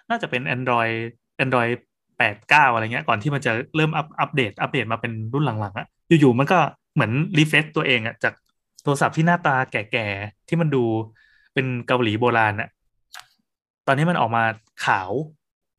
[0.09, 0.95] น่าจะเป็น Android
[1.43, 1.73] Android
[2.17, 6.59] แปดเก้าอะไรเงี้ยก่อนที่มันจะเริ่มอัปอัปเดตอัปเดตมาเป็นรุ่นหลังๆอะ อยู่ๆมันก็
[6.93, 8.33] เหมือน refresh ตัวเองอะจาก
[8.83, 10.83] โทรศัพท์ที่หน้าตาแก่ๆที่มันดู
[11.53, 12.69] เป็นเกาหลีโบราณอะ
[13.87, 14.43] ตอนนี้มันออกมา
[14.85, 15.11] ขาว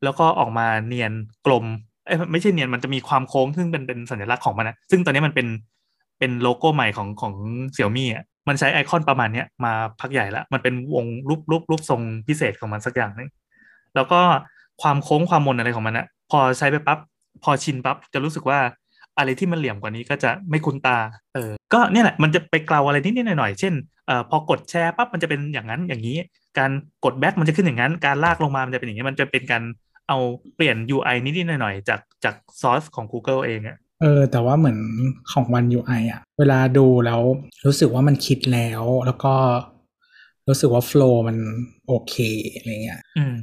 [0.05, 1.13] แล้วก็ออกมาเนียน
[1.47, 1.65] กลม
[2.07, 5.47] เอ้ไม่ใช่เนียนมันจะมีความโค้งซึ่งเป็นเป็นสัญลักษณ์ของมันนะซึ่งตอนนี้มันเป็น
[6.19, 7.35] เป็นโลโก้ใหม่ของของ
[7.73, 13.29] Xiaomi อะมันใช้ไอคอนประมาณเนี้ยมาพักใหญ่แล้วมันเป็นวงรูปรูปรูปทรงพิเศษของมันสักอย่างนึง
[13.95, 14.21] แล้วก็
[14.83, 16.99] ความโค้งความมนอะไรของมันอะพอใช้ไปปั๊บ
[17.43, 18.59] พอชินปั๊บจะรู้สึกว่า
[19.19, 20.99] อะไรที่มันเหลี่ยมกว่านี้ก็จะไม่คุ้นตา
[21.35, 23.75] เออ ก็เนี่ยแหละมันจะไปเกลาอะไรนิดๆหน่อยๆ เช่น
[24.07, 26.17] เอ่อพอกดแชร์ปั๊บมันจะเป็นอย่างนั้นอย่างนี้
[26.59, 26.71] การ
[27.05, 29.63] กดแบ็คมันจะขึ้นอย่างนั้น การลากลงมามันจะเป็นอย่างนี้ มันจะเป็นการ
[30.09, 30.19] เอา
[30.57, 34.79] เปลี่ยน UI นิดๆหน่อยๆ จากจากซอสของ Google เองอะเออแต่ว่าเหมือน
[35.33, 37.21] ของวัน UI อะเวลาดูแล้ว
[37.67, 39.35] รู้สึกว่ามันคิดแล้วแล้วก็
[40.49, 41.37] รู้สึกว่าโฟล์มัน
[41.87, 42.15] โอเค
[42.57, 43.35] อะไรเงี้ย อืม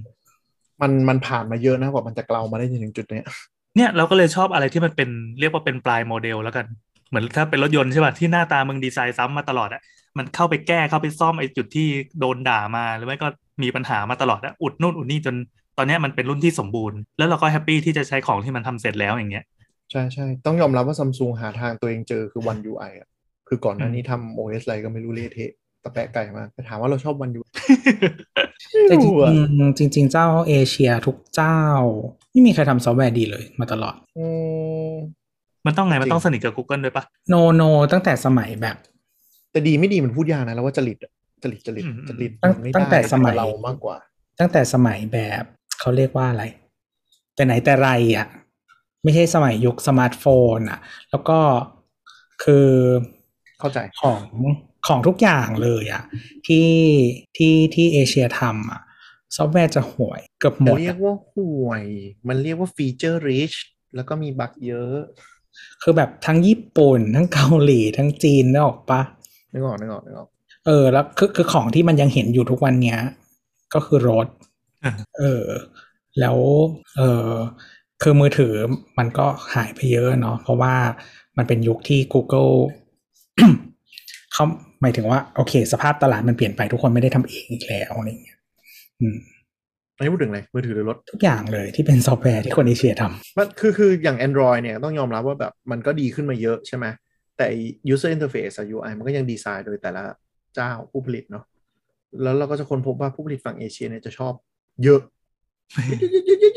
[0.82, 3.28] มันมันผ่านมาเยอะนะกว่ามันจะเกลามาได้จนถึงจุดเนี้ย
[3.76, 5.10] เนี่ยเราก็เลยชอบอะไรที่มันเป็น
[5.40, 6.66] เรียกว่าเป็นปลายโมเดลแล้วกัน
[7.10, 9.82] เหมือนถ้าเป็นรถยนต์ใช่ป่ะที่หน้าตามึงดีไซน์ซ้ำมาตลอดอะ
[10.18, 11.88] มันเข้าไปแก้เข้าไปซ่อมไอ้จุดที่
[12.20, 13.28] โดนด่ามาหรือไม่ก็
[13.64, 15.36] มีปัญหามาตลอดอะอุดนู่นอุดนี่จน
[15.78, 19.46] ตอนเนี้ยมันเป็นรุ่นที่สมบูรณ์ แล้วเราก็แฮปปี้ที่จะใช้ของที่มันทำเสร็จแล้วอย่างเงี้ย
[19.92, 23.08] ใช่ใช่ต้องยอมรับว่าซัมซุงหาทางตัวเองเจอคือ One UI อะ
[23.48, 25.52] คือก่อนหน้านี้ทำ OS อะไรก็ไม่รู้เละเทะ
[25.84, 27.50] ตะแปะไก่มากแต่ถามว่าเราชอบ One UI
[28.88, 29.32] แต่จริไม่รู้อะ จริ
[29.68, 31.60] งๆจริงๆเจ้าเอเชียทุกเจ้า
[32.32, 34.28] ไม่มีใครทำซอฟต์แวร์ดีเลยมาตลอดอื
[34.90, 34.92] ม
[35.66, 37.62] มันต้องไง มันจริงต้องสนิทกับ Google ด้วยปะ no no
[37.92, 38.78] ตั้งแต่สมัยแบบ
[39.52, 41.12] แต่ดีไม่ดีมันพูดยากนะแล้วว่าจริตอะ
[41.44, 43.98] จริตจริตอืมจริตตั้งมันไม่ตั้งแต่ได้สมัยเรามากกว่า
[44.40, 45.44] ตั้งแต่สมัยแบบ
[45.80, 46.44] เขาเรียกว่าอะไร
[47.36, 48.28] แต่ไหนแต่ไรอะ
[49.04, 50.80] ไม่ใช่สมัยยุคสมาร์ทโฟนอะ
[51.12, 51.40] แล้วก็
[52.44, 52.70] คือ
[53.60, 54.22] เข้าใจของ
[54.88, 56.04] ของทุกอย่างเลยอะ
[56.48, 56.70] ที่
[57.38, 58.82] ที่ที่เอเชียทำอะ
[59.36, 61.84] ซอฟต์แวร์จะห่วยเกือบหมด จะเรียกว่าห่วยอะ
[62.28, 63.52] มันเรียกว่า feature rich
[63.96, 64.96] แล้วก็มี bug เยอะ
[65.82, 69.02] คือแบบทั้งญี่ปุ่น ทั้งเกาหลีทั้งจีนนึกออกปะ
[69.54, 70.30] นึกออกนึกออกนึกออก
[70.66, 73.00] เออแล้วคือคือของที่มันยังเห็นอยู่ทุกวันเนี้ย
[73.74, 74.28] ก็คือรถ
[74.84, 75.46] อะเออ
[76.20, 76.38] แล้ว
[76.96, 77.30] เออ
[78.02, 78.54] คือมือถือ
[78.98, 80.76] มันก็หายไปเยอะเนาะเพราะว่า
[81.38, 82.54] มันเป็นยุคที่ Google
[84.34, 84.46] เขา
[84.84, 88.40] หมายถึงว่าโอเค สภาพตลาดมันเปลี่ยนไปทุกคนไม่ได้ทำเองอีกแล้วอะไรเงี้ย
[89.02, 89.18] อืม
[89.98, 96.86] ไม่พูดถึงอะไรมือถือหรือรถ ทุกอย่างเลยที่เป็นซอฟต์แวร์ที่คนเอเชียทำมันคือคืออย่าง Android เนี่ยต้องยอมรับว่าแบบมันก็ดีขึ้นมาเยอะใช่ไหม
[97.38, 97.46] แต่
[97.94, 100.04] user interface UI มันก็ยังดีไซน์โดยแต่ละ
[100.56, 101.46] เจ้าผู้ผลิตเนาะ
[102.22, 104.34] แล้วเราก็จะค้นพบว่าผู้ผลิตฝั่งเอเชียเนี่ยจะชอบ
[104.84, 105.02] เยอะ
[105.88, 105.90] เ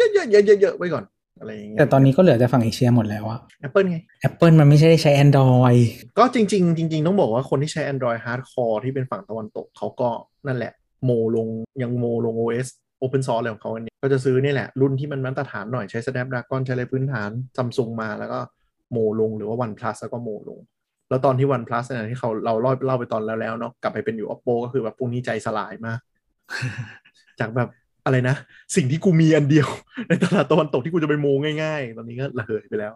[0.01, 1.05] ยอะเยอะเยอะเยอะเยอะไว้ก่อน
[1.39, 5.81] อะไรอย่างำเงี้ยแต่ตอนนี้ก็เหลือแต่ฝั่งเอเชียหมดแล้วอะ Apple ไง Apple มันไม่ใช่ใช้ Android
[6.19, 10.09] ก็จริง ๆ จริง ๆ ต้องบอกว่าคนที่ใช้ Android hardcore ที่เป็นฝั่งตะวันตกเขาก็
[10.47, 10.73] นั่นแหละ
[11.05, 11.49] โมลง
[11.83, 12.69] ยังโมลง OS
[13.03, 18.39] Open Source อะไรของเขาอันนี้ก็ก็จะซื้อนี่แหละ รุ่นที่มันมาตรฐานหน่อยใช้ Snapdragon ใช้อะไรพื้นฐานซัมซุงมาแล้วก็
[18.93, 20.61] โมลงหรือว่า OnePlus แล้วก็โมลง
[21.09, 26.01] แล้วตอนที่ OnePlus เนี่ยที่เขาเราเล่าเล่าไปตอนแล้วแล้วเนาะกลับไปเป็นอยู่ Oppo ก็คือแบบพวกนี้ใจสลายมาก
[27.41, 27.69] จากแบบ
[28.07, 28.37] อะไรนะ
[28.77, 29.69] สิ่งที่กูมีอันเดียว
[30.09, 31.27] ในตลาดตะวันตกที่กูจะไปโม
[31.63, 32.93] ง่ายๆ ตอนนี้ก็ระเหยไปแล้ว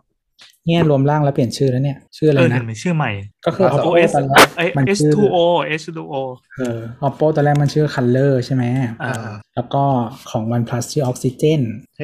[0.66, 3.10] เนี่ยรวมร่างแล้วเปลี่ยนชื่อแล้วเนี่ย ชื่ออะไรเออนะเห็นไหมชื่อใหม่
[3.46, 5.36] ก็คือ Oppo Oppo S ตอนแรกไอ้มันชื่อ H2O
[5.80, 6.14] H2O
[6.58, 8.64] เออ Oppo ตอนแรกมันชื่อ Color ใช่ไหม
[9.02, 9.12] อ่า
[9.54, 9.84] แล้วก็
[10.30, 11.60] ของ OnePlus ชื่อ Oxygen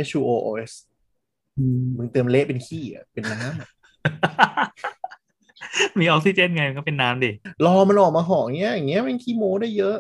[0.09, 0.73] HUOS
[1.59, 3.69] อืมมึงเติมเละเป็นขี้อะเป็นน้ำอะ
[5.99, 7.31] มีออกซิเจนไงมันก็เป็นน้ำดิ
[7.67, 9.97] รอมันออกมาห่ออย่างเงี้ยอย่างเงี้ยมันขี้โม้ได้เยอะ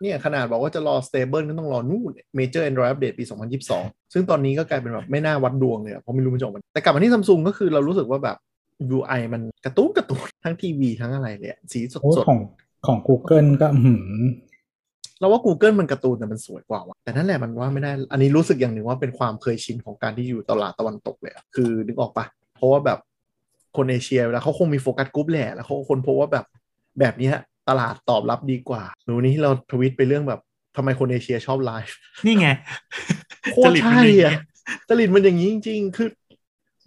[0.00, 3.24] เนี่ยขนาดบอกว่าจะรอ stable ก็ต้องรอนู่น major Android update ปี
[3.68, 8.36] 2022 ซึ่งตอนนี้ก็กลายเป็นแบบไม่น่าวัดดวงเลยอะเพราะไม่รู้มันจะออกมาแต่กลับมาที่ซัมซุงก็คือเรารู้สึกว่าแบบ
[8.96, 12.40] UI มันกระตุ้นกระตุ้นทั้งทีวีทั้งอะไรเลยอะสีสดโอ้สดของ
[12.86, 14.24] ของ Google ก็อื้อหือ
[15.20, 22.26] เราว่า Google มันการ์ตูนแต่มันสวยกว่าว่ะแต่นั่นแหละมันว่าไม่ได้ อันนี้รู้สึกอย่างหนึ่งว่าเป็นความเคยชินของการที่อยู่ตลาดตะวันตกเลยอะคือนึกออกปะ
[22.56, 22.98] เพราะว่าแบบ
[23.76, 26.44] คนเอเชียเวลาเขาคงมี focus group แหละแล้วเขาคนพบว่าแบบ
[27.00, 27.34] แบบเนี้ย
[27.68, 30.40] ตลาดตอบรับดีกว่าหนูนี้เราทวิตไปเรื่องแบบ
[30.76, 31.96] ทำไมคนเอเชียชอบไลฟ์
[32.26, 32.48] นี่ไง
[33.52, 34.44] โคตรจริตใช่มันอย่างอะเงี้ย
[34.88, 36.08] จริตมันอย่างนี้จริง ๆ คือ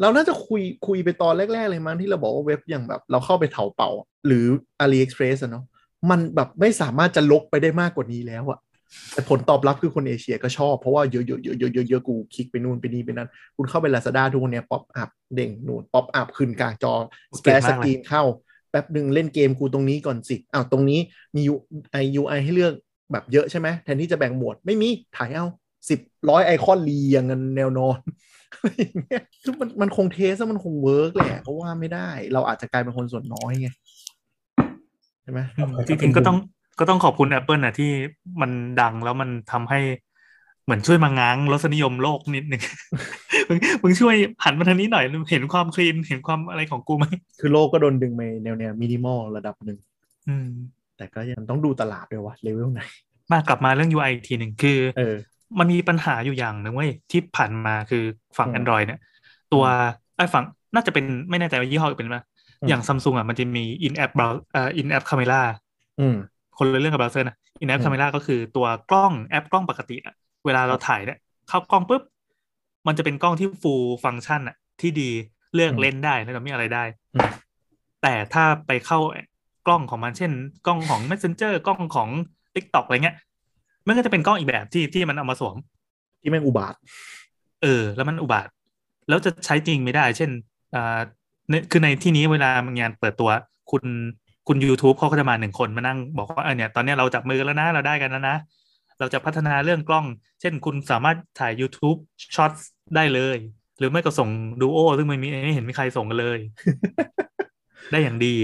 [0.01, 3.89] เราน่าจะคุยคุยไปตอนแรก ๆ เลยมั้งที่เราบอกว่าเว็บอย่างแบบ เราเข้าไป Taobao
[4.27, 4.45] หรือ
[4.81, 5.65] AliExpress อะเนาะ
[6.09, 8.59] มันแบบไม่สามารถจะรกไปได้มากกว่านี้แล้วอะ
[9.13, 16.93] แต่ผลตอบรับคือคนเอเชียก็ชอบ เพราะว่าเยอะๆเยอะๆเยอะๆเยอะๆกูคลิกไปนู่นไปนี่ไปนั่นคุณเข้าไป Lazada ทุกวันเนี้ย pop-up เด้งนู่น pop-up ขึ้นกลางจอ
[17.37, 18.23] splash screen เข้า
[18.71, 20.99] แป๊บหนึ่งเล่นเกมกูตรงนี้ก่อนสิอ้าวตรงนี้
[21.35, 21.41] มี
[21.91, 22.73] ไอ UI ให้เลือก
[23.11, 25.45] แบบเยอะใช่ไหมแทนที่จะแบ่งหมวดไม่มีถ่ายเอา
[25.89, 25.99] สิบ
[26.29, 27.99] ร้อยไอคอนเรียงกันแนวนอน
[28.53, 33.69] อะไรอย่างเงี้ยคือมันมันคง test แล้วมันคง work แหละเพราะว่าไม่ได้ เราอาจจะกลายเป็นคนส่วนน้อยไง
[35.23, 35.39] ใช่ไหม
[35.87, 36.37] จริงๆก็ต้อง
[36.79, 37.91] ก็ต้องขอบคุณ Apple นะที่
[38.41, 38.51] มัน
[38.81, 39.79] ดังแล้วมันทำให้
[40.10, 40.10] เห
[40.71, 42.61] มือนช่วยมาง้างรสนิยมโลกนิดหนึ่ง
[43.49, 47.05] มึงมึงช่วยหันมาทางนี้หน่อยเห็นความคลีนเห็นความอะไรของกูไหม
[47.39, 49.77] คือโลกก็โดนดึงไปแนวแนวมินิมอลระดับหนึ่ง
[50.27, 50.49] อืม
[50.97, 52.81] แต่ก็ยังต้องดูตลาดด้วยว่าเลเวลไหน
[53.31, 55.15] มากลับมาเรื่อง UI อีกทีหนึ่งคือเออ
[55.59, 58.03] มันมีปัญหาอยู่อย่างหนึ่งเว้ยที่ผ่านมาคือ
[58.37, 58.99] ฝั่งอืม Android เนี่ย
[59.53, 59.65] ตัว
[60.15, 60.43] ไอ้ฝั่ง
[60.75, 62.17] น่าจะเป็นไม่แน่ใจว่ายี่ห้อเป็นไหม
[62.61, 65.41] อืมอย่างซัมซุงอะมันจะมี in app brow เอ่อ in app camera
[65.99, 66.15] อืม
[66.57, 70.15] คนละเรื่องกับเบราว์เซอร์นะ in app อืม camera ก็คือตัวกล้องแอปกล้องปกติอะ
[70.45, 71.19] เวลาเราถ่ายเนี่ย
[71.49, 72.01] เข้ากล้องปุ๊บ
[72.87, 75.09] มันจะเป็นกล้องที่ full function อะที่ดี
[75.53, 76.83] เลือกเลนส์ได้แล้วก็มีอะไรได้
[77.13, 77.29] อืม
[78.01, 78.99] แต่ถ้าไปเข้า
[79.67, 80.31] กล้องของมันเช่น
[80.67, 82.09] กล้องของ messenger กล้องของ
[82.55, 83.17] TikTok อะไรเงี้ย
[83.87, 85.55] มันก็จะเป็นกล้องอีกแบบที่ที่มันเอามาสวม
[86.21, 86.75] ที่แม่งอุบาท
[87.61, 88.47] เออ แล้วมันอุบาท
[89.09, 90.29] แล้วจะใช้จริงไม่ได้ เช่น
[90.75, 90.99] อ่า
[91.49, 93.29] ในคือในที่นี้เวลามางานเปิดตัว
[93.71, 93.83] คุณ
[94.47, 98.35] คุณ YouTube เขาก็จะมาหนึ่งคนมานั่งบอกว่าเออเนี่ยตอนเนี้ยเราจับมือกันแล้วนะ เราได้กันแล้วนะ
[99.01, 100.05] เราจะพัฒนาเรื่องกล้อง
[100.41, 101.97] เช่นคุณสามารถถ่าย YouTube
[102.35, 102.61] Shots
[102.95, 103.37] ได้เลย
[103.77, 104.29] หรือไม่ก็ส่ง
[104.61, 106.39] ดูโอซึ่งไม่มีไม่เห็นมีใครส่งกันเลย
[107.91, 108.35] ได้อย่างดี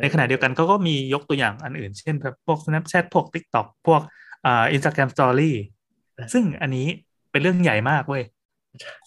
[0.00, 4.00] ในขณะเดียวกันเขาก็มียกตัวอย่างอันอื่น เช่นแบบพวก Snapchat พวก TikTok พวก
[4.46, 5.52] อ่า Instagram Story
[6.32, 6.86] ซึ่งอันนี้
[7.30, 8.22] เป็นเรื่องใหญ่มากเว้ย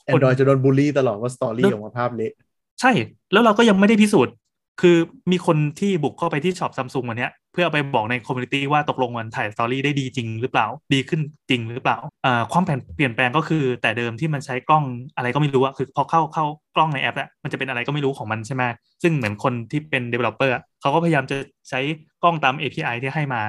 [0.05, 2.33] Android จะโดนบูลลี่ตลอดว่า story แล้วออกมาภาพเละ
[2.81, 2.91] ใช่
[3.31, 4.33] แล้วเราก็ยังไม่ได้พิสูจน์
[4.81, 4.97] คือ
[5.31, 14.83] มีคนที่บุกเข้าไปที่ shop Samsung วันเนี้ย เพื่อเอาไปบอกใน community ว่าตกลงมันถ่าย story ได้ดีจริงหรือเปล่า ดีขึ้นจริงหรือเปล่าอ่าความเปลี่ยนเปลี่ยนแปลงก็คือแต่เดิมที่มันใช้กล้อง
[15.15, 16.45] อะไรก็ไม่รู้อะคือพอเข้าเข้า
[16.75, 18.63] กล้องในแอปอะมันจะเป็นอะไรก็ไม่รู้ของมันใช่ไหม
[19.03, 21.37] ซึ่งเหมือนคนที่เป็น developer อะเขาก็พยายามจะ
[21.69, 21.79] ใช้
[22.23, 23.41] กล้องตาม API ที่ให้มา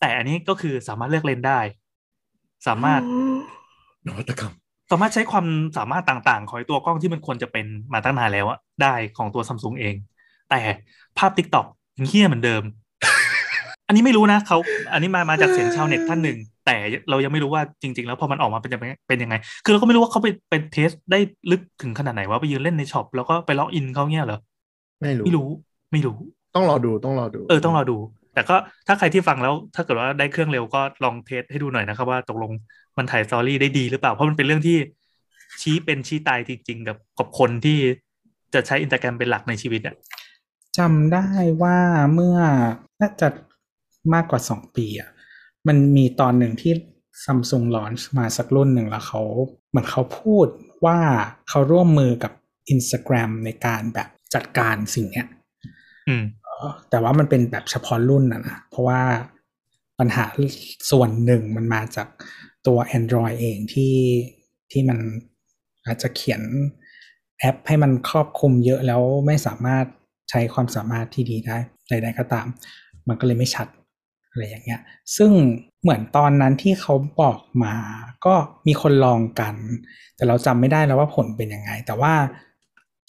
[0.00, 1.60] แต่อันนี้ก็คือสามารถเลือกเลนส์ได้
[2.66, 3.00] สามารถ
[4.06, 4.52] นวัตกรรม
[4.90, 5.46] สามารถใช้ความ
[5.78, 9.94] สามารถต่างๆ ของไอ้ตัวกล้องที่มันควรจะเป็นมาตั้งนานแล้วอะได้ของตัวซัมซุงเอง
[10.50, 10.60] แต่
[11.18, 11.66] ภาพ TikTok
[11.98, 12.62] ยังเหี้ยเหมือนเดิม
[13.86, 14.58] อันนี้ไม่รู้นะเขา
[14.92, 16.76] อันนี้มามาจากเสียงชาวเน็ตท่านหนึ่ง แต่
[17.10, 19.34] เรายังไม่รู้ว่าจริง ๆ แล้วพอมันออกมาเป็นยังไงเป็นยังไง
[19.64, 21.18] คือเราก็ไม่รู้ว่าเขาไปเป็น test ได้
[21.50, 24.38] ลึกถึงขนาดไหนว่าไปยืนเล่นใน shop แล้วก็ไป login เขาเงี้ยเหรอ
[25.02, 25.48] ไม่รู้ไม่รู้
[25.92, 26.16] ไม่รู้
[26.54, 27.96] ต้องรอดูต้องรอดู เออต้องรอดู
[28.34, 28.56] แต่ก็
[28.86, 32.52] ถ้าใครที่ฟังแล้วถ้าเกิดว่าได้เครื่องเร็วก็ลองเทสให้ดูหน่อยนะครับว่าตกลง
[32.98, 34.76] มันถ่ายสตอรี่ได้ดีหรือเปล่าเพราะมันเป็นเรื่องที่
[35.62, 37.78] ชี้เป็นชี้ตายจริงๆ กับกับคนที่
[38.54, 39.94] จะใช้อินสตาแกรมเป็นหลักในชีวิตอะ
[40.78, 41.26] จำได้
[41.62, 41.78] ว่า
[42.14, 42.38] เมื่อ
[43.00, 43.28] น่าจะ
[44.14, 45.10] มากกว่าสองปีอะ
[45.68, 46.72] มันมีตอนหนึ่งที่
[47.24, 49.22] ซัมซุงลอนช์มาสักรุ่นหนึ่งแล้วเขา
[49.68, 50.46] เหมือนเขาพูด
[50.84, 50.98] ว่า
[51.48, 52.32] เขาร่วมมือกับ
[52.74, 55.26] Instagram ในการแบบจัดการสิ่งเนี้ย
[56.08, 59.00] อืมเออแต่ว่ามันเป็นแบบเฉพาะรุ่นนะนะ เพราะว่า
[59.98, 60.24] ปัญหา
[60.90, 62.08] ส่วนหนึ่งมันมาจาก
[62.66, 63.94] ตัว Android เองที่
[64.72, 64.98] ที่มัน
[65.86, 66.42] อาจจะเขียน
[67.38, 69.86] แอปให้มันครอบคลุมเยอะแล้วไม่สามารถ
[70.30, 71.58] ใช้ความสามารถที่ดีได้
[71.88, 72.46] ใดๆก็ตาม
[73.08, 73.66] มันก็เลยไม่ชัด
[74.32, 74.80] อะไรอย่างเงี้ย
[75.16, 75.30] ซึ่ง
[75.82, 77.74] เหมือนตอนนั้นที่เขาบอกมา
[78.26, 78.34] ก็
[78.66, 79.54] มีคนลองกัน
[80.16, 82.14] แต่เราจำไม่ได้แล้วว่าผลเป็นยังไง แต่ว่า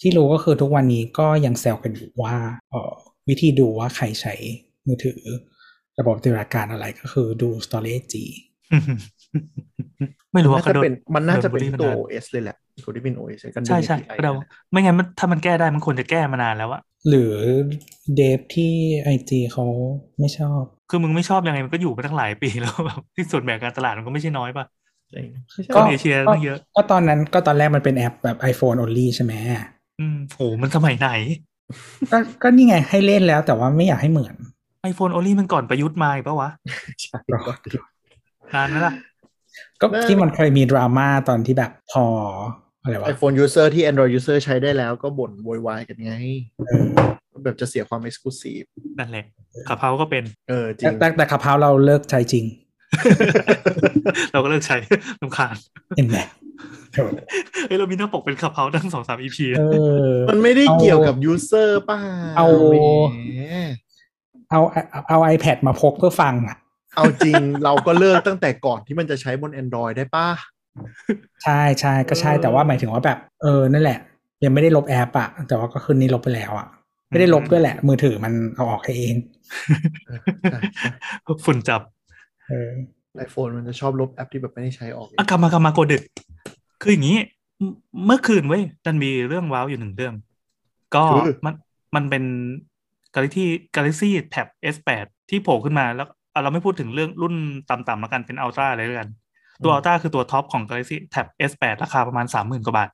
[0.00, 2.36] ที่รู้ก็คือทุกวันนี้ก็ยังแซวกันอยู่ว่า
[2.72, 2.92] ออ
[3.28, 4.34] วิธีดูว่าใครใช้
[4.86, 5.20] มือถือ
[5.98, 8.06] ระบบปฏิบัติการอะไรก็คือดู storage
[10.32, 14.32] ไม่รู้ว่าน่าเขาจะโดนเป็นมันน่าจะเป็นโดนบูลลี่ตัวมานาน OS เลยแหละตัวที่เป็น OS กันใช่ใช่ API ก็เดา
[14.70, 17.32] ไม่งั้นมันถ้ามันแก้ได้มันควรจะแก้มานานแล้วอะหรือ
[18.16, 19.64] เดฟที่ไอจีเขา
[20.20, 24.64] ไม่ชอบ คือมึงไม่ชอบยังไงมันก็อยู่มาตั้งหลายปีแล้วแบบที่ส่วนแบ่งการตลาดมันก็ไม่ใช่น้อยป่ะ
[25.10, 25.20] ใช่
[25.74, 29.32] ก็เอเชียตั้งเยอะ ก็ตอนนั้นก็ตอนแรกมันเป็นแอปแบบ iPhone only ใช่ไหม
[30.00, 31.08] อืมโหมันสมัยไหน
[32.12, 34.34] ก็ก็นี่ไงให้เล่นแล้วแต่ว่าไม่อยากให้เหมือน
[34.90, 36.50] iPhone only มันก่อนประยุทธ์มาอีกปะวะ
[37.02, 37.18] ใช่
[38.54, 38.94] นานไหมล่ะ
[39.80, 42.04] ก็ที่มันเคยมีดราม่าตอนที่แบบพอ
[42.82, 46.12] อะไรวะไอโฟน user ที่ Android user ใช้ได้แล้วก็บ่นโวยวายกันไง
[46.68, 46.84] เออ
[47.44, 48.66] แบบจะเสียความ exclusive
[48.98, 49.24] นั่นแหละ
[49.68, 52.44] ขับเฮาก็เป็น เออจริแต่งแต่แต่ขับเฮาเราเลิกใช้จริง
[54.32, 54.76] เราก็เลิกใช้
[55.20, 55.54] ลำคาญ
[55.96, 56.18] เห็นไหม
[56.92, 56.98] โถ
[57.66, 59.62] เฮ้ยเรามีหน้าปกเป็นขับเฮาตั้งสองสาม EP เอ
[60.08, 61.98] อมันไม่ได้เอาเกี่ยวกับ user ป่ะ
[62.36, 62.76] เอาแหม
[64.50, 66.56] เอาเอาเอา iPad มาพกเพื่อฟังอะ
[66.94, 70.28] เอาจริงเราก็เลิกตั้งแต่ก่อนที่มันจะใช้บน Android ได้ป่ะ
[71.44, 73.98] ใช่ใช่ก็ใช่เออแต่ว่าหมายถึงว่าแบบเออนั่นแหละ
[74.44, 76.68] ยังไม่ได้ลบแอปอะแต่ว่าก็คืนนี้ลบไปแล้วอะ
[77.10, 79.16] ไม่ได้ลบด้วยแหละ มือถือมันเอาออกให้เอง
[80.06, 80.90] เออใช่ใช่
[81.44, 81.80] ฝุ่นจับ
[82.48, 82.70] เออ
[83.16, 86.02] ไอโฟนมันจะชอบลบแอปที่แบบไม่ได้ใช้ออกเองอากามากามาโกดึก
[86.82, 87.18] คืออย่างนี้
[88.06, 90.14] เมื่อคืนเว้ยดันมีเรื่องว้าวอยู่หนึ่งเรื่อง
[90.94, 91.04] ก็
[91.44, 91.54] มัน
[91.94, 92.24] มันเป็น
[93.14, 93.44] Galaxy
[93.76, 97.34] Galaxy Tab S8 ที่โผล่ขึ้นมาแล้ว เอาเราไม่พูดถึงเรื่องรุ่น
[97.70, 99.08] ต่ำๆแล้วกันเป็น Ultra เลยแล้วกัน
[99.64, 102.88] ตัว Ultra คือตัวท็อปของ Galaxy Tab S8 ราคาประมาณ30,000กว่าบาท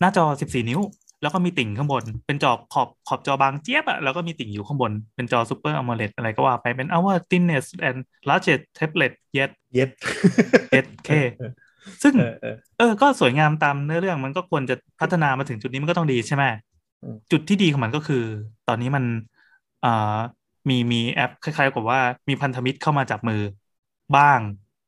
[0.00, 0.80] หน้าจอ14นิ้ว
[1.22, 9.90] แล้วก็มีติ่งข้างบน เป็นจอขอบขอบจอบางเจี๊ยบอะแล้วก็มีติ่งอยู่ข้างบน เป็นจอ Super AMOLED อะไรก็ว่าไปเป็น Our thinness and largest tablet yet เย็ด
[10.72, 11.10] 8K
[12.02, 16.44] ซึ่งเออเออเออ ก็สวยงามตามเนื้อเรื่องมันก็ควรจะพัฒนามาถึงจุดนี้มันก็ต้องดีใช่ไหม
[17.02, 18.22] อืมจุดที่ดีของมันก็คือ
[18.68, 19.04] ตอนนี้มัน
[19.84, 20.18] อ่า
[20.68, 23.42] มีมีแอปคล้ายๆกับว่ามีพันธมิตรเข้ามาจับมือ
[24.16, 24.40] บ้าง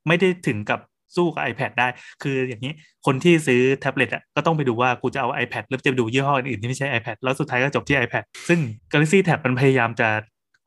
[0.09, 0.80] ไม่ได้ถึงกับ
[1.16, 1.88] สู้กับ iPad ได้
[2.22, 2.72] คืออย่างนี้
[3.06, 8.60] คนที่ซื้อแท็บเล็ตอะก็ต้องไปดูว่ากูจะเอา iPad หรือจะไปดูยี่ห้ออื่นๆที่ไม่ใช่ iPad แล้วสุดท้ายก็จบที่ iPad ซึ่ง
[8.92, 10.09] Galaxy Tab มันพยายามจะ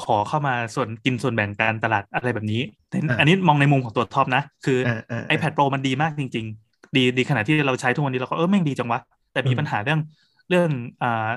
[0.03, 8.99] ขอเข้ามาส่วนกินส่วนแบ่งการตลาดอะไรแบบนี้แต่อันนี้มองในมุมของตัวท็อปนะ คืออ่าอ่า iPad Pro มันดีมากจริง ๆ ดีดีขนาดที่เราใช้ทุกวันนี้เราก็เออแม่งดีจังวะ
[9.33, 9.99] แต่มีอืมปัญหาเรื่อง
[10.49, 10.69] เรื่อง
[11.03, 11.29] อ่า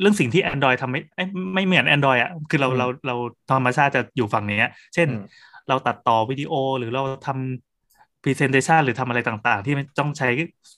[0.00, 3.14] เรื่องสิ่งที่ Android ทำไม่เอ้ยไม่เหมือน Android อะคือเราอืมเราเรา
[3.50, 5.20] ธรรมชาติจะอยู่ฝั่งนี้เช่นอืม
[5.68, 10.28] เราตัดต่อวิดีโอหรือเราทำ Presentation หรือทำอะไรต่างๆ ที่มันต้องใช้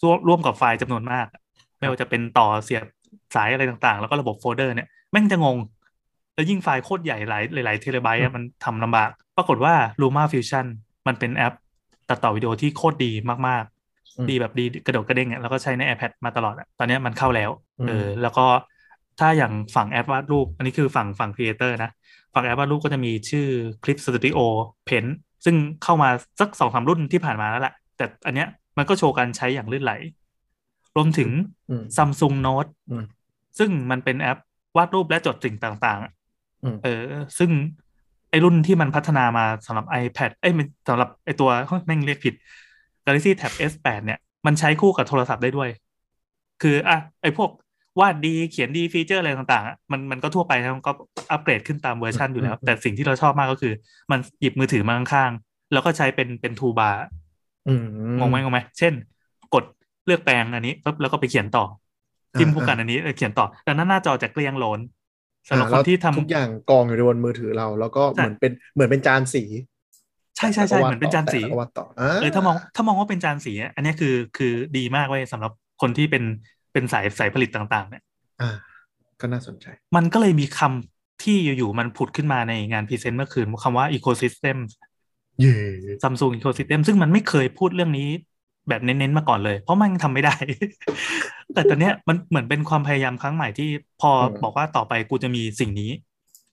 [0.03, 1.27] ร่วมร่วมกับไฟล์จำนวนมาก
[1.79, 2.85] ไม่ว่าจะเป็นต่อเสียบ
[3.35, 5.57] สายอะไรต่างๆ แล้วก็ระบบโฟลเดอร์เนี่ยแม่งจะงง
[6.35, 10.67] แล้วยิ่งไฟล์โคตรใหญ่หลายหลายๆเทเลไบต์อะมันทำลำบาก ปรากฏว่า Luma Fusion
[11.07, 11.55] มันเป็นแอป
[12.09, 13.13] ตัดต่อวิดีโอที่โคตรดี
[13.49, 13.65] มาก
[14.17, 18.47] อืมๆดีแบบดีกระโดดกระเด้งอะแล้วก็ใช้ใน iPad มาตลอดอะตอนเนี้ยมันเข้าแล้วอืมเออแล้วก็
[19.19, 21.91] ถ้าอย่างฝั่งแอปวาดรูป อันนี้คือฝั่งฝั่ง creator นะ
[22.35, 23.47] ฝั่งแอปวาดรูปก็จะมีชื่อ
[23.83, 24.39] Clip Studio
[24.89, 25.07] Paint
[25.45, 26.09] ซึ่งเข้ามา
[26.41, 29.93] สักสองสามรุ่นที่ผ่านมาแล้วแหละ แต่อันเนี้ยมันก็โชว์การใช้อย่างลื่นไหล
[30.97, 31.31] รวมถึง
[31.71, 33.05] อืม Samsung Notes อืม
[33.59, 34.39] ซึ่งมันเป็นแอป
[34.77, 36.13] วาดรูปและจดสิ่งต่างๆอะ
[36.65, 37.03] อืมเออ
[37.39, 37.51] ซึ่ง
[38.31, 42.35] ไอ้รุ่นที่มันพัฒนามาสำหรับ iPad เอ้ยมันสำหรับไอ้ตัวเฮ้ยแม่งเรียกผิด
[43.05, 45.69] Galaxy Tab S8 เนี่ย มันใช้คู่กับโทรศัพท์ได้ด้วย
[46.63, 47.51] คืออะไอพวก
[48.01, 50.93] วาดดีเขียนดีฟีเจอร์อะไรต่างๆอะมันมันก็ทั่วไปนะมันก็
[51.33, 53.73] อัปเกรดขึ้นตามเวอร์ชันอยู่แล้วอืมแต่สิ่งที่เราชอบมากก็คือ
[54.11, 57.03] มันหยิบมือถือมาข้างๆ แล้วก็ใช้เป็นเป็นทูบาร์
[57.69, 57.85] อืม
[58.19, 58.93] งงไหมงงไหมเช่น
[59.55, 59.65] กด
[60.07, 61.65] เลือกแปลงอันนี้ปุ๊บแล้วก็ไปเขียนต่อ
[62.39, 64.81] จิ้มอ่าผู้กันอันนี้เออเขียนต่อดังนั้นหน้าจอจะเกลี้ยงโหลน
[65.49, 69.43] สำหรับอ่าคนแล้วที่ทำทุกอย่างกองอยู่ในบนมือถือเรา แล้วก็ใช่เหมือนเป็นเหมือนเป็นจานสี
[70.37, 75.53] ใช่ใช่ใช่แล้วก็วาดเหมือนเป็นจานสีต่อแล้วก็วาดต่ออ่าเออถ้ามองถ้ามองว่าเป็นจานสีอะอันเนี้ยคือคือดีมากเว้ยสำหรับ
[75.83, 76.25] คนที่เป็น
[76.73, 78.03] เป็นสายสายผลิตต่าง ๆ เนี่ย
[78.41, 78.51] อ่า
[79.21, 79.67] ก็น่าสนใจ
[79.97, 84.59] มันก็เลยมีคำที่อยู่ๆมันผุดขึ้นมาในงานพรีเซนต์เมื่อคืนคำว่า ecosystem
[85.41, 85.57] เย่
[86.03, 88.09] Samsung ecosystem ซึ่งมันไม่เคยพูดเรื่องนี้
[88.69, 90.35] แบบเน้น ๆ มาก่อนเลย เพราะมันทำไม่ได้
[91.55, 93.69] แต่ตอนเนี้ยมันเหมือนเป็นความพยายามครั้งใหม่ที่
[94.01, 94.11] พอ
[94.43, 95.91] บอกว่าต่อไปกูจะมีสิ่งนี้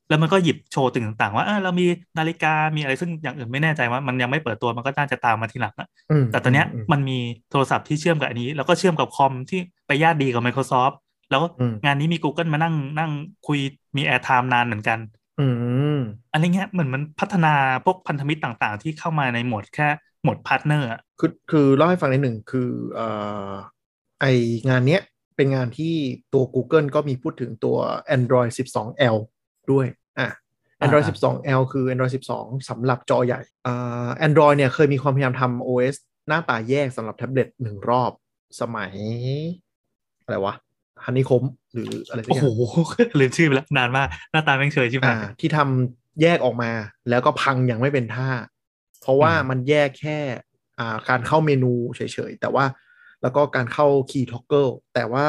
[0.10, 1.86] แล้วมันก็หยิบโชว์สิ่งต่างๆ ว่าเออเรามี
[2.18, 7.18] นาฬิกามีอะไรซึ่งอย่างอื่นไม่แน่ใจว่ามันยังไม่เปิดตัวมันก็น่าจะตามมาทีหลังอะอืมแต่ตอนเนี้ยอืมมันมี
[7.52, 10.96] โทรศัพท์ที่เชื่อมกับอันนี้ แล้วก็เชื่อมกับคอมที่ไปญาติดีกับ Microsoft
[11.32, 13.12] แล้วอืมงานนี้มี Google มานั่งนั่ง
[13.48, 13.60] คุย
[13.96, 15.00] มี airtime นานเหมือนกัน
[15.40, 15.48] อื
[15.98, 16.00] ม
[16.32, 17.54] อะไรเงี้ยเหมือนมันพัฒนา
[17.86, 19.88] พวกพันธมิตรต่างๆ ที่เข้ามาในโหมดแค่
[20.22, 20.88] โหมด partner
[21.20, 23.08] คือคือเล่าให้ฟังนิดหนึ่งคือเอ่
[23.48, 23.52] อ
[24.22, 24.26] ไอ้
[24.70, 25.02] งานเนี้ย
[25.36, 25.94] เป็นงานที่
[26.34, 27.78] ตัว Google ก็มีพูดถึงตัว
[28.18, 29.18] Android 12L
[29.74, 29.88] ด้วย
[30.20, 30.30] อะ
[30.84, 35.96] Android อ่า 12L คือ Android 12สำหรับจอใหญ่อ่า Android เนี่ยเคยมีความพยายามทำ OS
[36.28, 38.12] หน้าตาแยกสำหรับแท็บเล็ตหนึ่งรอบ
[38.62, 38.92] สมัย
[40.24, 40.56] อะไรวะ
[41.04, 41.44] ฮันนี่คม
[41.74, 42.46] หรืออะไรสักโอ้อโห
[43.00, 46.72] ย่างลืมชื่อไปแล้ว นานมาก หน้าตาแม่งเฉยชิบอ่าหายที่ทำแยกออกมา
[47.10, 48.30] แล้วก็พังอย่างไม่เป็นท่า
[49.02, 50.18] เพราะว่าอืมมันแยกแค่
[50.80, 52.66] อ่าการเข้าเมนูเฉยๆ แต่ว่า
[53.22, 55.26] แล้วก็การเข้า Key Toggle แต่ว่า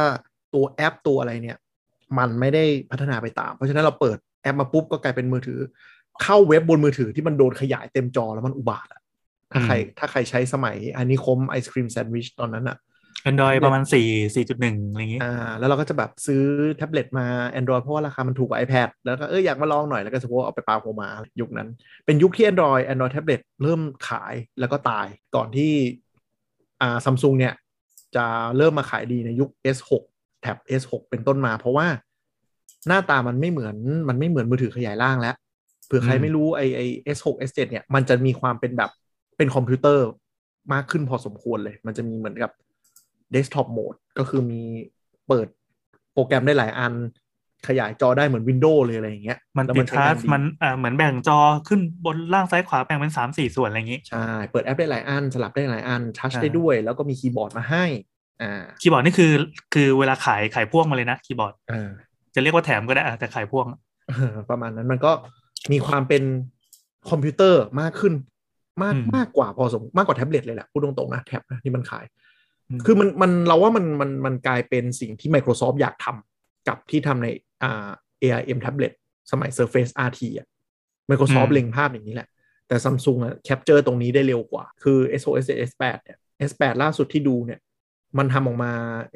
[0.54, 1.58] ตัวแอปตัวอะไรเนี่ย
[2.18, 5.60] มันไม่ได้พัฒนาไปตาม เพราะฉะนั้นเราเปิด แอปมาปุ๊บก็กลายเป็นมือถือ
[6.23, 9.01] เข้าเว็บบนมือถือที่มันโดนขยายเต็มจอแล้วมันอุบาทอะ
[9.52, 12.77] ถ้าใครถ้าใครใช้สมัยอันนี้คมไอศครีมแซนด์วิชตอนนั้นอะ
[13.23, 16.43] แอนดรอยประมาณสี่สี่จุดหนึ่งอะไรอย่างงี้ อ่า แล้วเราก็จะแบบซื้อ
[16.77, 17.27] แท็บเล็ตมา
[17.60, 21.09] Android เพราะว่าราคามันถูกกว่า iPad แล้วก็เอออยากมาลองหน่อย แล้วก็สมมติว่าเอาไปปาโฮมา
[21.40, 21.68] ยุคนั้น
[22.06, 25.73] เป็นยุคที่ Android Android แท็บเล็ตเริ่มขายแล้วก็ตายก่อนที่
[26.82, 27.55] อ่าซัมซุงเนี่ย
[28.16, 29.90] จะเริ่มมาขายดีในยุค S6
[30.43, 31.86] แท็บ S6 เป็นต้นมา เพราะว่า
[32.88, 33.76] หน้าตามันไม่เหมือน
[34.08, 35.34] มันไม่เหมือนมือถือขยายล่างแล้ว
[35.86, 36.80] เผื่อใครอืมไม่รู้ไอไอ
[37.16, 38.90] S6 S7 เนี่ยมันจะมีความเป็นแบบ
[39.36, 40.06] เป็นคอมพิวเตอร์
[40.72, 42.50] มากขึ้นพอสมควรเลย มันจะมีเหมือนกับ
[43.34, 44.62] desktop mode ก็คือมี
[45.28, 45.46] เปิด
[46.12, 46.92] โปรแกรมได้หลายอัน
[47.68, 51.38] ขยายจอได้เหมือน Windows เลยอะไรอย่างเงี้ย มันแล้วติดใช้ทังาชดีมันอ่าเหมือนแบ่งจอ
[51.68, 57.84] ขึ้นบนล่างซ้ายขวาแบ่งเป็นสามสี่ส่วนอะไรอย่างงี้ ใช่ เปิดแอปได้หลายอัน สลับได้หลายอัน ทัชอ่าได้ด้วย แล้วก็มีคีย์บอร์ดมาให้
[58.42, 59.32] อ่า คีย์บอร์ดนี่คือ
[59.74, 61.90] คือเวลาขายขายพ่วงมาเลยนะคีย์บอร์ด อ่า
[62.36, 63.66] จะเรียกว่าแถมก็ได้อะแต่ขายพ่วง
[64.08, 65.12] เออประมาณนั้นมันก็
[65.72, 66.22] มีความเป็น
[67.10, 68.14] คอมพิวเตอร์มากขึ้น
[68.82, 72.04] มากอืมมากกว่าพอสมมากกว่าแท็บเล็ตเลยแหละพูดตรงๆนะแท็บนะที่มันขาย
[72.70, 77.28] อืมคือมันมันเราว่ามันมันมันกลายเป็นสิ่งที่ Microsoft อยากทำกับที่ทำใน
[77.62, 77.88] อ่า
[78.22, 78.92] ARM tablet
[79.30, 80.46] สมัย Surface RT อะ
[81.10, 82.28] Microsoft อืมเล็งภาพอย่างนี้แหละ
[82.68, 86.18] แต่ Samsung อะ capture ตรงนี้ได้เร็วกว่า คือ SOS S8 เนี่ย
[86.50, 87.60] S8 ล่าสุดที่ดูเนี่ย
[88.18, 88.72] มันทำออกมา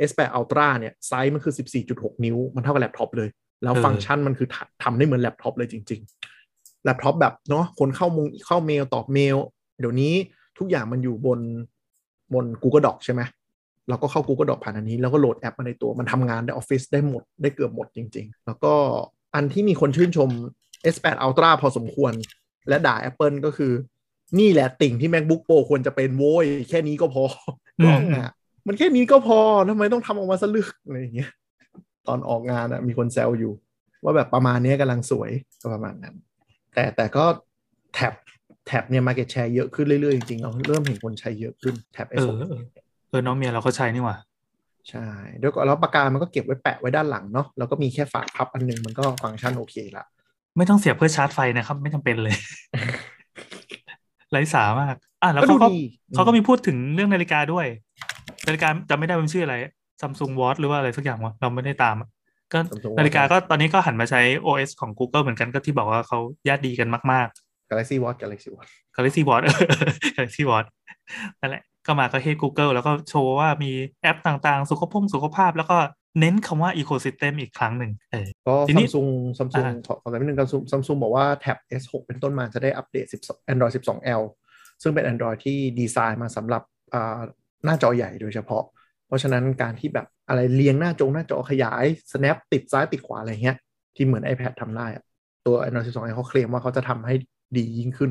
[0.09, 1.55] S8 Ultra เนี่ยไซส์มันคือ
[1.89, 3.29] 14.6 นิ้ว มันเท่ากับแล็ปท็อปเลย
[3.63, 6.01] แล้วเออฟังก์ชันมันคือทำทำได้เหมือนแล็ปท็อปเลยจริง
[6.43, 9.37] ๆ แล็ปท็อปแบบเนาะคนเข้ามุงเข้าเมลตอบเมล
[9.81, 10.15] เดี๋ยวนี้
[10.59, 11.41] ทุกอย่างมันอยู่บน
[12.35, 13.23] บน Google Doc ใช่ไหม
[13.89, 18.73] เราก็เข้า Google Doc ผ่านอันนี้ แล้วก็โหลดแอปมาในตัวมันทำงานในออฟฟิศได้หมดได้เกือบหมดจริง ๆ แล้วก็
[19.35, 20.31] อันที่มีคนชื่นชม
[20.95, 22.13] S8 Ultra พอสมควร
[22.69, 23.73] และด่า Apple ก็คือ
[24.39, 27.25] นี่แหละติ่งที่ MacBook Pro ควรจะเป็นโว้ยแค่นี้ก็พอ
[27.81, 28.33] อืมกล้องอะ
[28.67, 29.39] มันแค่นี้ก็พอ
[29.69, 31.31] ทำไมต้องทำออกมาสลึกอะไรอย่างเงี้ย
[32.07, 33.53] ตอนออกงานอะมีคนแซวอยู่
[34.05, 35.31] ว่าแบบประมาณนี้ยกำลังสวย
[35.61, 36.15] ก็ประมาณนั้น
[36.75, 37.25] แต่แต่ก็
[37.95, 38.13] แท็บ
[38.67, 42.31] แท็บเนี่ย market share เยอะขึ้นเรื่อยๆ จริงๆเราเริ่มเห็นคนใช้เยอะขึ้นแท็บเออ S6
[43.11, 44.17] เออเน้องเมียเราก็ใช้นี่หว่า
[44.89, 45.07] ใช่
[45.37, 50.05] เดี๋ยวก่อนแล้วปากกามันก็เก็บไว้แปะไว้ด้านหลังเนาะแล้วก็มีแค่ฝาพับอันหนึงมันก็ฟังก์ชันโอเคละ
[50.57, 52.37] ไม่ต้องเสียบเพื่อชาร์จไฟนะครับ ไม่จำเป็นเลย
[54.31, 55.69] ไร้สามาก อะแล้วเขาก็
[56.15, 57.67] เขาก็มีพูดถึงเรื่องนาฬิกาด้วย
[58.47, 59.57] นาฬิกาจำไม่ได้มันชื่ออะไร
[60.01, 62.09] ซัมซุงวอทหรือว่าอะไรสักอย่างวะเราไม่ได้ตามอะ
[62.53, 66.19] ก็ Samsung Watch นาฬิกาก็ตอนนี้ก็หันมาใช้ OS ของ Google เหมือนกันก็ที่บอกว่าเขา
[66.49, 67.29] ญาติดีกันมาก
[67.71, 69.45] Galaxy Watch Galaxy Watch ๆ Galaxy Watch
[70.17, 70.69] Galaxy Watch
[71.41, 73.71] นั่นแหละก็มาก็เฮ Google แล้วก็โชว์ว่ามี
[74.03, 75.79] แอปต่างๆ สุขภาพสุขภาพ แล้วก็
[76.21, 79.07] เน้นคำว่า Ecosystem อีกครั้งหนึ่งเออก็ทีนี้ซัมซุง
[79.39, 80.39] ซัมซุงอ่าขอขอแต่นิดนึง
[80.71, 84.23] ซัมซุงบอกว่าแท็บ S6 เป็นต้นมาจะได้อัปเดต12 Android 12L
[84.83, 86.63] ซึ่งเป็น Android ที่ดีไซน์มาสำหรับ
[86.95, 87.21] อ่า
[87.65, 88.65] หน้าจอใหญ่โดยเฉพาะ
[89.07, 93.57] เพราะฉะนั้นการที่แบบอะไรเรียงหน้าจงหน้าจอขยาย snap ติดซ้ายติดขวาอะไรเงี้ย
[93.97, 95.05] ที่เหมือน iPad ทำได้อะ
[95.47, 97.15] ตัว Android 12L เขาเคลมว่าเขาจะทำให้
[97.57, 98.11] ดียิ่งขึ้น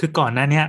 [0.00, 0.64] คือก่อนหน้าเนี้ย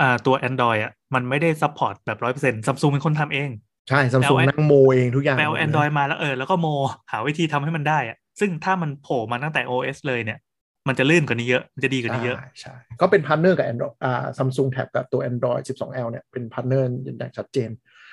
[0.00, 3.50] อ่าตัว Android อะมันไม่ได้ซัพพอร์ตแบบร้อยเปอร์เซ็นต์ซัมซุงเป็นคนทำเอง
[3.88, 6.66] ใช่ซัมซุงแล้วนั่งโมเองทุกอย่างแปลหมดเลยแอนดรอยมาแล้วเออแล้วก็โม
[7.10, 10.38] หาวิธีทำให้มันได้อะซึ่งถ้ามันโผล่มาตั้งแต่ OS เลยเนี่ย
[10.88, 17.70] มันจะลื่นกว่านี้เยอะ มันจะดีกว่านี้เยอะใช่ใช่ก็เป็น partner กับ Android อ่า Samsung Tab กับตัว Android 12L เนี่ยเป็น partner อย่างชัดเจน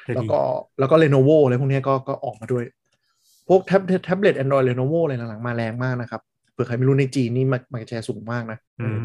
[0.08, 0.42] จะแล้วดีก็
[0.80, 2.64] แล้วก็ Lenovo อะไรพวกเนี้ยก็ก็ออกมาด้วย
[3.48, 6.22] พวกแท็บแท็บเล็ต Android Lenovo อะไรหลังๆมาแรงมากนะครับ
[6.54, 8.98] เผื่อใครไม่รู้ในจีนนี่มามาแชร์สูงมากนะอืม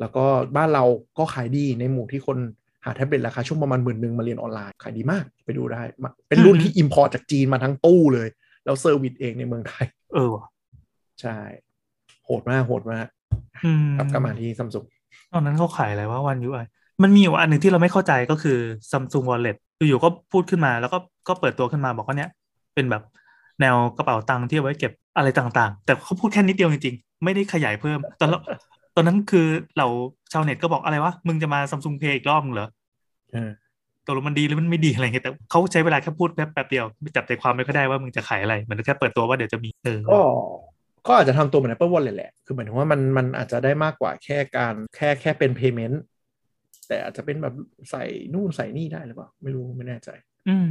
[0.00, 0.24] แล้วก็
[0.56, 0.84] บ้านเรา
[1.18, 2.38] ก็ขายดีในหมู่ที่คน
[2.84, 8.28] หาแท็บเล็ตราคาช่วงประมาณหมื่นหนึ่งมาเรียนออนไลน์ขายดีมากไปดูได้มาเป็นรุ่นที่ import จากจีนมาทั้งตู้เลย
[8.64, 10.46] แล้ว service เองในเมืองไทย เออว่ะ
[11.20, 11.38] ใช่
[12.28, 13.06] โหดมากโหดมาก
[13.64, 14.84] อืมกลับกลับมาที่ซัมซุง
[15.32, 16.64] ตอนนั้นเขาขายอะไรว่าวัน UI
[17.02, 18.58] มันมีอยู่อันหนึ่งที่เราไม่เข้าใจก็คือ
[18.90, 19.56] Samsung Wallet
[19.88, 20.98] อยู่ๆก็พูดขึ้นมาแล้วก็
[21.28, 22.30] ก็เปิดตัวขึ้นมาบอกว่าเนี่ย
[22.74, 23.02] เป็นแบบ
[23.60, 28.38] แนวกระเป๋าตังค์ที่เอาไว้เก็บอะไรต่างๆ แต่เขาพูดแค่นิดเดียวจริงๆ ไม่ได้ขยายเพิ่ม ตอนเรา
[28.96, 29.46] ตอนนั้นคือ
[29.78, 29.86] เรา
[30.32, 32.68] ชาวเน็ตก็บอกอะไรวะ มึงจะมา Samsung Pay อีกรอบมึงเหรอ
[33.32, 33.50] เออ
[34.06, 36.84] ตกลงมันดีหรือมันไม่ดีอะไรเงี้ยแต่เขาใช้เวลาแค่พูดแป๊บแป๊บเดียว
[37.16, 40.18] จับใจความไม่ค่อยได้ว่ามึงจะขายอะไรเหมือนแค่เปิดตัวว่าเดี๋ยวจะมีเออก็
[41.06, 45.96] ก็อาจจะทำตัวเหมือน Apple Wallet แหละ คือหมายถึงว่ามันมันอาจจะได้มากกว่าแค่การแค่แค่เป็น payment
[46.88, 47.54] แต่อาจจะเป็นแบบ
[47.90, 48.04] ใส่
[48.34, 50.08] นู่นใส่นี่ได้หรือเปล่า ไม่รู้ไม่แน่ใจ
[50.48, 50.66] อืม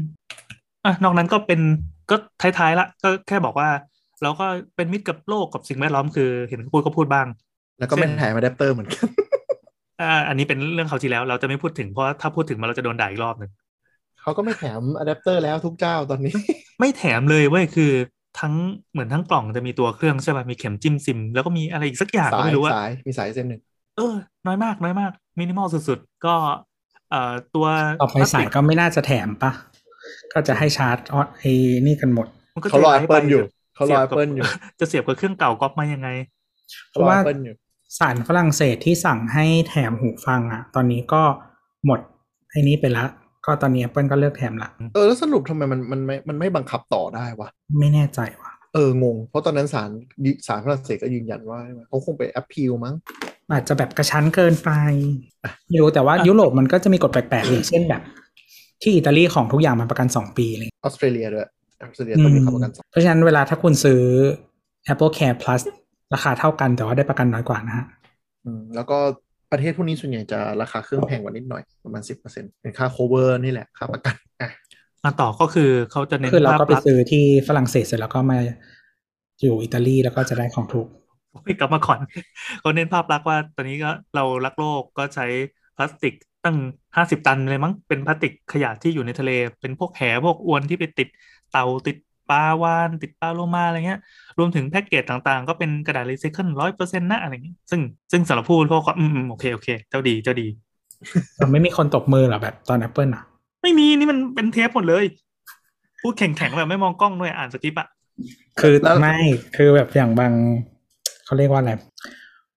[0.85, 1.61] อะนอกนั้นก็เป็น
[2.09, 3.69] ก็ท้ายๆละก็แค่บอกว่า
[4.23, 4.45] เราก็
[4.75, 7.27] เป็นมิตรกับโลกกับสิ่งแวดล้อมคือเห็นเขาพูดก็พูดบ้าง
[7.79, 9.07] แล้วก็ไม่เช่นแถมอะแดปเตอร์เหมือนกัน
[10.01, 13.51] อ่าอันนี้เป็นเรื่องเขาวที่แล้วเราจะไม่พูดถึงเพราะถ้าพูดถึงมันเราจะโดนด่าอีกรอบหนึ่ง
[14.21, 16.33] เขาก็ไม่แถมอะแดปเตอร์แล้วทุกเจ้าตอนนี้
[16.79, 17.91] ไม่แถมเลยเว้ยคือ
[18.39, 18.53] ทั้ง
[18.91, 23.61] เหมือนทั้งกล่องจะมีตัวเครื่องใช่ป่ะมีเข็มจิ้มซิม แล้วก็มีอะไรอีกสักอย่างก็สายไม่รู้ว่าสายมีสายเส้นหนึ่ง
[23.97, 24.15] เออ
[24.47, 26.35] น้อยมากน้อยมากมินิมอลสุดๆ ก็
[27.09, 27.67] เอ่อตัว
[28.01, 29.51] ต่อไปสายก็ไม่น่าจะแถมปะ
[30.33, 31.51] ก็จะให้ชาร์จออไอ้
[31.85, 33.43] นี่กันหมดมันก็เขารอใจแอปเปิลไปอยู่
[33.75, 34.45] เขารอสีแอยปบกับเปิลอยู่
[34.79, 36.09] จะเสียบกับเครื่องเก่าก๊อปมายังไง
[36.89, 37.55] เพราะว่าแอปเปิลอยู่
[37.99, 41.21] สารฝรั่งเศสที่สั่งให้แถมหูฟังอะ ตอนนี้ก็
[41.85, 41.99] หมด
[42.49, 43.05] ไอ้นี้ไปละ
[43.47, 47.49] ก็ตอนนี้ Apple ก็เลิกแถมละเออแล้วสรุปทำไมมันมันไม่มันไม่บังคับต่อได้วะ
[47.79, 49.89] ไม่แน่ใจว่ะ เอองง เพราะตอนนั้นศาล
[50.47, 52.95] ศาลฝรั่งเศสก็ยืนยันว่าเขาคงไปแอปพิลมั้ง
[53.51, 54.69] อาจจะแบบกระชั้นเกินไป
[55.67, 58.01] ไม่รู้แต่ว่ายุโรปมันก็จะมีกฎแปลกๆอย่างเช่นแบบ
[58.81, 61.47] ที่อิตาลีของทุกอย่างมันประกันสองปีอะไรอย่างเลยออสเตรเลียด้วย
[61.81, 64.01] ออสเตรเลียต้องมีคำประกันสองเพราะฉะนั้นเวลาถ้าคุณซื้อ
[64.91, 65.61] Apple Care Plus
[66.13, 67.85] ราคาเท่ากันแต่ว่าได้ประกันน้อยกว่านะฮะ
[68.45, 68.97] อืมแล้วก็
[69.51, 74.49] ประเทศพวกนี้ส่วนใหญ่จะราคาเครื่องแพงกว่านิดหน่อยประมาณสิบเปอร์เซ็นต์เป็นค่า cover นี่แหละค่าประกันอะ
[75.03, 78.37] มาต่อก็คือเขาจะเน้นคือเราก็ไปภพลัษณ์ซื้อที่ฝรั่งเศสเสร็จแล้วก็มา
[79.41, 80.87] อยู่อิตาลีแล้วก็จะได้ของถูก
[81.31, 81.99] โอ้ยกลับมาก่อน
[82.59, 85.25] เขาเน้นภาพลักษณ์ว่าตอนนี้ก็เรารักโลกก็ใช้
[85.77, 86.13] พลาสติก
[86.45, 86.57] ตั้ง
[86.95, 91.07] ห้าสิบตันเลยมั้งเป็นพลาสติกขยะที่อยู่ในทะเล เป็นพวกแหพวกอวนที่ไปติด
[91.51, 91.97] เตาติด
[92.29, 93.99] ปลาวาน ติดปลาโลมาอะไรเงี้ย
[94.39, 97.81] รวมถึงแพ็กเกจต่างๆ ก็เป็นกระดาษรีไซเคิลร้อยเปอร์เซ็นต์นะอะไรเงี้ยซึ่ง
[98.11, 100.47] ซึ่งสำหรับผู้บริโภคก็อืมอืมโอเคโอเคเจ้าดีเจ้าดี
[101.35, 103.23] แต่ไม่มีคนตบมือเหรอแบบตอน Apple อะ
[103.63, 105.05] ไม่มีนี่มันเป็นเทปหมดเลย
[106.01, 107.87] พูดแข็งๆแบบไม่มองกล้องด้วยอ่านสคริปต์อะ
[108.59, 109.17] คือไม่
[109.55, 110.33] คือแบบอย่างบาง
[111.25, 111.71] เขาเรียกว่าอะไร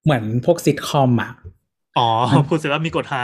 [0.04, 1.30] เหมือนพวกซิทคอมอะ
[1.98, 2.08] อ๋อ
[2.48, 3.22] พูดเสร็จว่ามีกดหา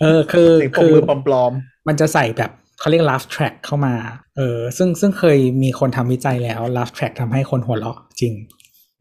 [0.00, 1.52] เออคือเสียงปรบคือมือปลอม
[1.88, 3.94] มันจะใส่แบบ เขาเรียก laugh track เข้ามา
[4.36, 8.34] เออ ซึ่งซึ่งเคยมีคนทำวิจัยแล้ว laugh track ทำให้คนหัวเราะจริง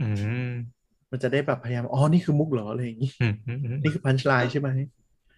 [0.02, 0.08] อื
[0.50, 4.70] มๆมันจะได้แบบพยายาม อ๋อ นี่คือมุกเหรอ อะไรอย่างงี้อืมอืมอืมนี่คือพันช์ไลน์ใช่ไหม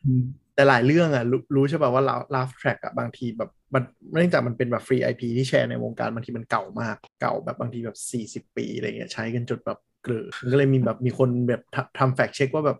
[0.06, 0.24] อืม
[0.56, 2.04] แต่หลายเรื่องอะ รู้รู้ใช่ป่ะว่า
[2.36, 3.84] laugh track อะ บางทีแบบมัน
[4.14, 7.98] เนื่องจากมันเป็นแบบฟรี IP ที่แชร์ในวงการบางทีมันเก่ามาก เก่าแบบบางทีแบบ
[8.44, 12.78] 40 ปีอะไรเงี้ย ใช้กันจนแบบเกลือมันก็เลยมีแบบมีคนแบบทำทำแฟกเช็คว่าแบบ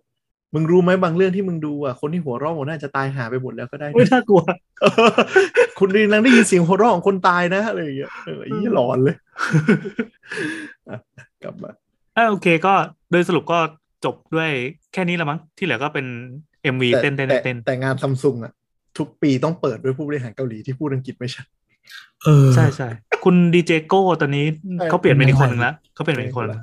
[0.54, 4.42] มึงรู้ไหมบางเรื่องที่มึงดูอะคนที่หัวเราะหัวหน้าจะตายหาไปหมดแล้วก็ได้นะไม่น่ากลัว
[5.78, 9.16] คุณดีนังได้ยินเสียงหัวเราะของคนตายนะอะไรอย่างเงี้ยเออยี่หลอนเลย
[10.88, 10.98] อะ
[11.42, 11.70] กลับมา
[12.16, 12.74] อ่าโอเคก็
[13.10, 13.58] โดยสรุปก็
[14.04, 14.50] จบด้วย
[14.92, 16.06] แค่นี้ละมั้งที่เหลือก็เป็น
[16.74, 18.52] MV แต่เต้นเต้นแต่เต้นแต่งานซัมซุงอะ
[18.98, 21.46] ทุกปีต้องเปิดด้วยผู้บริหารเกาหลีที่พูดอังกฤษไม่ชัด
[22.24, 22.88] เออใช่ใช่
[23.24, 24.46] คุณดีเจโก้ตอนนี้
[24.78, 26.62] ใช่เขาเปลี่ยนเป็นอีกคนหนึ่งแล้วเขาเปลี่ยนเป็นอีกคนหนึ่งแล้ว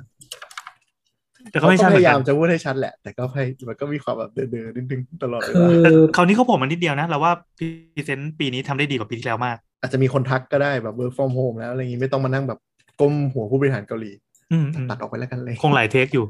[1.50, 12.58] แต่ก็เขาไม่ก็ใช่เหพมือนยากัยามนจะพูดให้ชัดแหละ แต่ก็พยมันก็มีความแบบเดินๆนิดนึงตลอดเวคืลาอแต่คราวนี้เขาผมมันนิดเดียวนะเราว่าพรีเซนต์ปีนี้ทำได้ดีกว่าปีที่แล้วมาก อาจจะมีคนทักก็ได้แบบ work from home แล้วอะไรอย่างงี้ไม่ต้องมานั่งแบบ
[13.00, 14.12] ก้มหัวผู้บริหารเกาหลี
[14.52, 16.24] อืมอืมตัดออกไปแล้วกันเลย คงหลายเทคอยู่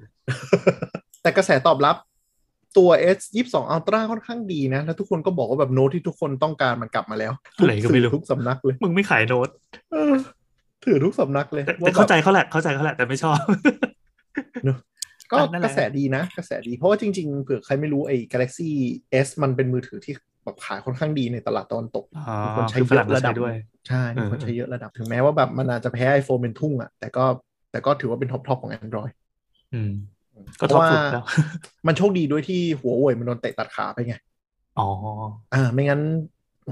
[1.22, 1.96] แต่กระแสตอบรับ
[2.76, 3.18] ตัว S
[3.50, 9.48] 22 Ultra ค่อนข้างดีนะ แล้วทุกคนก็บอกว่าแบบโน้ตที่ทุกคนต้องการมันกลับมาแล้วอะไรก็ไม่รู้ทุกสำนักเลย มึงไม่ขายโน้ต
[9.92, 10.12] เออ
[10.84, 13.38] ถือทุกสำนักเลยแต่ว่าแต่แบบเข้าใจเขาแหละเข้าใจเขาแหละแต่ไม่ชอบ
[14.64, 14.78] เนอะ
[15.32, 18.70] ก็อะนั่นแหกละระแสดีนะ กระแสดี เพราะว่าจริงๆเผื่อใครไม่รู้ไอ้ Galaxy
[19.26, 23.54] S มันเป็นมือถือที่แบบขายค่อนข้างดีในตลาดตะวันตกอ๋อมีคนใช้คือฝเยรั่งอะก็ระดัใช้บด้วย
[23.88, 27.24] ใช่มีคนเออใช้เยอะระดับ ถึงแม้ว่าแบบมันอาจจะแพ้ iPhone เป็นทุ่งอะแต่ก็
[27.70, 29.12] แต่ก็ถือว่าเป็น top top ของ Android
[29.74, 29.92] อืม
[30.58, 31.24] เพราะท็อปว่าก็ top สุดแล้ว
[31.86, 34.14] มันโชคดีด้วยที่หัวเว่ยมันโดนเตะตัดขาไปไง
[34.78, 34.88] อ๋อ
[35.54, 36.02] อ่าไม่งั้น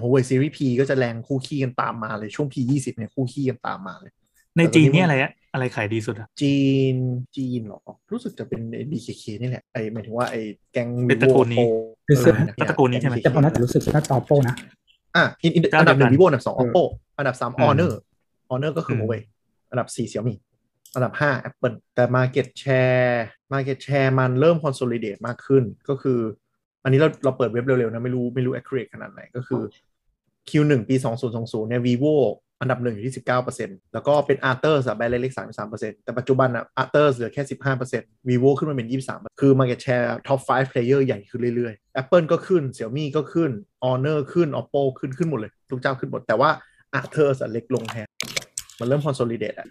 [0.00, 4.12] หัวเว่ยซีรีส์ P ก็จะแรงคู่คี่กันตามมาเลยช่วง P 20เนี่ยคู่คี่กันตามมาเลย
[4.56, 6.58] ในแต่ตอนนี้จีนมันเนี่ยอะไรอะอะไรขายดีสุดอะจี
[6.94, 6.96] น
[7.36, 7.80] จีนเหรอ
[8.12, 10.40] รู้สึกจะเป็นไอ้ BKK นี่แหละไอ้หมายถึงว่าไอ้
[10.72, 11.68] แก๊งเป็นตระกูลนี้ Vivo
[12.06, 14.54] เป็นเสื้อเออเป็นตระกูลนี้ใช่ไหมแต่พอน่าจะรู้สึกน่าจะ oppo นะ
[15.16, 16.82] อะอินอินเจ้าอันดับหนึ่งเดียวกัน vivo อันดับสองเออ oppo
[17.18, 17.92] อันดับสามอืม honor
[18.50, 19.20] honor ก็คืออืม huawei
[19.70, 20.34] อันดับสี่ xiaomi
[20.94, 23.14] อันดับห้า apple แต่ market share
[23.52, 26.18] market share มันเริ่ม consolidate มากขึ้นก็คือ
[26.84, 29.62] อันนี้เราเราเปิดเว็บเร็วๆนะไม่รู้ไม่รู้ accurate ขนาดไหนก็คือ
[30.48, 30.96] Q1 ปี
[31.32, 32.14] 2020เนี่ย vivo
[32.60, 33.14] อันดับหนึ่งอยู่ที่
[33.54, 35.38] 19%แล้วก็เป็น arthur อะแบรนด์เล็กๆ
[35.72, 37.42] 33%แต่ปัจจุบันอะ arthur เหลือแค่
[37.86, 43.50] 15% vivo ขึ้นมาเป็น23%คือ market share top 5 player ใหญ่ขึ้นเรื่อยๆ apple ก็ขึ้น xiaomi ก็ขึ้น
[43.84, 46.50] honor ขึ้น oppo ขึ้นขึ้นหมดเลยทุกเจ้าขึ้นหมดแต่ว่า
[47.00, 48.06] arthur อะเล็กลงแทน
[48.80, 49.68] มันเริ่ม consolidate อะ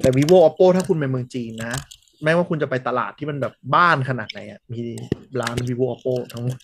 [0.00, 1.74] แต่ vivo oppo ถ้าคุณไปเมืองจีนนะ
[2.24, 4.80] แม้ว่าคุณจะไปตลาดที่มันแบบบ้านขนาดไหนอะมี
[5.40, 6.58] ร้าน vivo oppo ทั้งหมด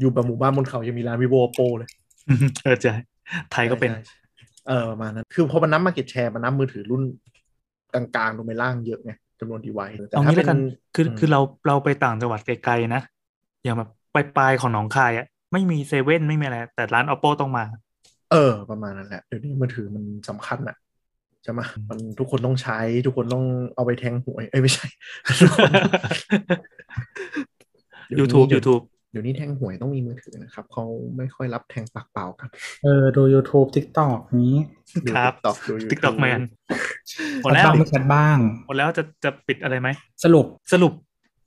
[0.00, 1.88] อยู่แบบหมู่บ้านบนเขายังมีร้าน vivo oppo เลย
[2.28, 2.94] อืมเออใช่
[3.52, 4.17] ไทยก็เป็นใช่ใช่
[4.68, 7.02] เออประมาณนั้น คือพอมันนับ market share มันนับมือถือรุ่น
[7.94, 10.58] กลางๆลงไปล่างเยอะไงจำนวนดีไวแต่เอาถ้างี้เป็แล้วกันน
[10.94, 13.02] คืออืมคือเราเราไปต่างจังหวัดไกลๆนะ
[13.64, 17.64] อย่างแบบปลายๆของหนองคายอะไม่มีเซเว่นไม่มีอะไร แต่ร้าน oppo ต้องมา
[18.32, 20.76] เออ ประมาณนั้นแหละ เดี๋ยวนี้มือถือมันสำคัญอะ
[21.46, 24.86] จะมามันทุกคนต้องใช้ทุกคนต้องเอาไปแทงหวย เอ้ย ไม่ใช่
[25.40, 25.70] ทุกคน
[28.06, 30.84] เดี๋ยวนี้ YouTube เดี๋ยว YouTube เดี๋ยวนี้แทงหวยต้องมีมือถือนะครับ เขา
[31.16, 32.48] ไม่ค่อยรับแทงปากเปล่ากัน
[32.84, 34.56] เออ ดู YouTube TikTok นี้
[35.06, 36.40] ดูครับ TikTok ดู YouTube TikTok Man
[37.42, 39.88] หมดแชแล้ทวบ้างไม่แชทบ้างหมดแล้วจะจะปิดอะไรไหม
[40.24, 40.92] สรุปสรุป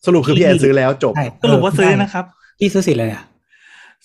[0.05, 2.25] สรุปคือพี่แอนซื้อแล้วจบใช่สรุปว่าเซื้อนะครับ
[2.59, 3.23] พี่ซื้อสีอะไรอะ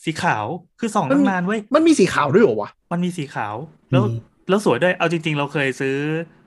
[0.03, 0.45] สีขาว
[0.81, 3.55] คือส่องตั้งนานเว้ย มันมีสีขาวด้วยเหรอวะ มันมีสีขาว
[3.93, 4.17] แล้วอืม
[4.49, 5.97] แล้วสวยด้วย เอาจริง ๆ เราเคยซื้อ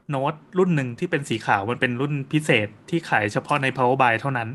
[0.10, 4.50] โน้ตรุ่นหนึ่งที่เป็นสีขาวมันเป็นรุ่นพิเศษที่ขายเฉพาะใน Power Buy เท่านั้น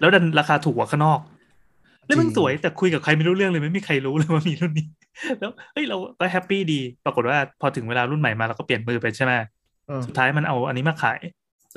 [0.00, 1.20] แล้วดันราคาถูกกว่าข้างนอก
[2.06, 4.86] แล้วมันจริงสวยแต่คุยกับใครไม่รู้เรื่องเลยไม่มีใครรู้เลยว่ามีรุ่นนี้
[5.38, 9.32] แล้วเฮ้ยเราก็ happy ดี ปรากฏว่าพอถึงเวลารุ่นใหม่มาเราก็เปลี่ยนมือไปใช่ไหม
[9.86, 11.20] เออสุดท้ายมันเอาอันนี้มาขาย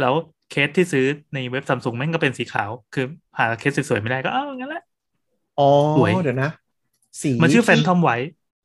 [0.02, 0.14] แล้ว
[0.52, 3.06] เคสที่ซื้อในเว็บซัมซุงแม่งก็เป็นสีขาว คือ
[3.38, 4.84] หาเคสสวยๆไม่ได้ก็เอ้างั้นแหละ
[5.60, 6.52] อ๋อสวยเดีเดี๋ยวนะ
[7.22, 8.18] สีมันชื่อ Phantom White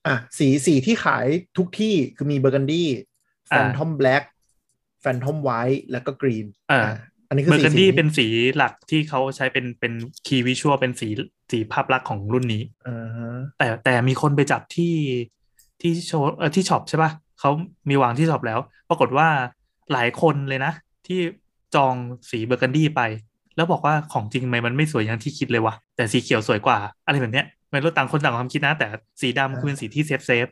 [0.07, 1.27] อะสีสีที่ขาย
[1.57, 4.23] ทุกที่คือมี Burgundy Phantom Black
[5.01, 6.81] Phantom White แล้วก็ Green อ่า
[7.29, 8.27] อันนี้คือสีกันดี้สีเป็นสี
[8.57, 9.93] หลักที่เขาใช้เป็นเป็น
[10.27, 11.09] key visual เป็นสี
[11.51, 14.95] สีภาพลักษณ์ของรุ่นนี้อ่าฮะแต่แต่มีคนไปจับที่
[15.81, 17.11] ที่โชว์เออที่ shop ใช่ป่ะ
[17.41, 17.51] เขา
[17.89, 19.29] มีวางที่ shop แล้ว ปรากฏว่า
[19.93, 20.73] หลายคนเลยนะ
[21.07, 21.21] ที่
[21.75, 21.95] จอง
[22.31, 23.01] สีเบอร์กันดี้ไป
[23.57, 28.87] แล้วบอกว่าของจริงไหมมันไม่สวยอย่างที่คิดเลยวะแต่สีเขียวสวยกว่า อะไรแบบเนี้ยไม่รู้ต่างคนต่างความคิดนะ แต่
[29.21, 30.47] สีดำคือเป็นสีที่ safe safe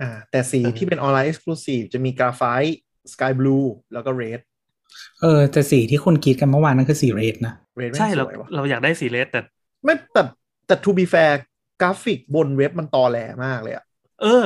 [0.00, 3.58] อ่าแต่สีเออที่เป็น online exclusive จะมี Graphite Sky Blue
[3.92, 4.40] แล้วก็ Red
[5.22, 9.40] เออแต่สีที่คุณกรี๊ดกันเมื่อวานนั่นคือสี Red นะ Red ใช่เราว่าสวยวะเราอยากได้สี Red แต่
[9.84, 10.22] ไม่แต่
[10.66, 11.32] แต่ to be fair
[11.80, 13.84] กราฟิกบนเว็บมันตอแหลมากเลยอะ
[14.22, 14.44] เออ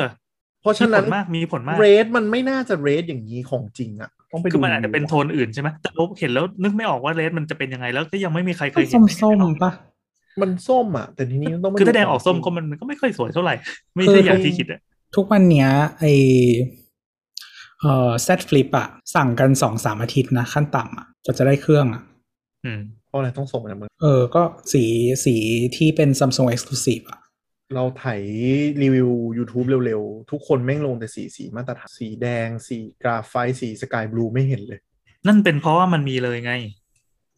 [0.61, 9.73] เพราะฉะนั้นมีผลมากมีผลมาก Red มันไม่น่าจะเรดอย่างนี้ของจริงอะต้องไปดูคือมันอาจจะเป็นโทนอื่นใช่ไหมแต่เราเห็นแล้วนึกไม่ออกว่าเลสมันจะเป็นยังไงแล้วก็ยังไม่มีใครเคมัยนเห็นส้มๆปะ
[10.43, 13.55] มันส้มอะแต่ทีนี้ต้องไปคือถ้าแดงขออกส้มจริก็มันมันก็ไม่ค่อยสวยเท่าไหร่
[13.95, 14.81] ไม่คือใช่อย่างที่คิดอะ
[15.17, 15.69] ทุกวันเนี้ย
[15.99, 16.05] ไอ
[17.81, 22.03] เอ่อ Z Flip อะสั่งกันสองสามอาทิตย์นะ ขั้นต่ำอะจะจะได้เครื่องอะ
[22.65, 24.43] อืมเพราะอะไรต้องส่งมาจากเมืองเออ ก็
[24.73, 24.85] สี
[25.25, 25.35] สี
[25.77, 27.21] ที่เป็น Samsung Exclusive อะ
[27.75, 28.05] เราไถ
[28.83, 34.81] รีวิว YouTube เร็วๆ ทุกคนแม่งลงแต่สีสีมาตรฐานสีแดง สีกราไฟต์สีสกายบลูไม่เห็นเลย
[35.27, 36.53] นั่นเป็นเพราะว่ามันมีเลยไง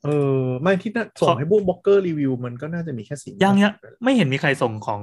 [0.05, 3.73] เออ ไม่ที่น่าส่งให้พวกบล็อกเกอร์รีวิวมันก็น่าจะมีแค่สียังยัง
[4.05, 5.03] ไม่เห็นมีใครส่งของ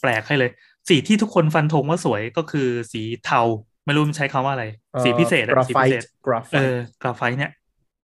[0.00, 0.50] แปลกให้เลย
[0.88, 3.40] สีที่ทุกคนฟันธงว่าสวยก็คือสีเทา
[3.90, 4.66] ไม่รู้มันใช้คำว่าอะไร
[5.04, 7.52] สีพิเศษกอะราสีไฟพิเศษต์กราไฟเออต์กราไฟต์เนี่ย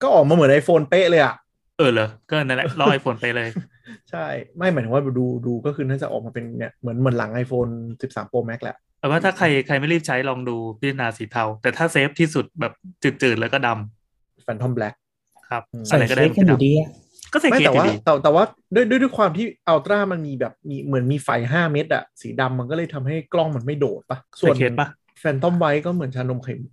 [0.02, 1.34] ก็ออกมาเหมือน iPhone เป๊ะเลยอะ
[1.78, 3.48] เออเหรอ ก็นั่นแหละล่อ iPhone ไปเลย
[4.10, 4.26] ใช่
[4.56, 12.72] ไม่หมายถึงว่าดูดูก็คือน่าจะออกมาเป็นเนี่ยเหมือนเหมือนหลัง iPhone 13 Pro Max แหละแต่ว่าถ้าใครใครไม่รีบใช้ลองดูพิจารณาสีเทา แต่ถ้า safe ที่สุดแบบ
[13.02, 14.94] จืดๆแล้วก็ดำ Phantom Black
[15.50, 18.44] ครับอืมใส่อะไรก็ได้ใสกันอยู่ดีอะก็ใส่ไม่เคสแต่อยู่ว่าแต่แต่ว่า
[18.74, 26.72] ด้วยด้วยด้วยความที่ Ultra มันมีแบบมีเหมือนมีไฟ5เม็ดอะสีดำมันก็เลยทำให้กล้องมันไม่โดดปะส่วน Phantom White ก็เหมือนชานมไข่มุก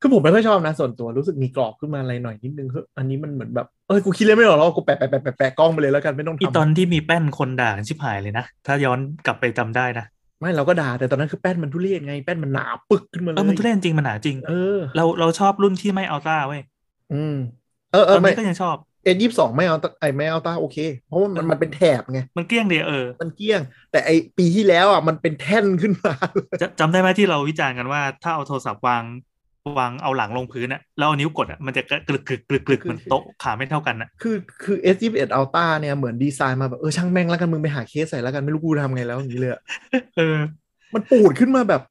[0.00, 10.06] คือผมไม่ค่อยชอบนะ ส่วนตัวรู้สึกมีกรอบขึ้นมาอะไรหน่อยนิดนึงเฮ้ยอันนี้มันเหมือนแบบเอ้ยกูคิดเลยไม่ออกแล้วกูแปะแปะแปะแปะแปะกล้องไปเลยแล้วกันไม่ต้องอีตอนทำที่มีแป้นคนด่าชิบหายเลยนะ ถ้าย้อนกลับไปจำได้นะ
[10.40, 16.62] ไม่เราก็ด่า แต่ตอนนั้นคือแป้นมันทุเรศไงแป้นมันหนาปึกขึ้นมาเลเอยอมันทุเรศจริงมันหนาจริง เออ เราเราชอบรุ่นที่ไม่อัลตร้าเว้ย
[17.14, 17.36] อืม
[17.92, 18.76] เออเอตออนไม่นี้ก็ยังชอบ
[19.06, 20.78] เอยี่สองไม่เอาไอไม่เอาตาโอเค
[21.08, 23.60] เพราะว่ามันมันเป็นแถบไง มันเกลี้ยงดีเออ มันเกลี้ยง
[23.92, 26.14] แต่ไอปีที่แล้วอะมันเป็นแท่นขึ้นมา
[26.60, 29.02] จะจำได้ไหมที่เราวิจารณ์กันว่า ถ้าเอาโทรศัพท์วาง
[29.78, 39.60] วางเอาหลังลงพื้นอะแล้วเอานิ้วกดอะมันจะกรึกกรึกกรึกกรึกคือมันโต๊ะขาไม่เท่ากันอะคือคือ S 2 1 Ultra เนี่ยเหมือนดีไซน์มาแบบเออช่างแม่งแล้วกันมึงไปหาเคสใส่แล้วกันไม่รู้กูทำไงแล้วอย่างนี้เลยอะ
[40.16, 40.38] เออ
[40.94, 41.82] มันปูดขึ้นมาแบบ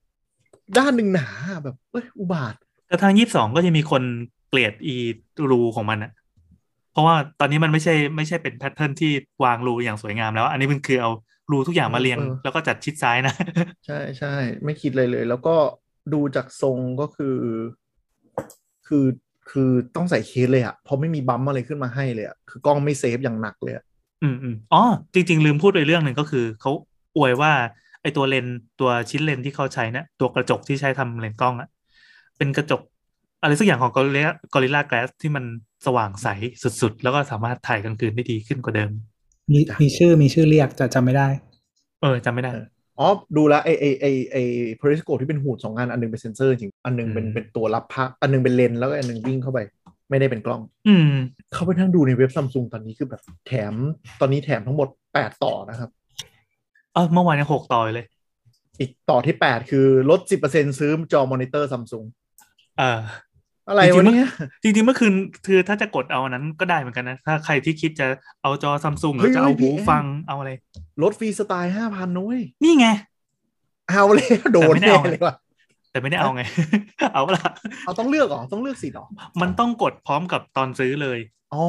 [0.78, 1.28] ด้านหนึ่งหนา
[1.64, 2.56] แบบเอ้ยอุบาท
[2.88, 4.04] แต่ทางยี่สิบสองก็จะมีคน
[4.50, 4.96] เกลียดอี
[5.52, 6.12] รูของมันอะ
[6.96, 9.12] เพราะว่าตอนนี้มันไม่ใช่ไม่ใช่เป็นแพทเทิร์นที่
[9.44, 11.12] วางรูอย่างสวยงามแล้ว อันนี้มันคือเอา
[11.52, 13.34] รูทุกอย่างมาเรียงเออแล้วก็จัดชิดซ้ายนะ
[13.86, 14.34] ใช่ใช่
[14.66, 15.56] ไม่คิดเลยเลย แล้วก็
[16.14, 17.38] ดูจากทรงก็คือ
[18.88, 19.06] คือ
[19.52, 23.84] คือต้องใส่เคสเลยอะเพราะไม่มี bump อะไรขึ้นมาให้เลยอะคือกล้องไม่ safe อย่างหนักเลยอะ
[24.24, 26.72] อืมอืมอ๋อจริง ๆ ลืมพูดไปเรื่องหนึ่งก็คือเขา
[27.18, 27.52] อวยว่า
[28.02, 31.70] ไอตัวเลนส์ตัวชิ้นเลนส์ที่เขาใช้เนี่ยตัวกระจกที่ใช้ทำเลนส์กล้องอะ
[32.38, 32.82] เป็นกระจก
[33.46, 35.46] อะไรสักอย่างของ Gorilla Gorilla Glass ที่มัน
[35.86, 36.28] สว่างใส
[36.82, 38.92] สุดๆ แล้วก็สามารถถ่ายกลางคืนได้ดีขึ้นกว่าเดิม
[39.52, 41.28] มีมีชื่อมีชื่อเรียกแต่จำไม่ได้
[42.02, 42.52] เออจำไม่ได้
[43.00, 43.08] อ๋อ
[43.38, 44.38] ดูแลวไอไอไอไอ
[44.78, 49.60] periscope ที่เป็นหูดสองอันอันหนึงเป็นเซนเซอร์จริง อันหนึงเป็นอืมเป็นตัวรับภาพอันหนึงเป็นเลนส์แล้วก็อันหนึงวิ่งเข้าไป
[50.10, 51.12] ไม่ได้เป็นกล้อง อืม
[51.54, 53.74] เข้าไปนั่งดูในเว็บซัมซุงตอนนี้คือแบบแถม
[54.20, 55.90] ตอนนี้แถมทั้งหมด8ต่อนะครับ
[56.94, 58.06] เออเมื่อวานยังหกต่ออยู่เลย
[58.80, 62.06] อีกต่อที่8คือลด10%ซื้อจอมอนิเตอร์ซัมซุง
[62.78, 63.02] เออ
[63.68, 64.30] อะไรจริวะงๆมันเนี่ย
[64.64, 65.14] จริงๆเมื่อคืน
[65.48, 68.08] คือถ้าจะกดเอาอันนั้นก็ได้เหมือนกันนะ ถ้าใครที่คิดจะ
[68.42, 70.52] เอาจอซัมซุงหเฮ้รืยอจะเอาเฮ้ยพี่หูแอนฟังเอาอะไร
[71.02, 72.88] ลดฟรีสไตล์5,000นุ้ยนี่ไง
[73.90, 75.36] เอาเลยโดนแต่ไม่ได้แน่เอาไงเลยว่ะ
[75.92, 76.42] แต่ไม่ได้เอาไง
[77.14, 77.44] เอาเปะล่า
[77.86, 79.06] เอาต้องเลือกเหรอ ต้องเลือกสิทธิ์เหรอ
[79.42, 81.20] มันต้องกดพร้อมกับตอนซื้อเลย
[81.54, 81.64] อ๋อ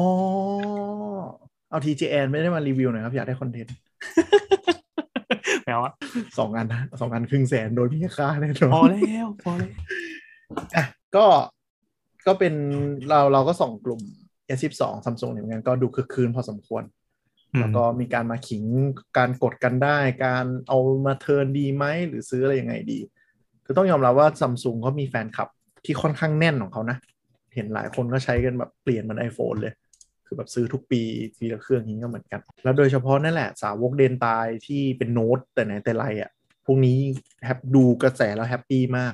[1.69, 3.75] เอา TJN ไม่ได้มารีวิวหน่อยครับ อยากได้คอนเทนต์
[5.63, 5.93] แมวอะ
[6.37, 9.71] สองอันนะสองอันครึ่งแสนโดนพี่ค่าแน่นอนพอแล้ว พอแล้ว
[10.75, 10.83] อะ
[11.15, 11.25] ก็
[12.27, 12.53] ก็เป็น
[13.09, 14.01] เราเราก็ส่องกลุ่ม
[14.57, 16.83] S12 ซัมซุงเนี่ยเหมือนกันก็ดูคึกคืนพอสมควร
[17.59, 18.63] แล้วก็มีการมาขิง
[19.17, 22.99] การกดกันได้ การเอามาเทิร์นดีไหม หรือซื้ออะไรยังไงดี
[23.65, 25.49] คือต้องยอมรับว่าซัมซุงเขามีแฟนคลับ
[25.85, 26.97] ที่ค่อนข้างแน่นของเขานะ
[27.55, 29.73] เห็นหลายคนก็ใช้กันแบบเปลี่ยนเหมัน iPhone เลย
[30.25, 31.01] คือแบบซื้อทุกปี
[31.35, 36.31] ทีละเครื่องนี้ก็เหมือนกัน แล้วโดยเฉพาะนั่นแหละสาวกเดนตายที่เป็นโน้ตแต่ไหนแต่ไรอะ่ะ
[36.65, 36.97] พวกนี้
[37.45, 39.13] happy ดูกระแสแล้ว happy มาก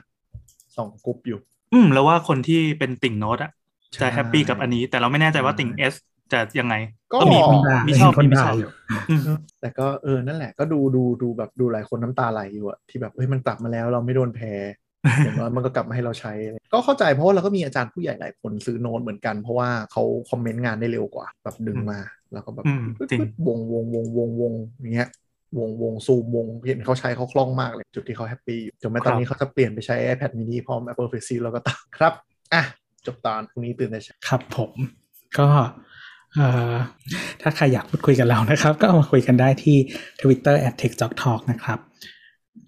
[0.78, 1.40] สองกรุ๊ปอยู่
[1.74, 3.52] อืม แล้วว่าคนที่เป็นติ่งโน้ตอะ
[3.94, 5.94] ใช่จะ happy กับอันนี้ แต่เราไม่แน่ใจว่าติ่ง S
[6.32, 6.76] จะยังไง
[7.12, 8.72] ก็ก็มีคนด่ามีชอบคนมีไม่ด่าชอบอยู่
[9.10, 14.54] อืมแต่ก็เออนั่นแหละ ก็ดูดูดูแบบดูหลายคนน้ำตาไหลอยู่อะที่แบบเฮ้ยมันกลับมาแล้วเราไม่โดนแพ้
[15.24, 16.34] อย่างน้อยมันก็กลับมาให้เราใช้
[16.74, 22.00] ก็เข้าใจเพราะว่าเราก็มีอาจารย์ผู้ใหญ่หลายคนซื้อโน้ตเหมือนกัน เพราะว่าเขา comment งานได้เร็วกว่า แบบดึงมา
[22.34, 25.10] แล้วก็แบบอืมจริงวงวงวงวงวงอย่างเงี้ย
[25.58, 32.14] วงวงซูมวงเห็นเขาใช้เขาคล่องมากเลยจุดที่เขา happy อยู่จนแม้ตอนนี้เขาจะเปลี่ยนไปใช้ iPad mini พร้อม Apple Pencil แล้วก็ตามครับ
[32.54, 32.64] อะ
[33.06, 34.72] จบตอนพรุ่งนี้ตื่นแต่เช้าครับผม
[35.38, 35.48] ก็
[36.36, 36.74] เอ่อ
[37.42, 39.78] ถ้าใครอยากพูดคุยกับเรานะครับ ก็เอามาคุยกันได้ที่
[40.22, 41.80] Twitter at t e c h j o k Talk นะครับ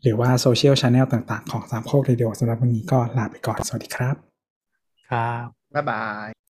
[0.04, 4.16] หรือว่าโซเชียลช n แนลต่างๆ ของสามโคกเรดิโอสำหรับวันนี้ก็ลาไปก่อน สวัสดีครับ
[5.10, 6.45] ครับ บ๊ายบาย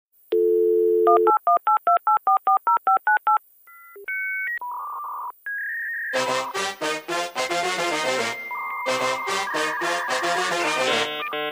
[6.16, 6.56] Thank
[11.34, 11.45] you.